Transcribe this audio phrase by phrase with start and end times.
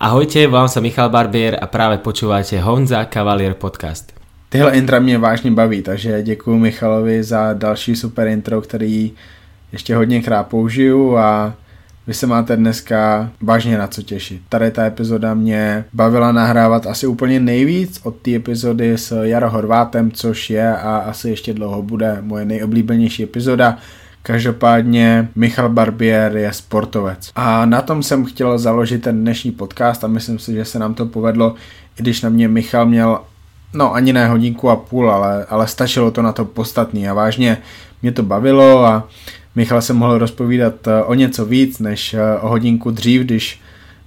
[0.00, 4.16] Ahojte, volám sa Michal Barbier a práve počúvate Honza Cavalier podcast.
[4.48, 9.12] Tyhle intra mě vážně baví, takže děkuji Michalovi za další super intro, který
[9.72, 11.54] ještě hodněkrát použiju a
[12.06, 14.42] vy se máte dneska vážně na co těšit.
[14.48, 20.12] Tady ta epizoda mě bavila nahrávat asi úplně nejvíc od té epizody s Jaro Horvátem,
[20.12, 23.78] což je a asi ještě dlouho bude moje nejoblíbenější epizoda.
[24.22, 27.30] Každopádně Michal Barbier je sportovec.
[27.34, 30.94] A na tom jsem chtěl založit ten dnešní podcast a myslím si, že se nám
[30.94, 31.54] to povedlo,
[31.98, 33.20] i když na mě Michal měl
[33.74, 37.58] no ani ne hodinku a půl, ale, ale stačilo to na to podstatný a vážně
[38.02, 39.08] mě to bavilo a
[39.54, 43.60] Michal se mohl rozpovídat eh, o něco víc než eh, o hodinku dřív, když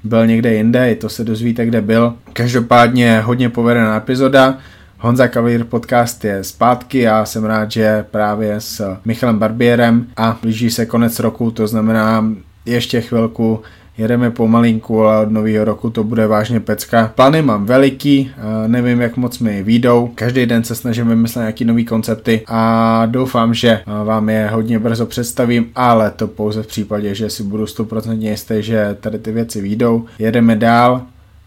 [0.04, 2.14] byl někde jinde, i to se dozvíte, kde byl.
[2.34, 4.58] Každopádně hodně povedená epizoda,
[5.04, 10.72] Honza Kavír podcast je zpátky a jsem rád, že právě s Michalem Barbierem a blíží
[10.72, 12.26] se konec roku, to znamená
[12.66, 13.62] ještě chvilku
[13.98, 17.12] jedeme pomalinku, ale od nového roku to bude vážně pecka.
[17.16, 18.32] Plány mám veliký,
[18.68, 23.54] nevím jak moc mi výjdou, každý den se snažím vymyslet nějaký nový koncepty a doufám,
[23.54, 28.20] že vám je hodně brzo představím, ale to pouze v případě, že si budu 100%
[28.20, 30.06] jistý, že tady ty věci výjdou.
[30.20, 31.02] Jedeme dál,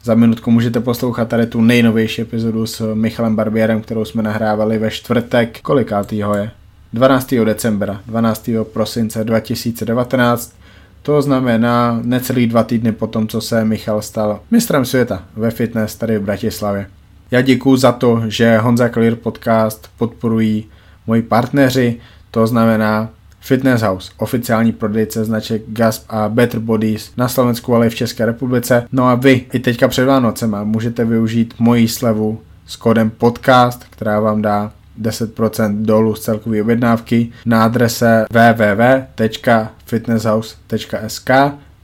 [0.06, 4.90] za minutku můžete poslouchat tady tu nejnovější epizodu s Michalem Barbierem, kterou jsme nahrávali ve
[4.90, 5.60] čtvrtek.
[5.60, 6.50] Kolikátýho je?
[6.92, 7.34] 12.
[7.44, 8.50] decembra, 12.
[8.72, 10.54] prosince 2019.
[11.02, 15.96] To znamená necelý dva týdny po tom, co se Michal stal mistrem světa ve fitness
[15.96, 16.86] tady v Bratislavě.
[17.30, 20.64] Já děkuji za to, že Honza Clear podcast podporují
[21.06, 21.96] moji partneři,
[22.30, 23.08] to znamená
[23.46, 28.26] Fitness House, oficiální prodejce značek Gasp a Better Bodies na Slovensku, ale i v České
[28.26, 28.86] republice.
[28.92, 34.20] No a vy i teďka před Vánocema můžete využít moji slevu s kódem podcast, která
[34.20, 41.30] vám dá 10% dolů z celkové objednávky na adrese www.fitnesshouse.sk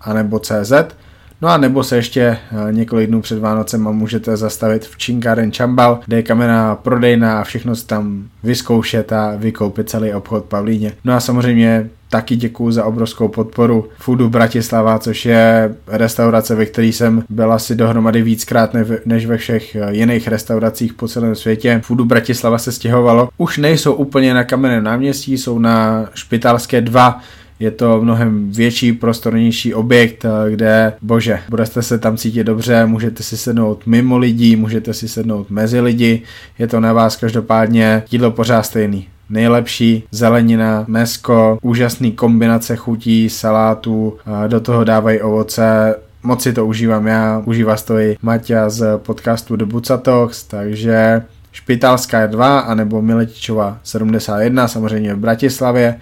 [0.01, 0.73] anebo CZ
[1.43, 2.39] No a nebo se ještě eh,
[2.73, 7.77] několik dnů před Vánocem můžete zastavit v Činkáren Čambal, kde je kamera prodejná a všechno
[7.77, 10.93] si tam vyzkoušet a vykoupit celý obchod Pavlíně.
[11.05, 16.87] No a samozřejmě taky děkuji za obrovskou podporu Foodu Bratislava, což je restaurace, ve které
[16.87, 18.71] jsem byl asi dohromady víckrát
[19.07, 21.81] než ve všech eh, jiných restauracích po celém světě.
[21.85, 23.29] Foodu Bratislava se stěhovalo.
[23.39, 27.21] Už nejsou úplně na kamenném náměstí, jsou na Špitalské 2,
[27.63, 33.23] je to mnohem větší, prostornější objekt, eh, kde, bože, budete se tam cítit dobře, můžete
[33.23, 36.23] si sednout mimo lidí, můžete si sednout mezi lidi,
[36.59, 39.09] je to na vás každopádně jídlo pořád stejný.
[39.31, 46.67] Nejlepší zelenina, mesko, úžasný kombinace chutí, salátů, eh, do toho dávají ovoce, moc si to
[46.67, 51.23] užívám já, užívá to i Maťa z podcastu The Bucatox, takže
[51.53, 55.99] Špitalská 2 anebo Miletičova 71, samozřejmě v Bratislavě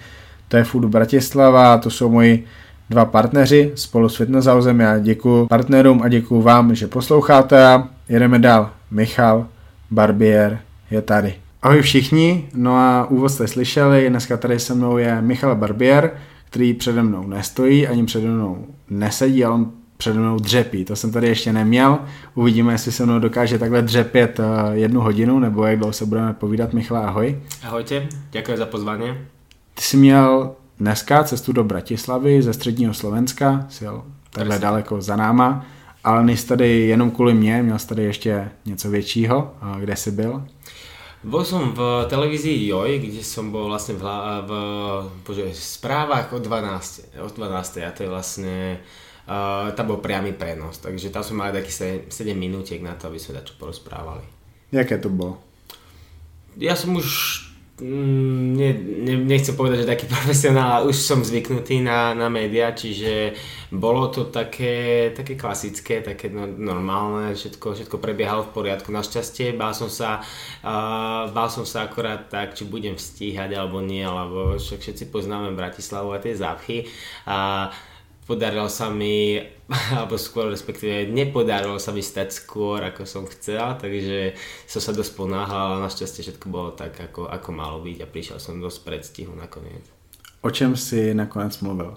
[0.51, 2.45] to je Food Bratislava, to jsou moji
[2.91, 4.81] dva partneři spolu s Fitnesshausem.
[4.81, 8.71] Já děkuji partnerům a děkuji vám, že posloucháte a jedeme dál.
[8.91, 9.47] Michal
[9.91, 10.59] Barbier
[10.91, 11.35] je tady.
[11.63, 16.11] Ahoj všichni, no a úvod jste slyšeli, dneska tady se mnou je Michal Barbier,
[16.51, 20.85] který přede mnou nestojí, ani přede mnou nesedí, ale on přede mnou dřepí.
[20.85, 21.99] To jsem tady ještě neměl.
[22.35, 26.33] Uvidíme, jestli se mnou dokáže takhle dřepět eh, jednu hodinu, nebo jak dlouho se budeme
[26.33, 26.73] povídat.
[26.73, 27.41] Michal, ahoj.
[27.63, 29.15] Ahojte, děkuji za pozvání.
[29.81, 35.17] Ty jsi měl dneska cestu do Bratislavy ze středního Slovenska, jsi jel takhle daleko za
[35.17, 35.67] náma,
[36.05, 39.55] ale nejsi tady jenom kvůli mě, měl jsi tady ještě něco většího.
[39.81, 40.45] Kde jsi byl?
[41.25, 44.05] Bol som v televízii Joj, kde som bol vlastne v,
[44.49, 44.53] v
[45.25, 48.81] bože, správach o 12, o 12 a to je vlastne
[49.29, 51.73] uh, tam bol priamy prenos, takže tam sme mali taký
[52.09, 54.25] 7 minútiek na to, aby sme dačo porozprávali.
[54.73, 55.41] Jaké to bolo?
[56.57, 57.50] Ja som už
[57.81, 63.33] Mm, ne, ne, nechcem povedať, že taký profesionál, už som zvyknutý na, na médiá, čiže
[63.73, 68.93] bolo to také, také klasické, také no, normálne, všetko, všetko prebiehalo v poriadku.
[68.93, 70.21] Našťastie bál som sa,
[70.61, 75.57] uh, bál som sa akorát tak, či budem stíhať alebo nie, lebo však všetci poznáme
[75.57, 76.85] Bratislavu a tie zápchy.
[77.25, 77.71] A
[78.29, 79.41] podarilo sa mi,
[79.95, 84.35] alebo skôr respektíve nepodarilo sa mi stať skôr, ako som chcel, takže
[84.67, 88.39] som sa dosť ponáhal a našťastie všetko bolo tak, ako, ako malo byť a prišiel
[88.43, 89.87] som dosť predstihu nakoniec.
[90.43, 91.95] O čem si nakonec mluvil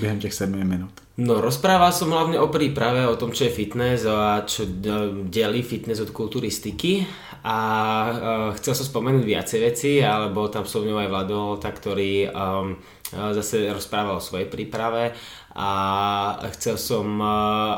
[0.00, 0.90] během těch sedmi minut?
[1.16, 4.64] No, rozprával som hlavne o príprave, o tom, čo je fitness a čo
[5.28, 7.04] delí fitness od kulturistiky
[7.44, 7.58] a
[8.08, 12.80] uh, chcel som spomenúť viacej veci, ale bol tam so mnou aj Vlado, ktorý um,
[13.12, 15.12] zase rozprával o svojej príprave
[15.50, 15.70] a
[16.54, 17.18] chcel som,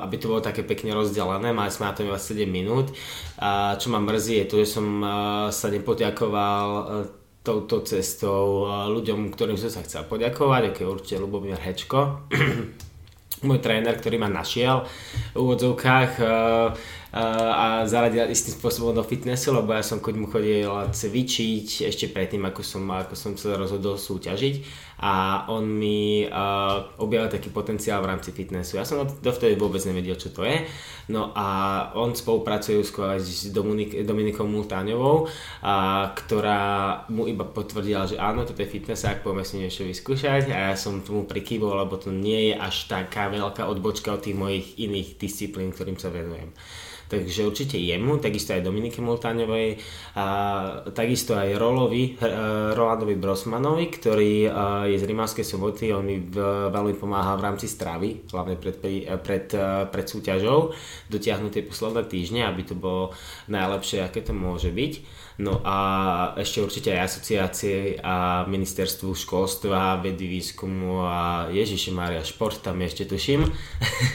[0.04, 2.92] aby to bolo také pekne rozdelené, mali sme na to iba 7 minút.
[3.40, 4.86] A čo ma mrzí je to, že som
[5.48, 6.66] sa nepoďakoval
[7.42, 12.30] touto cestou ľuďom, ktorým som sa chcel poďakovať, ako je určite Lubomír Hečko,
[13.48, 14.86] môj tréner, ktorý ma našiel
[15.34, 16.12] v úvodzovkách
[17.12, 22.64] a zaradil istým spôsobom do fitnessu, lebo ja som mu chodil cvičiť ešte predtým, ako
[22.64, 28.30] som, ako som sa rozhodol súťažiť a on mi uh, objavil taký potenciál v rámci
[28.30, 28.78] fitnessu.
[28.78, 30.62] Ja som dovtedy vôbec nevedel, čo to je.
[31.10, 35.26] No a on spolupracuje skôr s Dominik, Dominikou Multáňovou,
[35.66, 36.62] a, ktorá
[37.10, 40.74] mu iba potvrdila, že áno, toto je fitness, ak poďme si niečo vyskúšať a ja
[40.78, 45.18] som tomu prikývol, lebo to nie je až taká veľká odbočka od tých mojich iných
[45.18, 46.54] disciplín, ktorým sa venujem
[47.12, 49.76] takže určite jemu, takisto aj Dominike Multáňovej,
[50.16, 50.24] a
[50.96, 52.32] takisto aj Rolovi, e,
[52.72, 54.50] Rolandovi Brosmanovi, ktorý e,
[54.88, 56.16] je z Rimavskej soboty, on mi
[56.72, 58.80] veľmi pomáha v rámci stravy, hlavne pred,
[59.20, 60.72] pred, e, pred súťažou,
[61.12, 63.12] dotiahnuť tie posledné týždne, aby to bolo
[63.52, 65.21] najlepšie, aké to môže byť.
[65.40, 65.76] No a
[66.36, 73.08] ešte určite aj asociácie a ministerstvu školstva, vedy, výskumu a Ježiši Maria, šport tam ešte
[73.08, 73.48] tuším.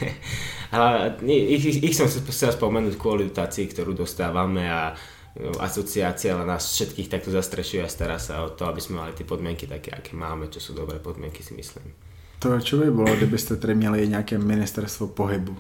[0.78, 0.80] a
[1.26, 4.94] ich, ich, ich som chcel spomenúť kvôli dotácii, ktorú dostávame a
[5.42, 9.26] no, asociácia nás všetkých takto zastrešuje a stará sa o to, aby sme mali tie
[9.26, 11.98] podmienky také, aké máme, čo sú dobré podmienky si myslím.
[12.40, 15.58] To čo by bolo, kdybyste tady měli nějaké ministerstvo pohybu?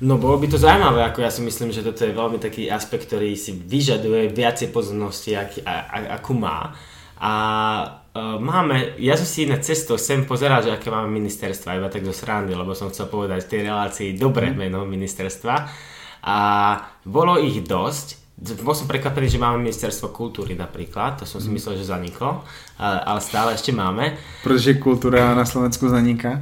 [0.00, 3.04] No bolo by to zaujímavé, ako ja si myslím, že toto je veľmi taký aspekt,
[3.12, 6.72] ktorý si vyžaduje viacej pozornosti, ak, a, a, ako má.
[7.20, 7.32] A
[8.16, 12.00] uh, máme, ja som si na cesto sem pozeral, že aké máme ministerstva, iba tak
[12.00, 14.56] do srandy, lebo som chcel povedať v tej relácii dobré mhm.
[14.56, 15.68] meno ministerstva.
[16.24, 16.38] A
[17.04, 21.54] bolo ich dosť, bol som prekvapený, že máme ministerstvo kultúry napríklad, to som si mhm.
[21.60, 22.40] myslel, že zaniklo,
[22.80, 24.16] ale stále ešte máme.
[24.40, 26.40] Protože kultúra na Slovensku zaniká?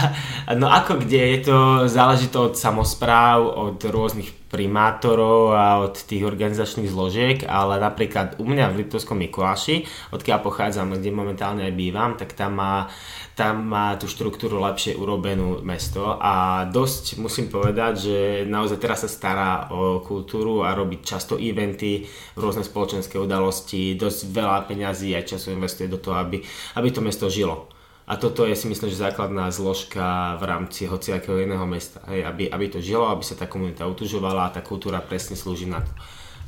[0.60, 1.58] no ako kde, je to,
[1.88, 8.48] záleží to od samozpráv, od rôznych primátorov a od tých organizačných zložiek, ale napríklad u
[8.48, 12.88] mňa v Liptovskom Mikuláši, odkiaľ pochádzam, kde momentálne aj bývam, tak tam má,
[13.38, 18.18] tam má tú štruktúru lepšie urobenú mesto a dosť musím povedať, že
[18.50, 22.02] naozaj teraz sa stará o kultúru a robí často eventy,
[22.34, 26.42] rôzne spoločenské udalosti, dosť veľa peňazí a času investuje do toho, aby,
[26.74, 27.70] aby to mesto žilo.
[28.10, 32.02] A toto je si myslím, že základná zložka v rámci hociakého iného mesta.
[32.10, 35.70] Hej, aby, aby to žilo, aby sa tá komunita utužovala a tá kultúra presne slúži
[35.70, 35.92] na to.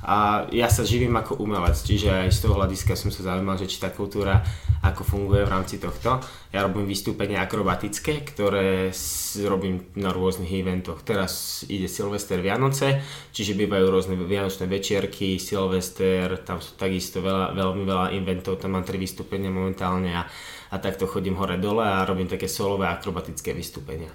[0.01, 3.69] A ja sa živím ako umelec, čiže aj z toho hľadiska som sa zaujímal, že
[3.69, 4.41] či tá kultúra
[4.81, 6.25] ako funguje v rámci tohto.
[6.57, 8.97] Ja robím vystúpenia akrobatické, ktoré
[9.45, 11.05] robím na rôznych eventoch.
[11.05, 17.85] Teraz ide Silvester Vianoce, čiže bývajú rôzne vianočné večierky, Silvester, tam sú takisto veľa, veľmi
[17.85, 20.25] veľa eventov, tam mám tri vystúpenia momentálne a
[20.71, 24.11] a takto chodím hore-dole a robím také solové akrobatické vystúpenia.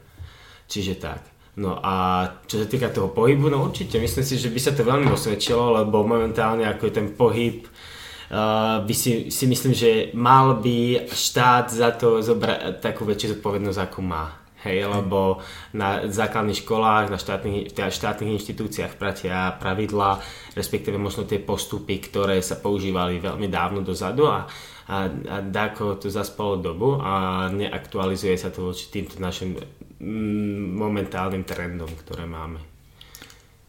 [0.72, 1.35] Čiže tak.
[1.56, 4.84] No a čo sa týka toho pohybu, no určite, myslím si, že by sa to
[4.84, 10.60] veľmi osvedčilo, lebo momentálne ako je ten pohyb, uh, by si, si myslím, že mal
[10.60, 14.46] by štát za to zobrať takú väčšiu zodpovednosť, ako má.
[14.66, 15.46] Hej, lebo
[15.78, 20.20] na základných školách, na štátnych, teda štátnych inštitúciách platia pravidla,
[20.58, 24.50] respektíve možno tie postupy, ktoré sa používali veľmi dávno dozadu a
[24.88, 29.58] a, a dáko to zaspalo dobu a neaktualizuje sa to voči týmto našim
[30.00, 32.62] mm, momentálnym trendom, ktoré máme.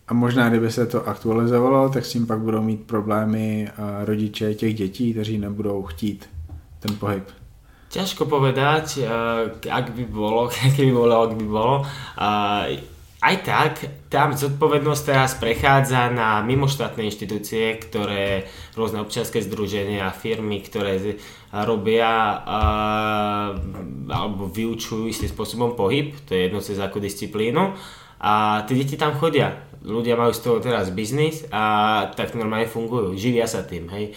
[0.09, 3.69] A možná, kdyby se to aktualizovalo, tak s tím pak budou mít problémy
[4.05, 6.29] rodiče těch dětí, kteří nebudou chtít
[6.81, 7.25] ten pohyb.
[7.87, 8.99] Ťažko povedať,
[9.71, 11.87] ak by bolo, keby bolo, ak by bolo
[13.27, 13.73] aj tak,
[14.07, 18.47] tam zodpovednosť teraz prechádza na mimoštátne inštitúcie, ktoré
[18.79, 21.19] rôzne občianske združenia a firmy, ktoré
[21.51, 23.51] robia uh,
[24.07, 27.75] alebo vyučujú istým spôsobom pohyb, to je jedno cez ako disciplínu
[28.23, 29.59] a tie deti tam chodia.
[29.83, 34.15] Ľudia majú z toho teraz biznis a tak normálne fungujú, živia sa tým, hej.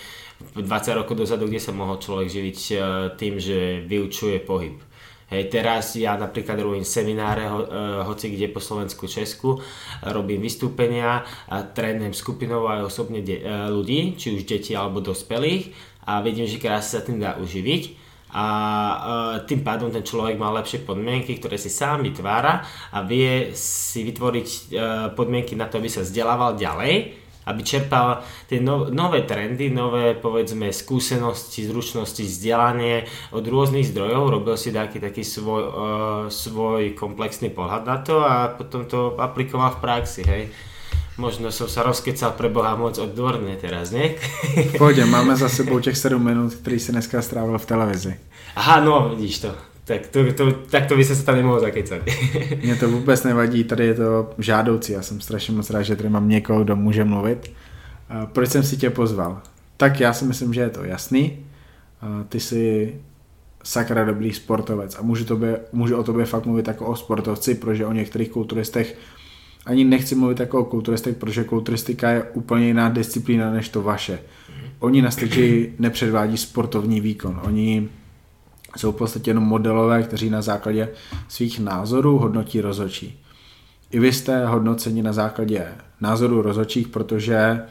[0.55, 0.63] 20
[0.95, 2.81] rokov dozadu, kde sa mohol človek živiť uh,
[3.17, 4.88] tým, že vyučuje pohyb
[5.29, 7.67] Hej, teraz ja napríklad robím semináre ho, uh,
[8.09, 9.62] hoci kde po Slovensku, Česku,
[10.01, 15.69] robím vystúpenia a trénujem skupinov aj osobne de- uh, ľudí, či už deti alebo dospelých
[16.09, 18.09] a vidím, že krásne sa tým dá uživiť.
[18.33, 23.53] A uh, tým pádom ten človek má lepšie podmienky, ktoré si sám vytvára a vie
[23.53, 24.74] si vytvoriť
[25.13, 30.69] podmienky na to, aby sa vzdelával ďalej aby čerpal tie no, nové trendy, nové povedzme
[30.74, 35.72] skúsenosti, zručnosti, vzdelanie od rôznych zdrojov, robil si taký, taký svoj, uh,
[36.27, 40.43] svoj komplexný pohľad na to a potom to aplikoval v praxi, hej.
[41.19, 44.15] Možno som sa rozkecal pre Boha moc odborne teraz, nie?
[44.79, 48.15] Poďme, máme za sebou těch 7 minút, který se dneska strávil v televizi.
[48.55, 49.68] Aha, no, vidíš to.
[49.89, 52.01] Tak to, to, tak to by se tam nemohlo zakecať.
[52.63, 56.10] Mně to vůbec nevadí, tady je to žádoucí, já jsem strašně moc rád, že tady
[56.10, 57.51] mám někoho, kdo může mluvit.
[58.25, 59.41] Proč jsem si tě pozval?
[59.77, 61.38] Tak já si myslím, že je to jasný.
[62.29, 62.96] Ty jsi
[63.63, 67.86] sakra dobrý sportovec a můžu, tobě, můžu o tobě fakt mluvit jako o sportovci, protože
[67.86, 68.98] o některých kulturistech
[69.65, 74.19] ani nechci mluvit jako o kulturistech, protože kulturistika je úplně jiná disciplína než to vaše.
[74.79, 77.89] Oni na stage nepředvádí sportovní výkon, oni
[78.77, 80.89] jsou v podstatě jenom modelové, kteří na základě
[81.27, 83.19] svých názorů hodnotí rozhodčí.
[83.91, 85.67] I vy jste hodnoceni na základě
[86.01, 87.61] názorů rozhodčích, protože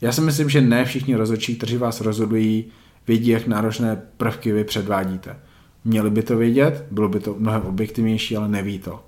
[0.00, 2.64] já si myslím, že ne všichni rozhodčí, kteří vás rozhodují,
[3.06, 5.36] vědí, jak náročné prvky vy předvádíte.
[5.84, 9.04] Měli by to vědět, bylo by to mnohem objektivnější, ale neví to.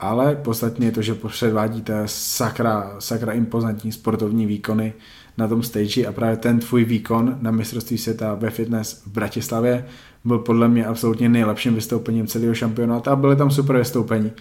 [0.00, 4.92] Ale podstatně je to, že předvádíte sakra, sakra impozantní sportovní výkony
[5.38, 9.86] na tom stage a právě ten tvůj výkon na mistrovství světa ve fitness v Bratislavě
[10.24, 14.32] byl podle mě absolutně nejlepším vystoupením celého šampionátu a byly tam super vystoupení.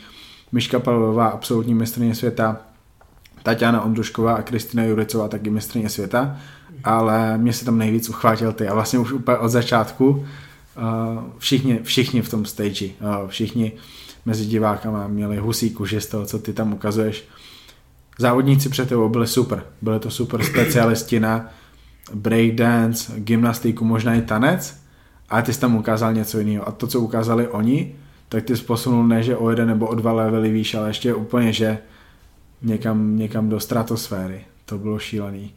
[0.51, 2.57] Miška Palvová, absolutní mistrně světa,
[3.43, 6.37] Tatiana Ondrušková a Kristina Juricová taky mistrně světa,
[6.83, 10.25] ale mě se tam nejvíc uchvátil ty a vlastně už úplně od začátku uh,
[11.37, 13.71] všichni, všichni v tom stage, uh, všichni
[14.25, 17.27] mezi divákama měli husí kuži z toho, co ty tam ukazuješ.
[18.19, 21.49] Závodníci před tebou byli super, byli to super specialisti na
[22.13, 24.77] breakdance, gymnastiku, možná i tanec,
[25.29, 26.67] ale ty jsi tam ukázal něco jiného.
[26.67, 27.95] A to, co ukázali oni,
[28.29, 31.13] tak ty jsi posunul ne, že o jeden nebo o dva levely výš, ale ještě
[31.13, 31.77] úplně, že
[32.61, 34.41] někam, někam do stratosféry.
[34.65, 35.53] To bylo šílený.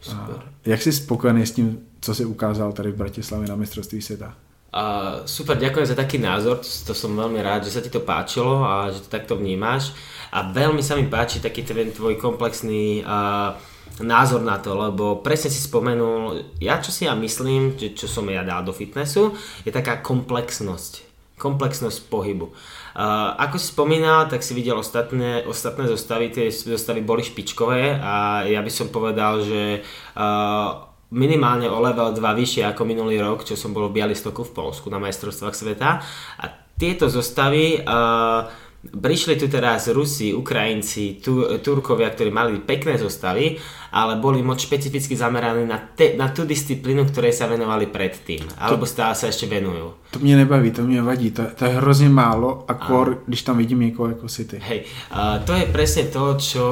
[0.00, 0.36] Super.
[0.36, 4.34] A jak jsi spokojený s tím, co si ukázal tady v Bratislavě na mistrovství světa?
[4.72, 8.00] Uh, super, ďakujem za taký názor, to, to som veľmi rád, že sa ti to
[8.00, 9.92] páčilo a že to takto vnímaš
[10.32, 13.52] a veľmi sa mi páči taký ten tvoj komplexný uh,
[14.00, 18.24] názor na to, lebo presne si spomenul, ja čo si ja myslím, že čo som
[18.32, 21.04] ja dal do fitnessu, je taká komplexnosť,
[21.36, 22.48] komplexnosť pohybu.
[22.48, 28.48] Uh, ako si spomínal, tak si videl ostatné, ostatné zostavy, tie zostavy boli špičkové a
[28.48, 29.84] ja by som povedal, že
[30.16, 34.54] uh, minimálne o level 2 vyššie ako minulý rok, čo som bol v Bialystoku v
[34.56, 36.00] Polsku na majstrovstvách sveta.
[36.40, 36.44] A
[36.80, 38.48] tieto zostavy uh,
[38.82, 43.54] prišli tu teraz Rusi, Ukrajinci, tu, Turkovia, ktorí mali pekné zostavy,
[43.94, 48.42] ale boli moc špecificky zameraní na, te, na tú disciplínu, ktorej sa venovali predtým.
[48.58, 49.94] Alebo stále sa ešte venujú.
[50.12, 51.30] To mě nebaví, to mě vadí.
[51.30, 54.58] To, to je hrozně málo, akor, když tam vidím někoho jako si ty.
[54.60, 56.64] Hej, uh, to je presne to, čo...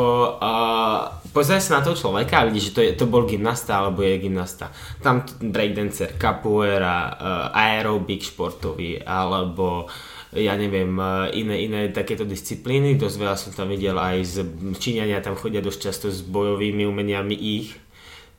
[0.42, 4.02] Uh, pozrieš sa na toho človeka a vidíš, že to, je, to bol gymnasta alebo
[4.02, 4.74] je gymnasta.
[4.98, 9.86] Tam breakdancer, capoeira, uh, aerobik športový, alebo
[10.30, 10.94] ja neviem,
[11.34, 12.94] iné, iné takéto disciplíny.
[12.94, 14.36] Dosť veľa som tam videl aj z
[14.78, 17.74] Číňania tam chodia dosť často s bojovými umeniami ich.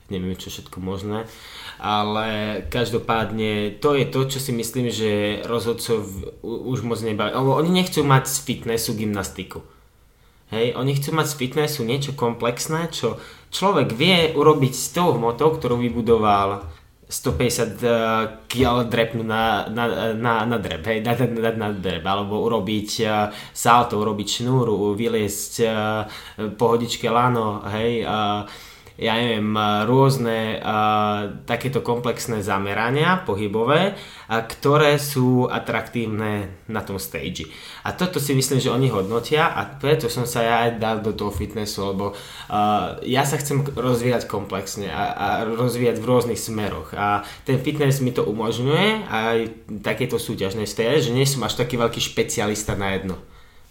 [0.08, 1.28] Neviem, čo všetko možné.
[1.76, 6.04] Ale každopádne to je to, čo si myslím, že rozhodcov
[6.44, 7.32] už moc nebaví.
[7.36, 9.60] Oni nechcú mať z fitnessu gymnastiku.
[10.52, 13.16] Hej, oni chcú mať z fitnessu niečo komplexné, čo
[13.48, 16.68] človek vie urobiť s tou hmotou, ktorú vybudoval
[17.12, 22.90] 150 kg drepnú na, na, na, na drep, hej, na, na, na drep, alebo urobiť
[23.04, 25.74] uh, salto, urobiť šnúru, vyliesť uh,
[26.56, 28.48] pohodičke lano, hej, uh,
[29.02, 29.50] ja neviem,
[29.90, 30.62] rôzne
[31.44, 33.98] takéto komplexné zamerania pohybové,
[34.30, 37.50] ktoré sú atraktívne na tom stage.
[37.82, 41.10] A toto si myslím, že oni hodnotia a preto som sa ja aj dal do
[41.10, 42.14] toho fitnessu, lebo
[43.02, 46.94] ja sa chcem rozvíjať komplexne a, a rozvíjať v rôznych smeroch.
[46.94, 49.38] A ten fitness mi to umožňuje aj
[49.82, 53.18] takéto súťažnej sfére, že nie som až taký veľký špecialista na jedno.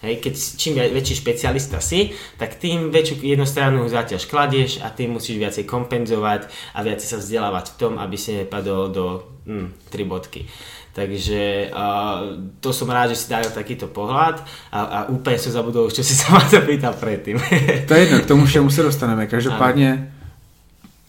[0.02, 5.38] Hej, keď čím väčší špecialista si, tak tým väčšiu jednostrannú záťaž kladieš a tým musíš
[5.38, 9.06] viacej kompenzovať a viacej sa vzdelávať v tom, aby si nepadol do
[9.46, 10.50] hm, tri bodky.
[10.92, 14.44] Takže uh, to som rád, že si dal takýto pohľad
[14.76, 17.40] a, a úplne som zabudol, čo si sa ma zapýtal predtým.
[17.88, 19.28] to je jedno, k tomu všemu se dostaneme.
[19.28, 20.11] Každopádně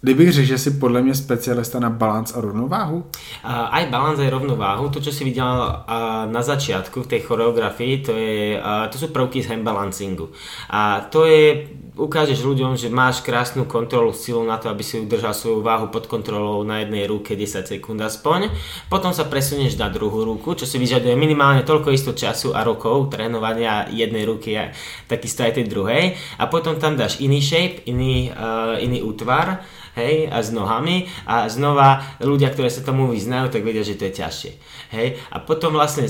[0.03, 2.97] Kdybych řekl, že si podle mě specialista na balans a rovnováhu?
[2.97, 4.89] Uh, aj balans, aj rovnováhu.
[4.89, 9.15] To, čo si videl uh, na začiatku v tej choreografii, to, je, uh, to sú
[9.15, 10.35] prvky z handbalancingu.
[10.75, 15.37] A to je, ukážeš ľuďom, že máš krásnu kontrolu silu na to, aby si udržal
[15.37, 18.49] svoju váhu pod kontrolou na jednej ruke 10 sekúnd aspoň.
[18.89, 23.13] Potom sa presunieš na druhú ruku, čo si vyžaduje minimálne toľko isto času a rokov
[23.13, 24.73] trénovania jednej ruky a
[25.05, 26.17] takisto aj tej druhej.
[26.41, 29.61] A potom tam dáš iný shape, iný, uh, iný útvar
[29.97, 34.09] hej, a s nohami a znova ľudia, ktorí sa tomu vyznajú, tak vedia, že to
[34.09, 34.53] je ťažšie.
[34.93, 36.05] Hej, a potom vlastne,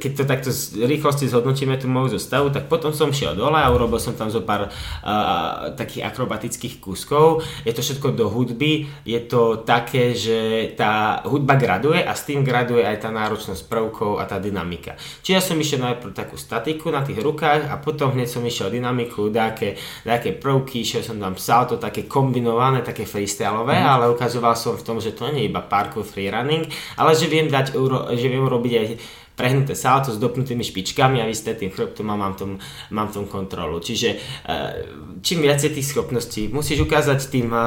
[0.00, 3.68] keď to takto z rýchlosti zhodnotíme tú moju zostavu, tak potom som šiel dole a
[3.68, 7.44] urobil som tam zo pár uh, takých akrobatických kúskov.
[7.68, 12.40] Je to všetko do hudby, je to také, že tá hudba graduje a s tým
[12.40, 14.96] graduje aj tá náročnosť prvkov a tá dynamika.
[15.20, 18.72] Čiže ja som išiel najprv takú statiku na tých rukách a potom hneď som išiel
[18.72, 19.76] dynamiku, nejaké,
[20.08, 23.84] nejaké prvky, išiel som tam salto, také kombinované, také freestyleové, mm.
[23.84, 26.64] ale ukazoval som v tom, že to nie je iba parkour freerunning,
[26.96, 27.76] ale že viem dať,
[28.16, 28.86] že viem robiť aj
[29.34, 32.58] prehnuté salto s dopnutými špičkami a tým chrbtom a mám tom,
[32.94, 33.82] mám tom kontrolu.
[33.82, 34.86] Čiže eh,
[35.22, 37.62] čím viac je tých schopností, musíš ukázať tým eh,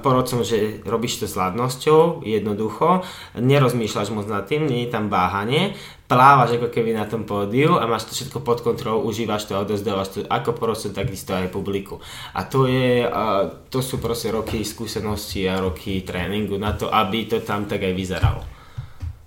[0.00, 3.04] porodcom, že robíš to s hladnosťou, jednoducho,
[3.36, 5.76] nerozmýšľaš moc nad tým, nie je tam váhanie,
[6.08, 9.62] plávaš ako keby na tom pódiu a máš to všetko pod kontrolou, užívaš to a
[9.62, 12.00] odozdávaš to ako porodcom, takisto aj publiku.
[12.32, 17.28] A to, je, eh, to sú proste roky skúsenosti a roky tréningu na to, aby
[17.28, 18.59] to tam tak aj vyzeralo.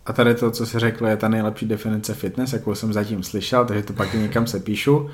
[0.05, 3.65] A tady to, co si řekl, je ta nejlepší definice fitness, jakou jsem zatím slyšel,
[3.65, 5.09] takže to pak někam se píšu.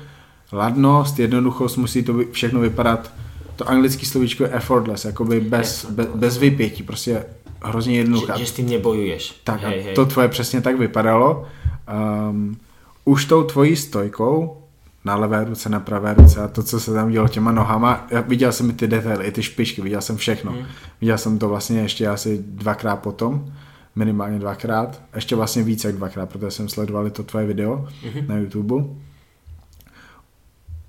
[0.52, 3.12] Ladnost, jednoduchost, musí to všechno vypadat,
[3.56, 7.24] to anglické slovíčko je effortless, jakoby bez, bez, bez vypětí, prostě
[7.62, 8.32] hrozně jednoduché.
[8.32, 9.40] Že, že s tím nebojuješ.
[9.44, 9.94] Tak hej, hej.
[9.94, 11.46] to tvoje přesně tak vypadalo.
[12.30, 12.56] Um,
[13.04, 14.56] už tou tvojí stojkou
[15.04, 18.20] na levé ruce, na pravé ruce a to, co se tam dělo těma nohama, já
[18.20, 20.52] viděl jsem i ty detaily, i ty špičky, viděl jsem všechno.
[20.52, 20.64] Hmm.
[21.00, 23.52] Viděl jsem to vlastně ještě asi dvakrát potom
[23.94, 28.28] minimálně dvakrát, ještě vlastně více jak dvakrát, protože jsem sledoval to tvoje video mm-hmm.
[28.28, 28.74] na YouTube.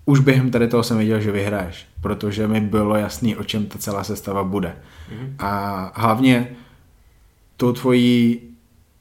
[0.06, 3.80] Už během tady toho jsem věděl, že vyhraješ, protože mi bylo jasný, o čem ta
[3.80, 4.70] celá sestava bude.
[4.70, 5.34] Mm-hmm.
[5.40, 6.48] A hlavně
[7.58, 8.40] tou tvojí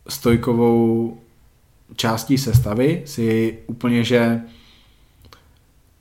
[0.09, 1.16] stojkovou
[1.97, 4.40] částí sestavy si úplně, že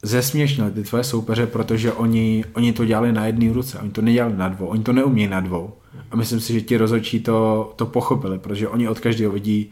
[0.03, 4.37] zesměšnil ty tvoje soupeře, protože oni, oni to dělali na jedné ruce, oni to nedělali
[4.37, 5.73] na dvou, oni to neumí na dvou.
[6.11, 9.71] A myslím si, že ti rozhodčí to, to pochopili, protože oni od každého vidí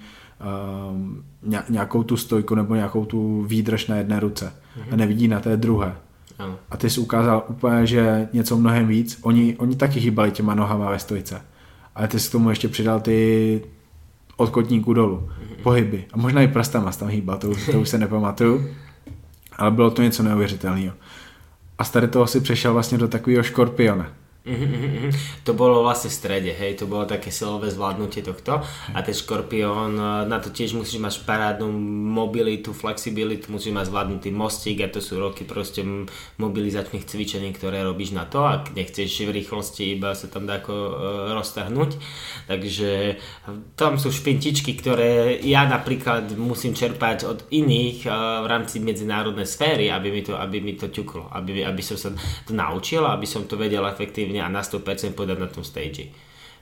[0.92, 1.24] um,
[1.70, 4.94] nějakou tu stojku nebo nějakou tu výdrž na jedné ruce mm-hmm.
[4.94, 5.96] a nevidí na té druhé.
[6.40, 6.56] Ano.
[6.70, 9.20] A ty jsi ukázal úplně, že něco mnohem víc.
[9.22, 11.42] Oni, oni taky hýbali těma nohama ve stojce.
[11.96, 13.62] Ale ty jsi k tomu ještě přidal ty
[14.38, 15.64] od kotníku dolů, mm-hmm.
[15.64, 16.06] pohyby.
[16.14, 18.68] A možná i prstama tam hýbal, to, to už se nepamatuju.
[19.58, 20.94] Ale bylo to něco neuvěřitelného.
[21.78, 24.08] A z tady toho si přešel vlastně do takového škorpiona.
[24.48, 28.63] Mm-hmm, to bolo vlastne v strede, hej, to bolo také silové zvládnutie tohto.
[28.96, 31.68] A ten škorpión, eh, na to tiež musíš mať parádnu
[32.16, 35.84] mobilitu, flexibilitu, musíš mať zvládnutý mostík a to sú roky proste
[36.39, 40.74] mobilizačných cvičení, ktoré robíš na to, ak nechceš v rýchlosti iba sa tam dá ako
[40.74, 40.93] uh,
[41.36, 42.00] roztrhnúť,
[42.48, 43.19] takže
[43.76, 49.91] tam sú špintičky, ktoré ja napríklad musím čerpať od iných uh, v rámci medzinárodnej sféry,
[49.91, 52.10] aby mi to, aby mi to ťuklo, aby, aby som sa
[52.48, 56.13] to naučil, aby som to vedel efektívne efektívne a na 100% podať na tom stage.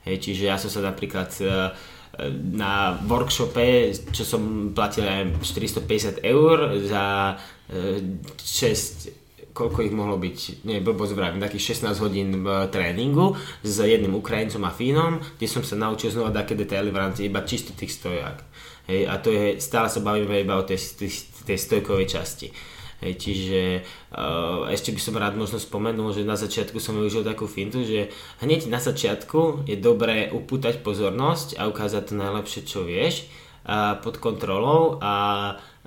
[0.05, 1.73] Hej, čiže ja som sa napríklad e,
[2.53, 7.35] na workshope, čo som platil aj 450 eur za
[7.73, 13.33] 6 e, koľko ich mohlo byť, nie, blbosť vravím, takých 16 hodín e, tréningu
[13.65, 17.41] s jedným Ukrajincom a Fínom, kde som sa naučil znova také detaily v rámci iba
[17.41, 18.45] čisto tých stojak.
[18.85, 21.09] Hej, a to je, stále sa bavíme iba o tej, tej,
[21.49, 22.53] tej stojkovej časti.
[23.03, 23.62] Hej, čiže
[24.15, 28.08] uh, ešte by som rád možno spomenul, že na začiatku som využil takú fintu, že
[28.39, 33.27] hneď na začiatku je dobré upútať pozornosť a ukázať to najlepšie, čo vieš
[33.67, 35.13] uh, pod kontrolou a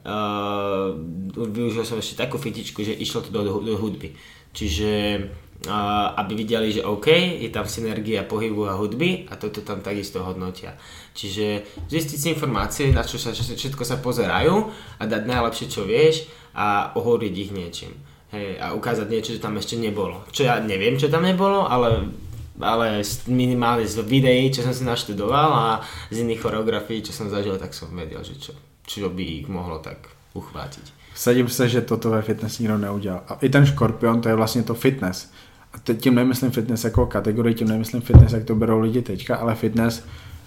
[0.05, 0.93] uh,
[1.33, 4.13] využil som ešte takú fintičku, že išlo to do, do, hudby.
[4.53, 5.25] Čiže
[5.67, 7.11] aby videli, že OK,
[7.43, 10.79] je tam synergia pohybu a hudby a toto tam takisto hodnotia.
[11.19, 16.31] Čiže zistiť si informácie, na čo sa všetko sa pozerajú a dať najlepšie, čo vieš
[16.59, 17.95] a ohoriť ich niečím.
[18.35, 20.27] Hej, a ukázať niečo, čo tam ešte nebolo.
[20.35, 22.11] Čo ja neviem, čo tam nebolo, ale,
[22.59, 25.67] ale minimálne z videí, čo som si naštudoval a
[26.11, 28.53] z iných choreografií, čo som zažil, tak som vedel, že čo,
[28.85, 30.99] čo by ich mohlo tak uchvátiť.
[31.15, 33.23] Sadím se, že toto ve fitness nikdo neudělal.
[33.29, 35.31] A i ten škorpion, to je vlastně to fitness.
[35.73, 39.37] A teď tím nemyslím fitness jako kategorii, tím nemyslím fitness, jak to berou lidi teďka,
[39.37, 40.05] ale fitness,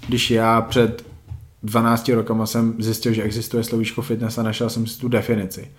[0.08, 1.11] když já před
[1.64, 5.72] 12 rokama jsem zjistil, že existuje slovíčko fitness a našel jsem si tu definici.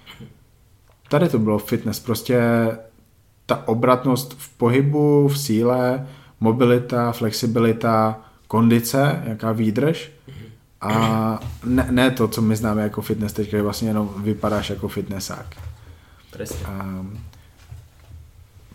[1.08, 2.40] Tady to bylo fitness, prostě
[3.46, 6.06] ta obratnost v pohybu, v síle,
[6.40, 10.10] mobilita, flexibilita, kondice, jaká výdrž
[10.80, 14.88] a ne, ne to, co my známe jako fitness teď, že vlastně jenom vypadáš jako
[14.88, 15.46] fitnessák.
[16.30, 16.66] Presne.
[16.66, 17.06] A,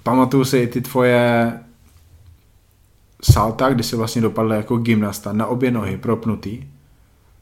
[0.03, 1.53] pamatuju si ty tvoje
[3.23, 6.63] salta, kdy jsi vlastně dopadl jako gymnasta na obě nohy propnutý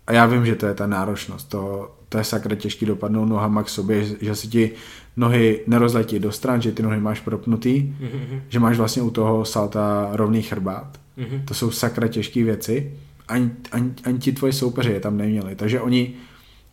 [0.07, 3.63] a já vím, že to je ta náročnost, to, to je sakra těžký dopadnout nohama
[3.63, 4.71] k sobě, že si ti
[5.17, 8.41] nohy nerozletí do stran, že ty nohy máš propnutý, mm-hmm.
[8.49, 10.99] že máš vlastně u toho salta rovný chrbát.
[11.17, 11.45] Mm-hmm.
[11.45, 12.93] To jsou sakra těžké věci.
[13.27, 15.55] Ani, ani, ani ti tvoji soupeři je tam neměli.
[15.55, 16.13] Takže oni,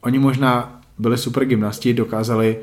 [0.00, 2.56] oni možná byli super gymnasti, dokázali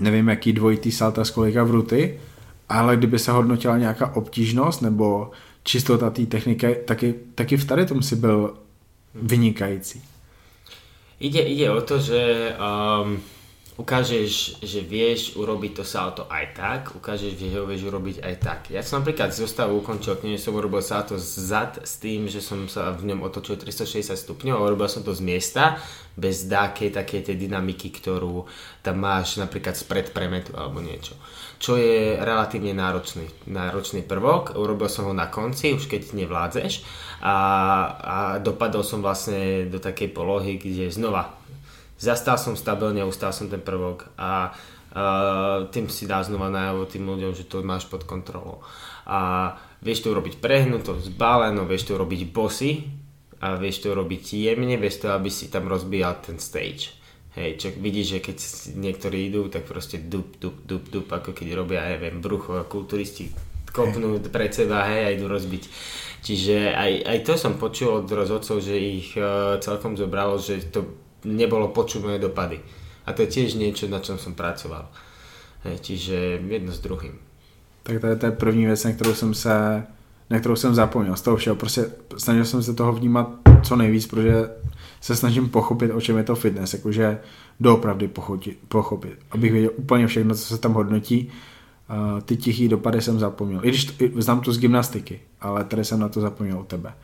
[0.00, 2.20] nevím jaký dvojitý salta z kolika vruty,
[2.68, 5.30] ale kdyby se hodnotila nějaká obtížnost nebo
[5.64, 8.54] čistota té techniky, taky, taky v tady tom si byl
[9.14, 10.02] vynikající.
[11.20, 13.22] Ide, ide o to, že um,
[13.80, 18.60] ukážeš, že vieš urobiť to salto aj tak, ukážeš, že ho vieš urobiť aj tak.
[18.68, 22.92] Ja som napríklad zostavu ukončil že som urobil salto zad s tým, že som sa
[22.92, 25.80] v ňom otočil 360 stupňov a urobil som to z miesta,
[26.12, 28.44] bez dákej takej tej dynamiky, ktorú
[28.84, 31.16] tam máš napríklad spred premetu alebo niečo.
[31.56, 36.84] Čo je relatívne náročný, náročný prvok, urobil som ho na konci, už keď nevládzeš
[37.24, 37.36] a,
[37.96, 41.41] a dopadol som vlastne do takej polohy, kde znova
[42.02, 47.06] zastal som stabilne, ustal som ten prvok a uh, tým si dá znova najavo tým
[47.06, 48.58] ľuďom, že to máš pod kontrolou.
[49.06, 52.82] A vieš to urobiť prehnuto, zbaleno, vieš to urobiť bossy
[53.38, 56.98] a vieš to urobiť jemne, vieš to, aby si tam rozbíjal ten stage.
[57.32, 58.36] Hej, čo vidíš, že keď
[58.76, 63.32] niektorí idú, tak proste dup, dup, dup, dup, ako keď robia, neviem, brucho kulturisti
[63.72, 65.64] kopnú pred seba, hej, a idú rozbiť.
[66.22, 71.01] Čiže aj, aj to som počul od rozhodcov, že ich uh, celkom zobralo, že to
[71.24, 72.60] nebolo počuť moje dopady.
[73.06, 74.86] A to je tiež niečo, na čom som pracoval.
[75.66, 77.18] Hej, čiže jedno s druhým.
[77.82, 79.82] Tak to je, to první věc, na kterou jsem se
[80.30, 81.16] na kterou jsem zapomněl.
[81.16, 83.28] Z toho všeho prostě snažil jsem se toho vnímat
[83.62, 84.50] co nejvíc, protože
[85.00, 87.18] se snažím pochopit, o čem je to fitness, jakože
[87.60, 88.10] doopravdy
[88.68, 89.18] pochopit.
[89.30, 91.28] Abych věděl úplně všechno, co se tam hodnotí.
[91.90, 93.60] Uh, ty tichý dopady jsem zapomněl.
[93.64, 96.94] I když t- znám to z gymnastiky, ale tady jsem na to zapomněl u tebe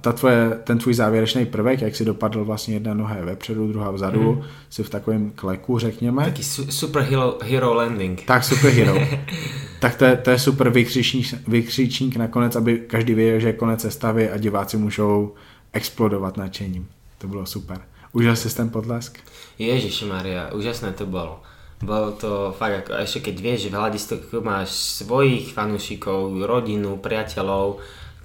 [0.00, 3.90] ta tvoje, ten tvůj závěrečný prvek, jak si dopadl vlastně jedna noha je vepředu, druhá
[3.90, 4.42] vzadu, mm.
[4.70, 6.24] si v takovém kleku, řekněme.
[6.24, 7.02] Taký su- super
[7.42, 8.24] hero, landing.
[8.24, 9.00] Tak, super hero.
[9.80, 13.80] tak to je, to je super vykřičník, vykřičník nakonec, aby každý věděl, že je konec
[13.80, 15.34] sestavy a diváci můžou
[15.72, 16.88] explodovat nadšením.
[17.18, 17.80] To bylo super.
[18.12, 19.18] Užil si ten potlesk?
[19.58, 21.42] Ježiši Maria, úžasné to bolo.
[21.78, 27.78] Bolo to fakt, ako, ešte keď vieš, že v hľadistoku máš svojich fanúšikov, rodinu, priateľov,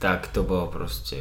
[0.03, 1.15] tak to bolo proste...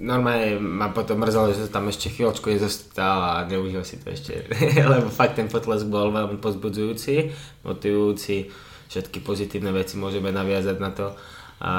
[0.00, 4.48] Normálne ma potom mrzelo, že sa tam ešte chvíľočku nezostal a neužil si to ešte,
[4.96, 7.28] lebo fakt ten potlesk bol veľmi pozbudzujúci,
[7.68, 8.48] motivujúci,
[8.88, 11.12] všetky pozitívne veci môžeme naviazať na to
[11.60, 11.72] a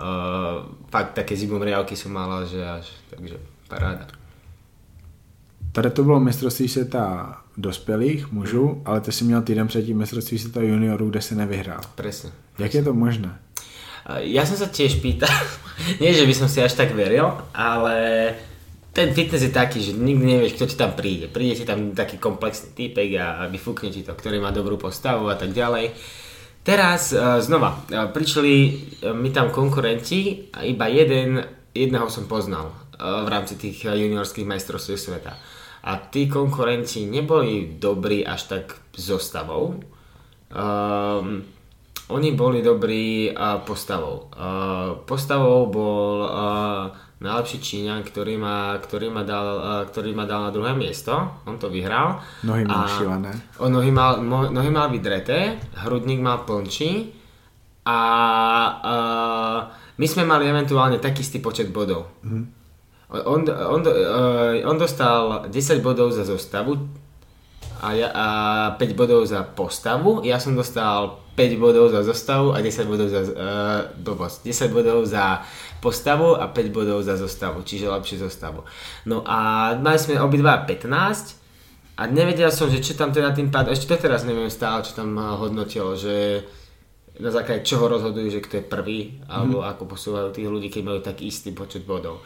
[0.00, 0.56] uh,
[0.88, 3.36] fakt také zimomriavky som mala, že až, takže
[3.68, 4.08] paráda.
[5.72, 10.62] Tady to bylo mistrovství světa dospělých mužů, ale ty si měl týden předtím mistrovství světa
[10.62, 11.80] juniorů, kde si nevyhrál.
[11.94, 12.30] Presne.
[12.58, 13.38] Jak je to možné?
[14.08, 15.28] Ja som sa tiež pýtal,
[16.02, 17.96] nie že by som si až tak veril, ale
[18.96, 21.28] ten fitness je taký, že nikdy nevieš, kto ti tam príde.
[21.28, 25.36] Príde ti tam taký komplexný typek a vyfúkne ti to, ktorý má dobrú postavu a
[25.36, 25.92] tak ďalej.
[26.66, 27.14] Teraz
[27.46, 28.54] znova, prišli
[29.14, 31.40] mi tam konkurenti a iba jeden,
[31.72, 35.38] jedného som poznal v rámci tých juniorských majstrovstiev sveta.
[35.86, 39.78] A tí konkurenti neboli dobrí až tak zostavou.
[40.50, 41.46] Um,
[42.08, 44.32] oni boli dobrí uh, postavou.
[44.32, 46.88] Uh, postavou bol uh,
[47.20, 51.12] najlepší Číňan, ktorý ma, ktorý, ma dal, uh, ktorý ma dal na druhé miesto.
[51.44, 52.24] On to vyhral.
[52.48, 53.32] Nohy mal šilené.
[53.60, 57.12] On nohy mal, mo, nohy mal vydreté, hrudník mal plnčí
[57.84, 57.98] a
[58.80, 59.58] uh,
[60.00, 62.08] my sme mali eventuálne taký istý počet bodov.
[62.24, 62.44] Mm.
[63.08, 66.76] On, on, uh, on dostal 10 bodov za zostavu
[67.80, 68.26] a, ja, a
[68.76, 70.26] 5 bodov za postavu.
[70.26, 73.30] Ja som dostal 5 bodov za zostavu a 10 bodov za uh,
[73.94, 74.42] blbosť.
[74.42, 75.46] 10 bodov za
[75.78, 78.66] postavu a 5 bodov za zostavu, čiže lepšiu zostavu.
[79.06, 81.38] No a mali sme obidva 15
[81.98, 85.14] a nevedel som, že čo tam teda tým pádom, ešte doteraz neviem stále, čo tam
[85.18, 86.46] hodnotilo, že
[87.18, 89.66] na základe čoho rozhodujú, že kto je prvý, alebo mm.
[89.74, 92.22] ako posúvajú tých ľudí, keď majú tak istý počet bodov.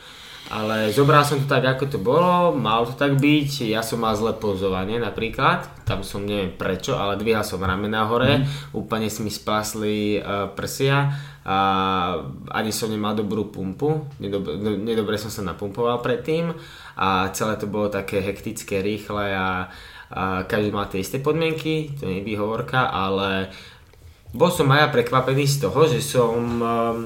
[0.50, 4.18] Ale zobral som to tak, ako to bolo, mal to tak byť, ja som mal
[4.18, 8.74] zlé pozovanie napríklad, tam som neviem prečo, ale dvíhal som ramena hore, mm.
[8.74, 11.14] úplne si mi spásli uh, prsia
[11.46, 11.59] a
[12.52, 16.52] ani som nemal dobrú pumpu, nedobre, nedobre som sa napumpoval predtým
[16.98, 19.70] a celé to bolo také hektické, rýchle a,
[20.11, 23.48] a každý mal tie isté podmienky, to nie je výhovorka, ale
[24.37, 26.96] bol som aj ja prekvapený z toho, že som um,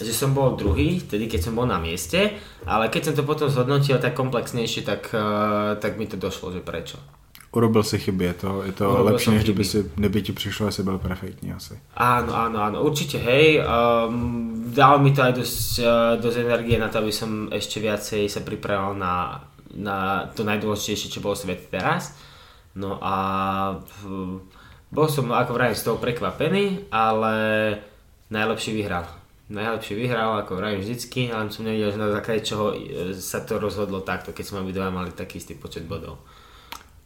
[0.00, 2.34] že som bol druhý, vtedy keď som bol na mieste,
[2.66, 6.64] ale keď som to potom zhodnotil tak komplexnejšie, tak, uh, tak mi to došlo, že
[6.64, 6.98] prečo.
[7.54, 10.82] Urobil si chyby, je to, je to lepšie, než kdyby, si, neby ti přišlo, že
[10.82, 11.78] byl perfektní asi.
[11.94, 13.62] Áno, áno, áno, určite, hej.
[13.62, 18.26] Um, dalo mi to aj dosť, uh, dosť energie na to, aby som ešte viacej
[18.26, 19.46] sa pripravil na,
[19.78, 22.18] na to najdôležitejšie, čo bol svet teraz.
[22.74, 23.14] No a
[24.90, 27.34] bol som ako vrajím z toho prekvapený, ale
[28.34, 29.06] najlepší vyhral
[29.48, 33.60] najlepšie vyhral, ako vravím vždycky, ale som nevidel, že na základe čoho e, sa to
[33.60, 36.24] rozhodlo takto, keď sme obidva mali taký istý počet bodov.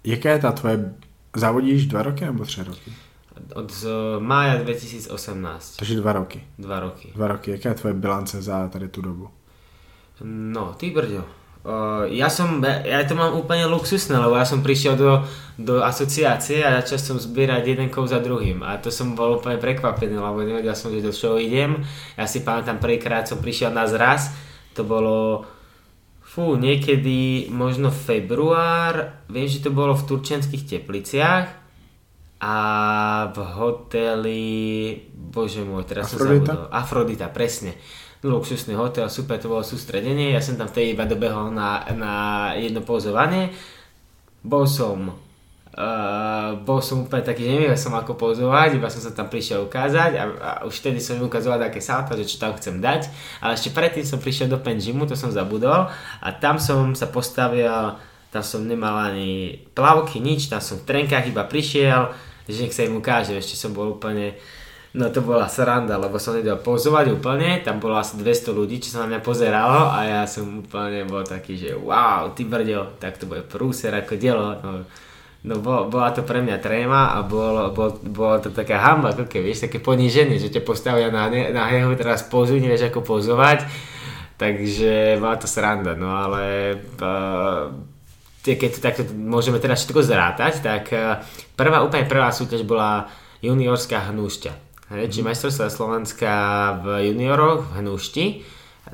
[0.05, 0.95] Jaká je tá tvoje...
[1.37, 2.91] Závodíš dva roky nebo tři roky?
[3.55, 3.71] Od
[4.19, 5.77] mája 2018.
[5.77, 6.45] Takže dva roky.
[6.59, 7.13] Dva roky.
[7.15, 7.51] Dva roky.
[7.51, 9.31] Jaká je tvoje bilance za tady tu dobu?
[10.25, 11.25] No, ty brďo.
[11.67, 15.27] Uh, ja som, ja to mám úplne luxusné, lebo ja som prišiel do,
[15.59, 19.59] do asociácie a začal som zbierať jeden kov za druhým a to som bol úplne
[19.59, 21.83] prekvapený, lebo nevedel som, že do čoho idem.
[22.15, 24.31] Ja si pamätám, prvýkrát som prišiel na zraz,
[24.73, 25.45] to bolo
[26.23, 31.47] fú, niekedy možno február, viem, že to bolo v turčenských tepliciach
[32.39, 32.57] a
[33.35, 34.47] v hoteli,
[35.11, 36.23] bože môj, teraz Afrodita?
[36.23, 36.61] som zabudol.
[36.71, 37.75] Afrodita, presne
[38.23, 42.15] luxusný hotel, super, to bolo sústredenie, ja som tam vtedy iba dobehol na, na
[42.59, 43.55] jedno pozovanie,
[44.43, 45.15] bol som
[45.79, 49.63] Uh, bol som úplne taký, že nevedel som ako pozovať, iba som sa tam prišiel
[49.71, 53.07] ukázať a, a už vtedy som ukazoval také salto, že čo tam chcem dať,
[53.39, 57.95] ale ešte predtým som prišiel do Penžimu, to som zabudol a tam som sa postavil,
[58.35, 62.11] tam som nemal ani plavky, nič, tam som v trenkách iba prišiel,
[62.51, 64.35] že nech sa im ukáže, ešte som bol úplne
[64.99, 68.99] No to bola sranda, lebo som nedal pozovať úplne, tam bolo asi 200 ľudí, čo
[68.99, 73.15] sa na mňa pozeralo a ja som úplne bol taký, že wow, ty brďo, tak
[73.15, 74.59] to bude prúser ako dielo.
[74.59, 74.83] No,
[75.47, 79.31] no bol, bola to pre mňa tréma a bolo, bol, bolo to taká hamba, ako
[79.31, 83.71] keď vieš, také poníženie, že ťa postavia na, na hehu, teraz pozuj, nevieš ako pozovať,
[84.35, 87.71] takže bola to sranda, no ale uh,
[88.43, 91.23] keď to takto môžeme teraz všetko zrátať, tak uh,
[91.55, 93.07] prvá, úplne prvá súťaž bola
[93.47, 96.33] juniorská hnúšťa Hej, či majstrovstvá Slovenska
[96.81, 98.27] v junioroch v Hnušti.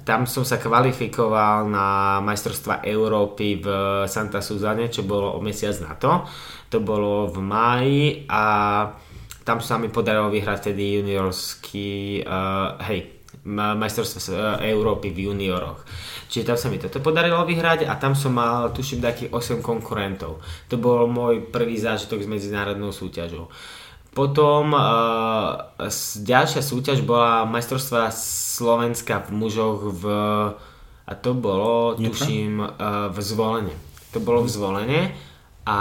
[0.03, 3.67] Tam som sa kvalifikoval na majstrovstva Európy v
[4.11, 6.27] Santa Suzane, čo bolo o mesiac na to.
[6.75, 8.43] To bolo v máji a
[9.47, 13.15] tam sa mi podarilo vyhrať tedy juniorský, uh, hej,
[13.47, 15.87] majstrovstvo Európy v junioroch.
[16.27, 20.43] Čiže tam sa mi toto podarilo vyhrať a tam som mal, tuším, takých 8 konkurentov.
[20.67, 23.47] To bol môj prvý zážitok s medzinárodnou súťažou.
[24.15, 25.75] Potom uh,
[26.23, 28.15] ďalšia súťaž bola majstrovstvá
[28.55, 30.05] Slovenska v mužoch v,
[31.03, 32.15] a to bolo, Niečo?
[32.15, 33.77] tuším, uh, v zvolenie.
[34.15, 35.03] To bolo v zvolenie
[35.67, 35.79] a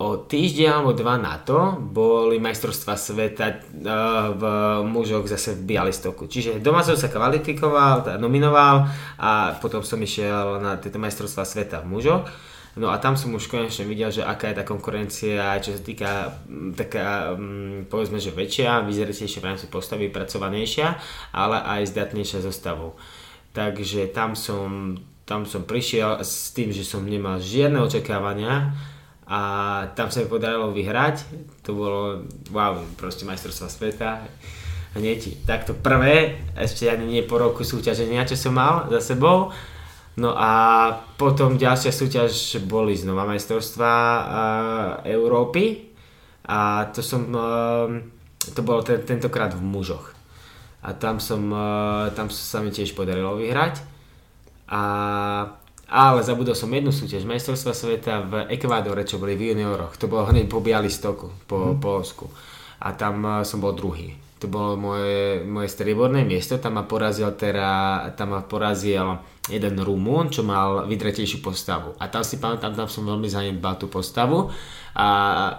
[0.00, 4.42] o týždeň alebo dva na to boli majstrovstvá sveta uh, v
[4.90, 6.26] mužoch zase v Bialystoku.
[6.26, 11.94] Čiže doma som sa kvalifikoval, nominoval a potom som išiel na tieto majstrovstvá sveta v
[11.94, 12.26] mužoch.
[12.80, 16.32] No a tam som už konečne videl, že aká je tá konkurencia, čo sa týka
[16.72, 17.36] taká,
[17.92, 20.88] povedzme, že väčšia, vyzretejšia v rámci postavy, pracovanejšia,
[21.36, 22.96] ale aj zdatnejšia zostavou.
[23.52, 24.96] Takže tam som,
[25.28, 28.72] tam som prišiel s tým, že som nemal žiadne očakávania
[29.28, 29.40] a
[29.92, 31.28] tam sa mi podarilo vyhrať.
[31.68, 34.24] To bolo, wow, proste majstrovstva sveta.
[34.96, 39.52] Hneď takto prvé, ešte ani nie po roku súťaženia, čo som mal za sebou
[40.18, 40.50] No a
[41.14, 44.22] potom ďalšia súťaž boli znova majstrovstvá uh,
[45.06, 45.94] Európy
[46.50, 47.86] a to som, uh,
[48.50, 50.10] to bolo ten, tentokrát v mužoch.
[50.82, 53.80] A tam som, uh, tam sa mi tiež podarilo vyhrať.
[54.70, 54.82] A,
[55.90, 59.98] ale zabudol som jednu súťaž, majstrovstva sveta v Ekvádore, čo boli v junioroch.
[59.98, 61.82] To bolo hneď po Bialystoku, po mm.
[61.82, 62.26] Polsku.
[62.82, 64.29] A tam uh, som bol druhý.
[64.40, 69.20] To bolo moje, moje strieborné miesto, tam ma porazil teda, tam ma porazil
[69.52, 71.92] jeden Rumún, čo mal vydretejšiu postavu.
[72.00, 74.48] A tam si pamätám, tam som veľmi zanedbal tú postavu
[74.96, 75.08] a,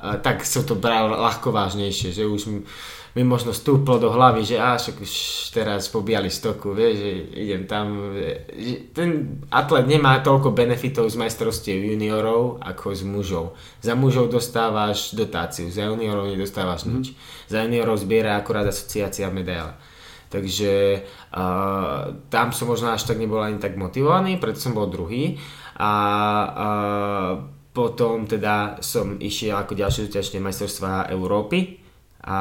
[0.02, 2.66] a tak som to bral ľahko vážnejšie, že už
[3.12, 5.12] mi možno stúplo do hlavy, že až už
[5.52, 6.00] teraz po
[6.32, 7.12] stoku, vieš, že
[7.44, 8.16] idem tam.
[8.56, 9.10] Že ten
[9.52, 13.46] atlet nemá toľko benefitov z majstrovstiev juniorov ako z mužov.
[13.84, 16.92] Za mužov dostávaš dotáciu, za juniorov nedostávaš mm.
[16.96, 17.06] nič.
[17.52, 19.76] Za juniorov zbiera akurát asociácia medaile.
[20.32, 21.04] Takže
[21.36, 25.36] uh, tam som možno až tak nebol ani tak motivovaný, preto som bol druhý.
[25.76, 25.92] A
[26.48, 27.32] uh,
[27.76, 31.81] potom teda som išiel ako ďalšie súťažné majstrovstvá Európy
[32.24, 32.40] a,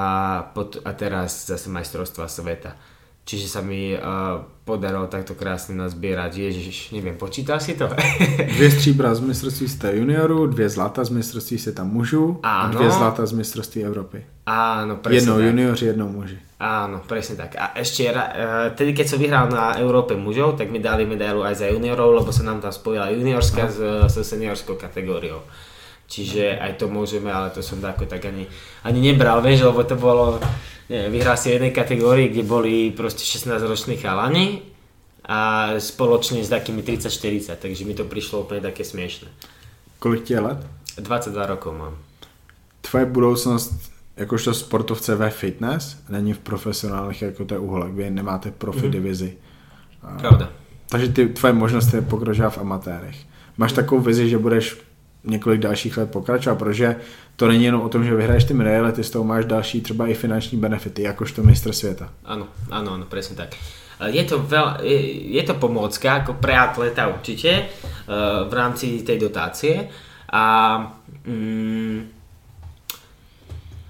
[0.55, 2.77] pot- a teraz zase majstrovstvá sveta.
[3.21, 6.51] Čiže sa mi uh, podarilo takto krásne nazbierať.
[6.51, 7.87] Ježiš, neviem, počítal si to?
[8.57, 13.27] dvě stříbra z mistrovství světa juniorů, dvě zlata z mistrovství světa mužů a dvě zlata
[13.27, 14.25] z mistrovství Evropy.
[14.51, 15.47] Áno, presne Jednou tak.
[15.47, 16.38] juniori, jednou muži.
[16.59, 17.55] Áno, presne tak.
[17.55, 21.55] A ešte, uh, tedy keď som vyhral na Európe mužov, tak mi dali medailu aj
[21.55, 23.79] za juniorov, lebo sa nám tam spojila juniorská s,
[24.11, 25.47] s seniorskou kategóriou.
[26.11, 28.51] Čiže aj to môžeme, ale to som ako tak ani,
[28.83, 30.42] ani nebral, vieš, lebo to bolo,
[30.90, 34.59] neviem, vyhral si jednej kategórii, kde boli proste 16 roční chalani
[35.23, 39.31] a spoločne s takými 30-40, takže mi to prišlo úplne také smiešne.
[40.03, 40.59] Kolik ti je let?
[40.99, 41.94] 22 rokov mám.
[42.83, 43.70] Tvoje budoucnost
[44.16, 48.90] jakožto sportovce ve fitness není v profesionálních jako to je uhlek, vy nemáte profi mm-hmm.
[48.90, 49.37] divizi.
[50.18, 50.51] Pravda.
[50.88, 53.16] Takže ty, tvoje možnost je pokročila v amatérech.
[53.59, 54.77] Máš takovou vizi, že budeš
[55.25, 56.97] několik dalších let pokračovat, protože
[57.37, 60.07] to není jenom o tom, že vyhraješ ty medaile, ty z toho máš další třeba
[60.07, 62.09] i finanční benefity, jakožto mistr světa.
[62.25, 63.57] Áno, áno, áno, presne tak.
[64.09, 64.99] je to, veľ, je,
[65.37, 69.89] je to pomôcka ako pre atleta určite uh, v rámci tej dotácie
[70.33, 70.45] a
[71.29, 72.21] mm,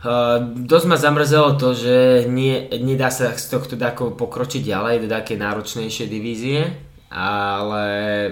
[0.01, 5.09] Uh, dosť ma zamrzelo to, že nie, nedá sa z tohto dako pokročiť ďalej do
[5.13, 6.73] také náročnejšie divízie,
[7.11, 7.85] ale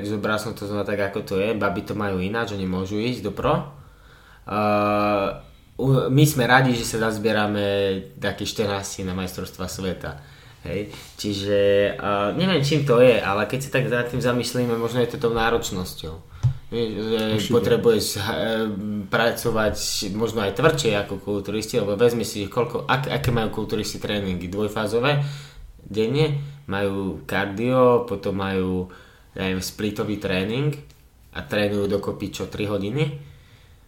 [0.06, 3.26] zobral som to znova tak ako to je, baby to majú ináč, oni môžu ísť
[3.26, 3.74] do pro.
[4.46, 5.42] Uh,
[6.08, 10.22] my sme radi, že sa nazbierame také 14 na majstrovstva sveta.
[10.66, 10.90] Hej.
[11.18, 11.58] Čiže
[11.98, 15.22] uh, neviem čím to je, ale keď sa tak za tým zamyslíme, možno je to
[15.22, 16.28] tou náročnosťou
[16.68, 18.22] že potrebuješ eh,
[19.08, 19.74] pracovať
[20.12, 25.24] možno aj tvrdšie ako kulturisti, lebo vezmi si, koľko, ak, aké majú kulturisti tréningy, dvojfázové
[25.84, 28.90] denne, majú kardio, potom majú
[29.38, 30.74] neviem, splitový tréning
[31.34, 33.04] a trénujú dokopy čo 3 hodiny,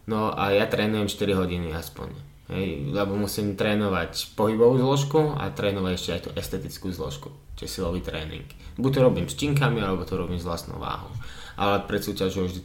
[0.07, 2.13] no a ja trénujem 4 hodiny aspoň.
[2.51, 8.03] Hej, lebo musím trénovať pohybovú zložku a trénovať ešte aj tú estetickú zložku, čiže silový
[8.03, 8.43] tréning.
[8.75, 11.15] Buď to robím s činkami, alebo to robím s vlastnou váhou
[11.61, 12.61] ale pred súťažou vždy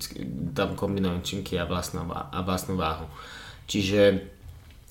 [0.56, 3.12] tam kombinujem činky a vlastnú, a vlastnú váhu.
[3.68, 4.24] Čiže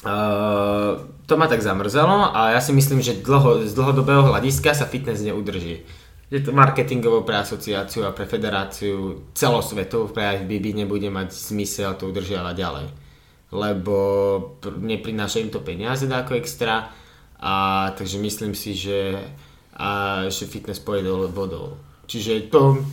[0.05, 4.85] Uh, to ma tak zamrzelo a ja si myslím, že dlho, z dlhodobého hľadiska sa
[4.85, 5.81] fitness neudrží.
[6.29, 12.13] Je to marketingovo pre asociáciu a pre federáciu celosvetovú pre IFBB nebude mať zmysel to
[12.13, 12.87] udržiavať ďalej.
[13.55, 13.97] Lebo
[14.61, 16.93] neprináša im to peniaze ako extra
[17.41, 17.55] a
[17.97, 19.17] takže myslím si, že,
[19.73, 21.81] a, že fitness pôjde dole vodou.
[22.05, 22.85] Čiže to,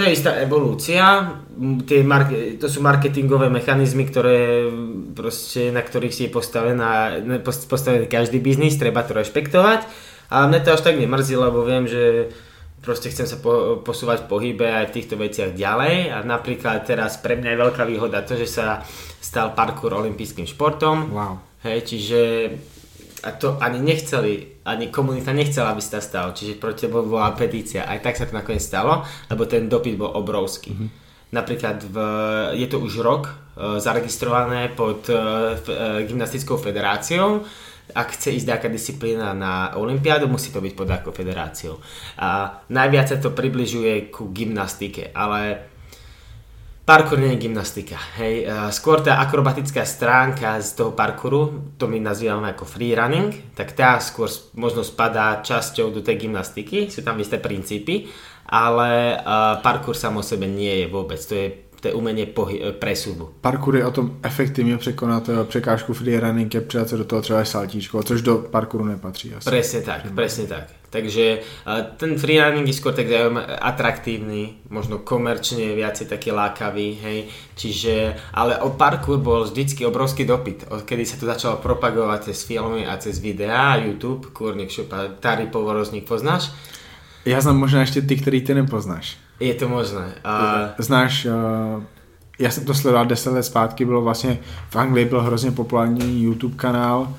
[0.00, 1.36] to je istá evolúcia,
[1.84, 4.64] tie marke, to sú marketingové mechanizmy, ktoré
[5.12, 9.84] proste, na ktorých si je postavená, postavený každý biznis, treba to rešpektovať.
[10.32, 12.32] Ale mne to až tak nemrzí, lebo viem, že
[12.80, 17.20] proste chcem sa po, posúvať v pohybe aj v týchto veciach ďalej a napríklad teraz
[17.20, 18.80] pre mňa je veľká výhoda to, že sa
[19.20, 21.12] stal parkour olympijským športom.
[21.12, 21.44] Wow.
[21.60, 22.20] Hej, čiže
[23.20, 27.84] a to ani nechceli, ani komunita nechcela, aby sa stalo, čiže proti tebo bola petícia.
[27.84, 30.72] Aj tak sa to nakoniec stalo, lebo ten dopyt bol obrovský.
[30.72, 30.90] Mm-hmm.
[31.30, 31.96] Napríklad v,
[32.58, 33.32] je to už rok e,
[33.78, 35.20] zaregistrované pod e, e,
[36.10, 37.46] gymnastickou federáciou.
[37.90, 41.78] Ak chce ísť nejaká disciplína na Olympiádu, musí to byť pod ako federáciou.
[42.18, 45.70] A najviac sa to približuje ku gymnastike, ale
[46.90, 48.50] Parkour nie je gymnastika, hej.
[48.74, 53.94] Skôr tá akrobatická stránka z toho parkouru, to my nazývame ako free running, tak tá
[54.02, 54.26] skôr
[54.58, 58.10] možno spadá časťou do tej gymnastiky, sú tam isté princípy,
[58.50, 59.22] ale
[59.62, 63.30] parkour samo o sebe nie je vôbec, to je to je umenie pohy- presuvu.
[63.40, 68.02] Parkour je o tom efektivně překonat překážku freerunning, je přidat se do toho třeba saltíčko,
[68.02, 69.34] což do parkouru nepatří.
[69.34, 69.50] Asi.
[69.50, 70.64] Presne tak, presne tak.
[70.90, 71.38] Takže
[71.96, 73.06] ten freerunning je skôr tak
[73.62, 77.18] atraktívny, možno komerčne viacej taký lákavý, hej.
[77.54, 82.90] Čiže, ale o parkour bol vždycky obrovský dopyt, odkedy sa to začalo propagovať cez filmy
[82.90, 86.50] a cez videá, YouTube, kurník šupa, Tari Povorozník poznáš?
[87.24, 89.16] Já znám možná ještě ty, který ty nepoznáš.
[89.40, 90.12] Je to možné.
[90.24, 90.68] A...
[90.78, 91.82] Znáš, uh,
[92.38, 94.38] já jsem to sledoval 10 let zpátky, bylo vlastně,
[94.70, 97.14] v Anglii byl hrozně populární YouTube kanál,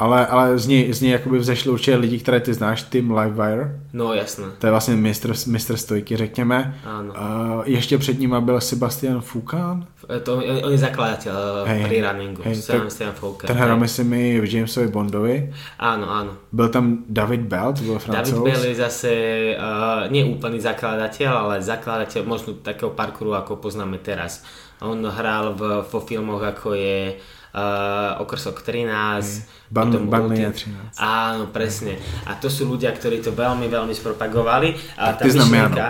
[0.00, 3.80] ale, ale z něj, z něj jakoby vzešli určitě lidi, které ty znáš, Tim Livewire.
[3.92, 4.44] No jasné.
[4.58, 6.80] To je vlastně mistr, mistr stojky, řekněme.
[6.84, 7.12] Ano.
[7.12, 9.86] Uh, ještě před ním byl Sebastian Foucan.
[10.22, 12.42] To, on, on je zakladatel hey, free runningu.
[12.44, 13.46] Hey, Sebastian Foucan.
[13.46, 15.52] Ten hra myslím i v Jamesovi Bondovi.
[15.78, 16.32] Áno, áno.
[16.52, 18.30] Byl tam David Bell, to byl francouz.
[18.30, 19.10] David Bell je zase
[19.58, 24.42] uh, nie úplný zakladateľ, ale zakladateľ možno takého parkouru, ako poznáme teraz.
[24.80, 27.20] On hral v, vo filmoch, ako je
[27.54, 30.98] uh, okrsok 13, Ban, Banley 13.
[30.98, 31.98] Áno, presne.
[32.26, 34.98] A to sú ľudia, ktorí to veľmi, veľmi spropagovali.
[34.98, 35.86] A tá myšlienka,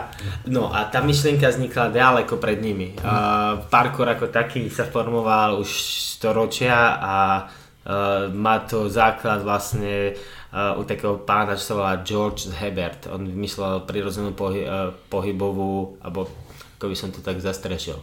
[0.53, 2.96] no a tá myšlienka vznikla ďaleko pred nimi.
[3.01, 3.09] Hmm.
[3.09, 5.68] Uh, parkour ako taký sa formoval už
[6.20, 7.14] storočia a
[7.49, 10.12] uh, má to základ vlastne
[10.53, 13.09] uh, u takého pána, čo sa volá George Hebert.
[13.09, 16.29] On vymyslel prirodzenú pohy, uh, pohybovú, alebo
[16.77, 17.96] ako by som to tak zastrešil.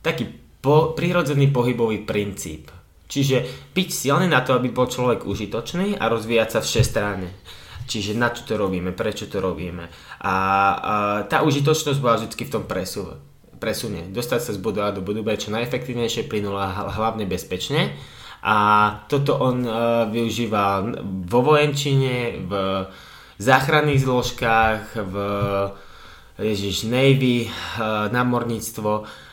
[0.00, 2.70] Taký po, prírodzený pohybový princíp.
[3.10, 7.28] Čiže byť silný na to, aby bol človek užitočný a rozvíjať sa všestranne.
[7.84, 9.90] Čiže na čo to robíme, prečo to robíme.
[10.22, 10.34] A, a
[11.28, 13.20] tá užitočnosť bola vždy v tom presu,
[13.60, 14.08] presune.
[14.08, 17.92] Dostať sa z bodu A do bodu B čo najefektívnejšie, a hlavne bezpečne.
[18.42, 18.56] A
[19.12, 22.52] toto on uh, využíval vo vojenčine, v
[23.38, 25.14] záchranných zložkách, v
[26.42, 28.90] Ježiš, Navy, uh, námorníctvo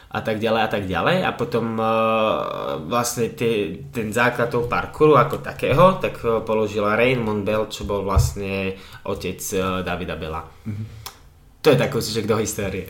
[0.10, 5.14] a tak ďalej a tak ďalej a potom uh, vlastne tie, ten základ toho parkouru
[5.14, 8.74] ako takého tak uh, položila Raymond Bell, čo bol vlastne
[9.06, 10.42] otec uh, Davida Bella.
[10.42, 10.86] Mm-hmm.
[11.62, 12.90] To je taký kúsiček do histórie.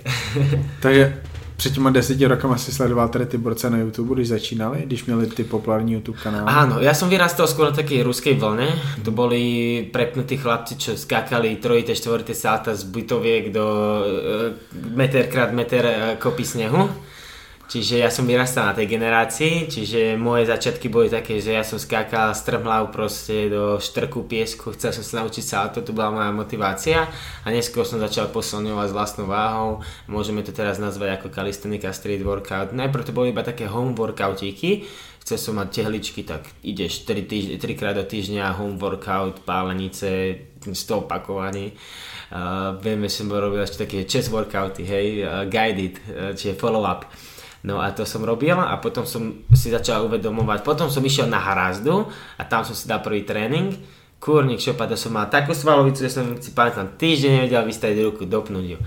[0.83, 1.28] Takže
[1.59, 5.27] před těma deseti rokama si sledoval tady ty borce na YouTube, když začínali, když měli
[5.27, 6.47] ty populární YouTube kanály?
[6.47, 8.71] Áno, ja som vyrastal skôr na takej ruskej vlne.
[9.03, 14.55] To boli prepnutí chlapci, čo skákali trojité, štvorité salta z bytoviek do e,
[14.95, 16.87] meter krát meter e, kopy snehu.
[17.69, 21.77] Čiže ja som vyrastal na tej generácii, čiže moje začiatky boli také, že ja som
[21.77, 27.05] skákal strmhlav proste do štrku piesku, chcel som sa naučiť salto, to bola moja motivácia
[27.45, 32.25] a neskôr som začal posilňovať s vlastnou váhou, môžeme to teraz nazvať ako calisthenics street
[32.25, 32.73] workout.
[32.73, 34.89] Najprv to boli iba také home workoutíky,
[35.21, 40.41] chcel som mať tehličky, tak ideš 3, týždň, 3 krát do týždňa home workout, pálenice,
[40.65, 41.77] 100 opakovaní.
[42.33, 47.05] Uh, viem, že som robil ešte také chest workouty, hej, uh, guided, uh, čiže follow-up
[47.63, 51.43] No a to som robil a potom som si začal uvedomovať, potom som išiel na
[51.43, 52.07] Harazdu
[52.39, 53.75] a tam som si dal prvý tréning.
[54.19, 58.23] Kúrnik šopa, to som mal takú svalovicu, že som si pamätám, týždeň nevedel vystaviť ruku,
[58.27, 58.79] dopnúť ju.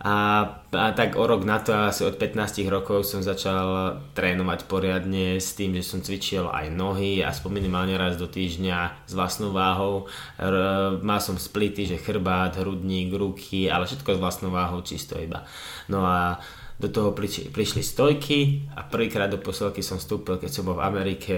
[0.00, 0.40] A,
[0.72, 5.52] a tak o rok na to, asi od 15 rokov som začal trénovať poriadne s
[5.52, 10.08] tým, že som cvičil aj nohy, aspoň minimálne raz do týždňa s vlastnou váhou.
[10.40, 15.44] R- mal som splity, že chrbát, hrudník, ruky, ale všetko s vlastnou váhou, čisto iba.
[15.92, 16.40] No a
[16.80, 20.86] do toho prišli, prišli stojky a prvýkrát do posilky som vstúpil, keď som bol v
[20.88, 21.36] Amerike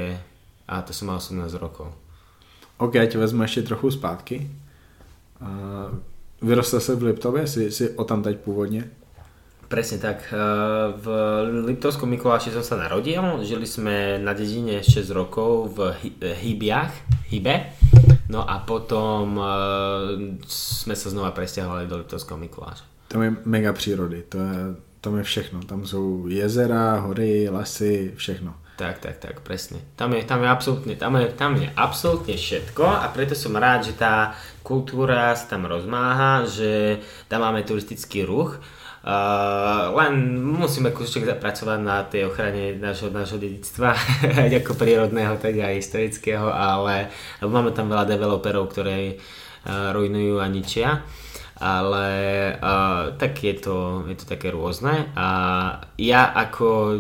[0.71, 1.91] a to som mal 18 rokov.
[2.79, 4.47] OK, ja ti vezmu ešte trochu zpátky.
[5.43, 5.99] Uh,
[6.39, 8.87] vyrostal sa v Liptove, si, si o tam dať pôvodne?
[9.67, 10.29] Presne tak.
[11.01, 11.07] V
[11.65, 13.25] Liptovskom Mikuláši som sa narodil.
[13.41, 16.93] Žili sme na dedine 6 rokov v Hybiach,
[17.33, 17.73] Hybe.
[18.29, 19.41] No a potom
[20.45, 22.85] sme sa znova presťahovali do Liptovského Mikuláša.
[23.09, 24.29] To je mega přírody.
[24.29, 24.59] To je
[25.03, 25.67] tam je všechno.
[25.67, 28.55] Tam sú jezera, hory, lesy, všechno.
[28.79, 29.83] Tak, tak, tak, presne.
[29.99, 33.91] Tam je, tam je absolútne, tam je, tam je absolútne všetko a preto som rád,
[33.91, 34.33] že tá
[34.65, 38.63] kultúra sa tam rozmáha, že tam máme turistický ruch.
[39.03, 43.99] Uh, len musíme kúšček zapracovať na tej ochrane nášho, nášho dedictva,
[44.63, 47.11] ako prírodného, tak aj historického, ale
[47.43, 51.03] máme tam veľa developerov, ktoré uh, rujnujú a ničia
[51.63, 52.11] ale
[52.59, 55.29] uh, tak je to, je to také rôzne a
[55.95, 56.99] ja ako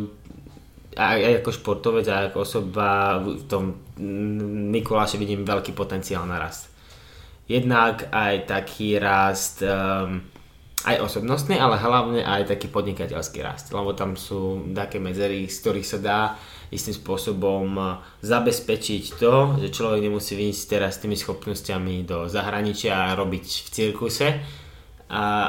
[0.94, 3.64] aj ako športovec a ako osoba v tom
[4.72, 6.68] Mikuláši vidím veľký potenciál na rast.
[7.48, 10.20] Jednak aj taký rast um,
[10.82, 15.86] aj osobnostný, ale hlavne aj taký podnikateľský rast, lebo tam sú také medzery, z ktorých
[15.86, 16.20] sa dá
[16.72, 23.44] istým spôsobom zabezpečiť to, že človek nemusí vyjsť teraz tými schopnosťami do zahraničia a robiť
[23.44, 24.28] v cirkuse,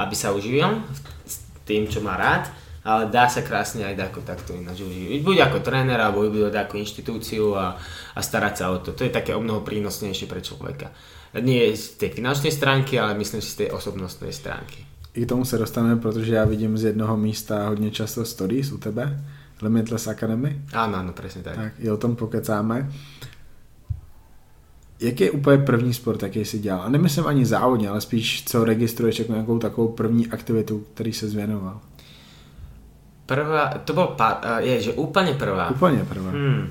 [0.03, 0.83] aby sa uživil
[1.23, 2.51] s tým, čo má rád,
[2.83, 5.23] ale dá sa krásne aj ako takto ináč uživiť.
[5.23, 7.79] Buď ako tréner, alebo buď ako inštitúciu a,
[8.15, 8.91] a starať sa o to.
[8.91, 10.91] To je také o mnoho prínosnejšie pre človeka.
[11.39, 14.83] Nie z tej finančnej stránky, ale myslím si z tej osobnostnej stránky.
[15.15, 18.77] I k tomu se dostaneme, protože já vidím z jednoho místa hodně často stories u
[18.77, 19.23] tebe,
[19.63, 20.67] Limitless Academy.
[20.75, 21.55] Áno, áno, presne tak.
[21.55, 22.91] Tak i o tom pokecáme.
[24.99, 26.81] Jaký je úplně první sport, jaký jsi dělal?
[26.81, 31.27] A nemyslím ani závodně, ale spíš co registruješ jako nějakou takovou první aktivitu, který se
[31.27, 31.79] zvěnoval?
[33.25, 35.71] Prvá, to bol, pa, je, že úplne prvá.
[35.71, 36.31] Úplne prvá.
[36.35, 36.67] Hmm.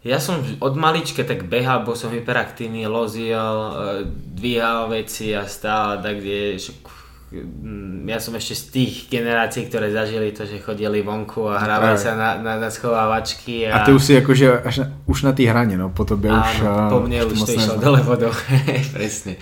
[0.00, 3.70] Ja som od malička tak behal, bol som hyperaktívny, lozil, e,
[4.10, 6.58] dvíhal veci a stále tak, kde
[8.10, 12.18] ja som ešte z tých generácií, ktoré zažili to, že chodili vonku a hrávali sa
[12.18, 13.70] na, na, na schovávačky.
[13.70, 13.82] A...
[13.82, 16.42] a ty už si akože až na, už na tých hrane, no po tobě Áno,
[16.42, 16.58] už...
[16.90, 18.34] po mne už to išlo dole vodou,
[18.94, 19.38] presne.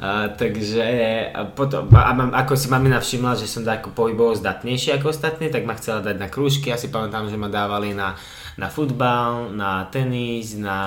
[0.00, 0.82] A, takže
[1.30, 5.52] a potom, a, a, ako si mamina všimla, že som ako pohybovo zdatnejší ako ostatní,
[5.54, 6.72] tak ma chcela dať na krúžky.
[6.72, 8.18] Ja si pamätám, že ma dávali na,
[8.58, 10.78] na futbal, na tenis, na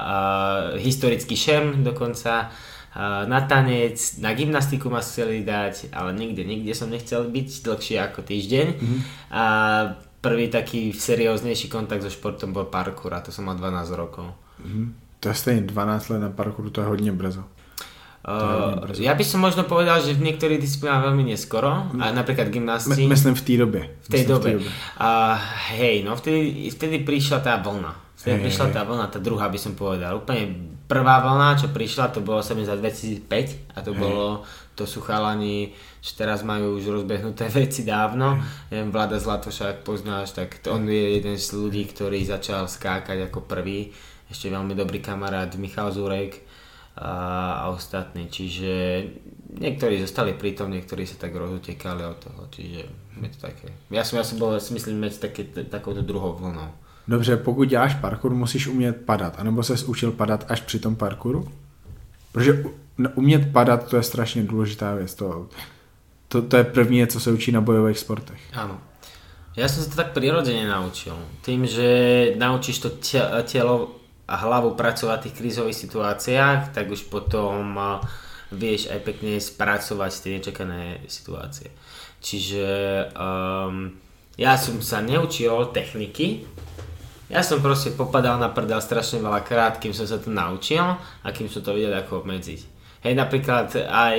[0.00, 2.48] uh, historický šem dokonca
[2.98, 8.20] na tanec, na gymnastiku ma chceli dať, ale nikde, nikde som nechcel byť dlhšie ako
[8.26, 8.66] týždeň.
[8.74, 9.00] Mm-hmm.
[9.30, 9.42] A
[10.18, 14.34] prvý taký serióznejší kontakt so športom bol parkour a to som mal 12 rokov.
[14.58, 14.86] Mm-hmm.
[15.20, 17.46] To je stejne 12 let na parkouru, to je hodne brzo.
[18.20, 23.08] Uh, ja by som možno povedal, že v niektorých disciplínach veľmi neskoro, a napríklad gymnastii.
[23.08, 23.80] My, myslím v tej dobe.
[24.04, 24.44] V tej dobe.
[24.44, 24.70] V tej dobe.
[25.00, 25.36] Uh,
[25.72, 28.09] hej, no vtedy, vtedy prišla tá vlna.
[28.20, 30.20] Hey, prišla tá vlna, tá druhá by som povedal.
[30.20, 34.00] Úplne prvá vlna, čo prišla, to bolo sa mi za 2005 a to hey.
[34.00, 34.44] bolo,
[34.76, 35.72] to sú chalani,
[36.04, 38.36] že teraz majú už rozbehnuté veci dávno.
[38.68, 43.48] Neviem, Vlada Zlatoša, ak poznáš, tak on je jeden z ľudí, ktorý začal skákať ako
[43.48, 43.88] prvý.
[44.28, 46.44] Ešte veľmi dobrý kamarát Michal Zurek
[47.00, 47.12] a,
[47.64, 48.28] a ostatní.
[48.28, 49.02] Čiže
[49.58, 52.40] niektorí zostali pritom, niektorí sa tak rozutekali od toho.
[52.52, 52.80] Čiže
[53.16, 53.72] je to také.
[53.88, 56.79] Ja som, ja som bol, si myslím, medzi také, takouto druhou vlnou.
[57.08, 61.48] Dobře, pokud děláš parkour, musíš umět padat, anebo se učil padat až při tom parkouru?
[62.32, 62.64] Protože
[63.14, 65.14] umět padat, to je strašně důležitá věc.
[65.14, 65.48] To...
[66.30, 68.38] To, to je první, co se učí na bojových sportech.
[68.54, 68.78] Áno.
[69.58, 71.18] Ja som sa to tak prirodzene naučil.
[71.42, 71.88] Tým, že
[72.38, 72.90] naučíš to
[73.42, 73.98] telo
[74.30, 77.74] a hlavu pracovať v tých krízových situáciách, tak už potom
[78.54, 81.74] vieš aj pekne spracovať tie nečakané situácie.
[82.22, 82.66] Čiže
[83.10, 83.90] um,
[84.38, 86.46] ja som sa neučil techniky,
[87.30, 91.28] ja som proste popadal na prdel strašne veľa krát, kým som sa to naučil a
[91.30, 92.60] kým som to vedel ako obmedziť.
[93.06, 94.16] Hej, napríklad aj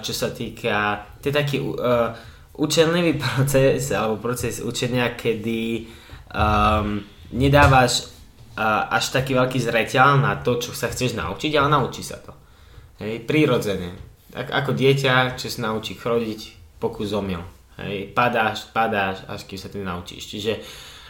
[0.00, 2.16] čo sa týka, to je taký uh,
[2.56, 5.92] učenlivý proces, alebo proces učenia, kedy
[6.32, 7.04] um,
[7.36, 8.08] nedávaš
[8.56, 12.32] uh, až taký veľký zreteľ na to, čo sa chceš naučiť, ale naučí sa to.
[13.04, 13.92] Hej, prírodzene.
[14.32, 16.40] Tak ako dieťa, čo sa naučí chodiť,
[16.80, 17.44] pokus omyl.
[17.76, 20.32] Hej, padáš, padáš, až kým sa to naučíš.
[20.32, 20.52] Čiže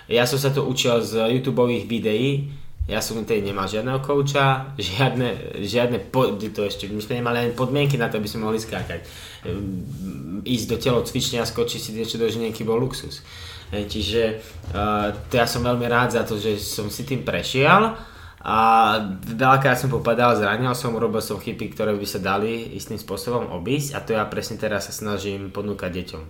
[0.09, 2.53] ja som sa to učil z YouTube videí,
[2.85, 7.53] ja som tej nemal žiadneho kouča, žiadne, žiadne pod, to ešte, my sme nemali ani
[7.57, 9.01] podmienky na to, aby sme mohli skákať.
[9.49, 13.25] Ehm, ísť do telo cvičenia a skočiť si niečo do ženienky bol luxus.
[13.73, 14.39] Čiže
[14.71, 17.97] uh, to ja som veľmi rád za to, že som si tým prešiel
[18.45, 18.59] a
[19.25, 23.97] veľakrát som popadal, zranil som, urobil som chyby, ktoré by sa dali istým spôsobom obísť
[23.97, 26.23] a to ja presne teraz sa snažím ponúkať deťom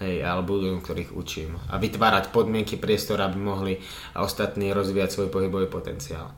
[0.00, 1.56] hej, alebo ľuďom, ktorých učím.
[1.72, 3.74] A vytvárať podmienky, priestor, aby mohli
[4.16, 6.32] ostatní rozvíjať svoj pohybový potenciál.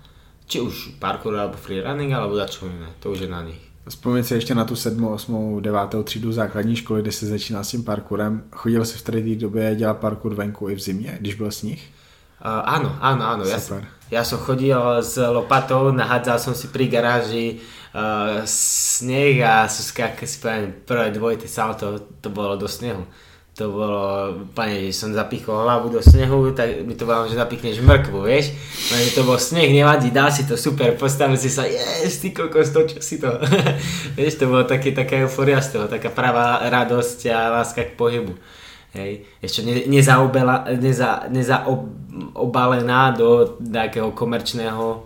[0.49, 2.95] Či už parkour alebo freerunning, alebo čo iné.
[3.03, 3.61] To už je na nich.
[3.89, 7.69] Vzpomněť si ještě na tu 7, 8, 9 třídu základní školy, kde se začínal s
[7.69, 8.43] tím parkourem.
[8.53, 11.91] Chodil si v té době dělat parkour venku i v zimě, když byl sníh?
[12.39, 13.43] Uh, áno, áno, áno.
[13.51, 13.59] Ja,
[14.15, 17.59] ja som chodil s lopatou, nahádzal som si pri garáži
[17.91, 20.39] uh, sneh a som skákal si
[20.87, 23.03] prvé dvojité salto, to bolo do snehu
[23.59, 27.83] to bolo pane, že som zapichol hlavu do snehu, tak mi to bolo, že zapichneš
[27.83, 28.55] mrkvu, vieš?
[28.95, 32.71] Lenže to bol sneh, nevadí, dá si to super, postavil si sa, yes, ty kokos,
[32.71, 33.35] točil si to.
[34.15, 38.39] vieš, to bolo také, taká euforia z toho, taká pravá radosť a láska k pohybu.
[38.95, 39.27] Hej.
[39.43, 44.99] Ešte ne, nezaobela, neza, nezaobalená do nejakého komerčného e,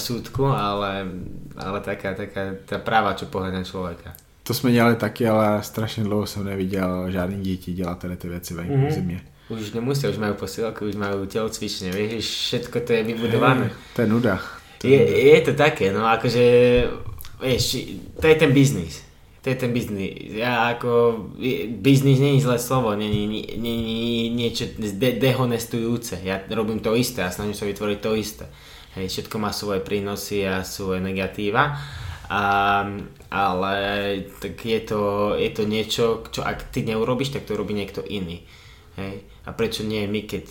[0.00, 1.12] súdku, ale,
[1.60, 4.29] ale taká, taká tá práva, čo pohľadá človeka.
[4.42, 8.54] To jsme dělali taky, ale strašně dlouho jsem neviděl žádný děti dělat tady ty věci
[8.54, 8.88] venku mm-hmm.
[8.88, 9.20] v zimě.
[9.50, 13.66] Už nemusia, už majú posielku, už majú telocvične, vieš, všetko to je vybudované.
[13.66, 14.34] Hey, to je nuda.
[14.78, 16.44] To je, je, je to také, no akože,
[17.42, 17.90] vieš,
[18.22, 19.02] to je ten biznis.
[19.42, 20.38] To je ten biznis.
[20.38, 21.18] Ja ako,
[21.82, 26.22] biznis je zlé slovo, nie je niečo de- dehonestujúce.
[26.22, 28.46] Ja robím to isté a snažím sa vytvoriť to isté.
[28.94, 31.74] Hej, všetko má svoje prínosy a svoje negatíva
[32.30, 32.42] a,
[33.30, 33.74] ale
[34.42, 36.04] tak je to, je to niečo,
[36.34, 38.42] čo ak ty neurobiš, tak to robí niekto iný.
[38.98, 39.22] Hej?
[39.46, 40.50] A prečo nie my, keď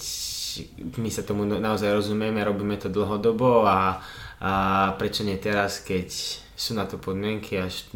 [0.97, 3.99] my sa tomu naozaj rozumieme, robíme to dlhodobo a,
[4.39, 4.51] a
[4.95, 6.07] prečo nie teraz, keď
[6.55, 7.91] sú na to podmienky až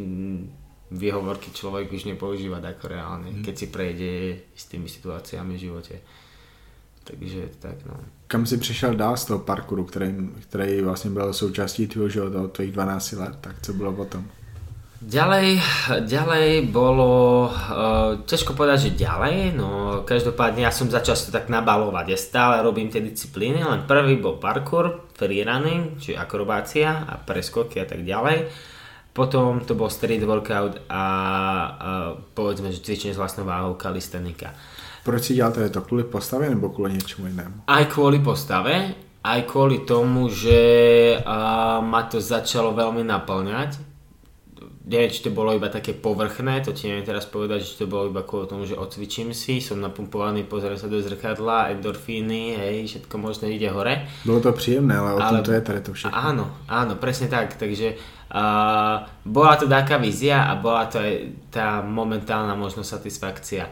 [0.94, 3.44] výhovorky človek už nepoužívať ako reálne, mm.
[3.44, 4.12] keď si prejde
[4.54, 5.96] s tými situáciami v živote.
[7.04, 8.00] Takže tak no.
[8.28, 12.52] Kam jsi přišel dál z toho parkouru, který, který vlastně byl součástí tvého života od
[12.52, 14.28] tvojich 12 let, tak co bylo potom?
[15.04, 15.60] Ďalej,
[16.08, 22.06] ďalej bolo, uh, ťažko povedať, že ďalej, no každopádne ja som začal sa tak nabalovať,
[22.08, 27.86] ja stále robím tie disciplíny, len prvý bol parkour, freerunning, čiže akrobácia a preskoky a
[27.86, 28.48] tak ďalej.
[29.12, 34.56] Potom to bol street workout a uh, povedzme, že cvičenie s vlastnou váhou kalistenika.
[35.04, 35.82] Proč si děláte to?
[35.82, 37.56] Kvůli postavě nebo kvůli něčemu jinému?
[37.68, 40.60] Aj kvôli postave, aj kvôli tomu, že
[41.20, 43.93] uh, ma to začalo veľmi naplňať.
[44.84, 48.12] Neviem, či to bolo iba také povrchné, to ti neviem teraz povedať, či to bolo
[48.12, 53.16] iba kvôli tomu, že odcvičím si, som napumpovaný, pozerám sa do zrkadla, endorfíny, hej, všetko
[53.16, 54.04] možné ide hore.
[54.28, 56.12] Bolo to príjemné, ale o ale, tom to je tady to všetko.
[56.12, 61.14] Áno, áno, presne tak, takže uh, bola to taká vízia a bola to aj
[61.48, 63.72] tá momentálna možnosť satisfakcia.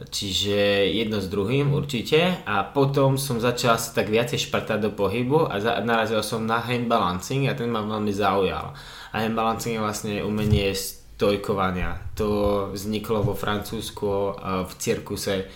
[0.00, 5.46] Čiže jedno s druhým určite a potom som začal sa tak viacej šprtať do pohybu
[5.46, 8.72] a za, narazil som na hand balancing a ten ma veľmi zaujal.
[9.10, 11.98] A hand balancing je vlastne umenie stojkovania.
[12.14, 15.50] To vzniklo vo Francúzsku v cirkuse,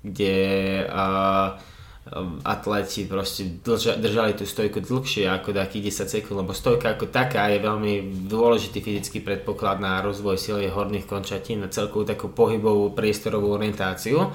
[0.00, 0.34] kde
[0.86, 1.58] uh,
[2.42, 3.60] atleti proste
[4.00, 7.92] držali tú stojku dlhšie ako takých 10 sekúnd, lebo stojka ako taká je veľmi
[8.26, 14.26] dôležitý fyzický predpoklad na rozvoj sily horných končatín, na celkovú takú pohybovú priestorovú orientáciu.
[14.26, 14.28] E,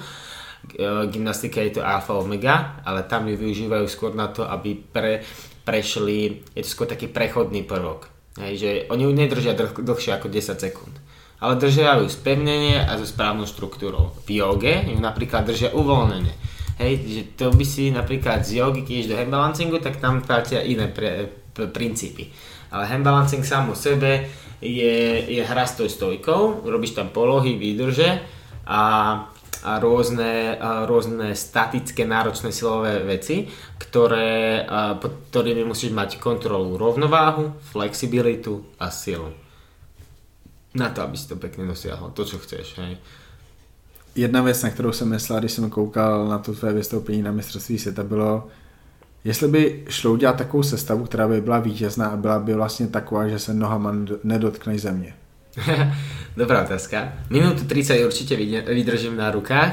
[1.12, 5.20] gymnastika je to alfa omega, ale tam ju využívajú skôr na to, aby pre,
[5.66, 8.15] prešli, je to skôr taký prechodný prvok.
[8.36, 10.96] Hej, že oni ju nedržia dlh, dlhšie ako 10 sekúnd
[11.36, 14.16] ale držia ju spevnenie a so správnou štruktúrou.
[14.24, 16.32] V joge ju napríklad držia uvoľnenie
[16.76, 20.92] Hej, že to by si napríklad z jogy, keď do handbalancingu, tak tam platia iné
[20.92, 21.24] pre,
[21.56, 22.28] p- princípy.
[22.68, 24.28] Ale handbalancing sám o sebe
[24.60, 28.20] je, je hra s tou stojkou, robíš tam polohy, výdrže
[28.68, 28.80] a
[29.64, 33.48] rôzne, rôzne statické náročné silové veci,
[33.78, 34.66] ktoré,
[35.00, 39.32] pod ktorými musíš mať kontrolu rovnováhu, flexibilitu a silu.
[40.76, 42.76] Na to, aby si to pekne dosiahol, to, čo chceš.
[42.76, 42.96] Hej.
[44.16, 47.78] Jedna věc, na kterou jsem myslel, když jsem koukal na to tvé vystoupení na mistrovství
[47.78, 48.48] světa, bylo,
[49.24, 53.28] jestli by šlo udělat takovou sestavu, která by byla vítězná a byla by vlastně taková,
[53.28, 53.94] že se nohama
[54.24, 55.14] nedotkne země.
[56.40, 57.12] Dobrá otázka.
[57.32, 58.36] Minútu 30 určite
[58.68, 59.72] vydržím na rukách,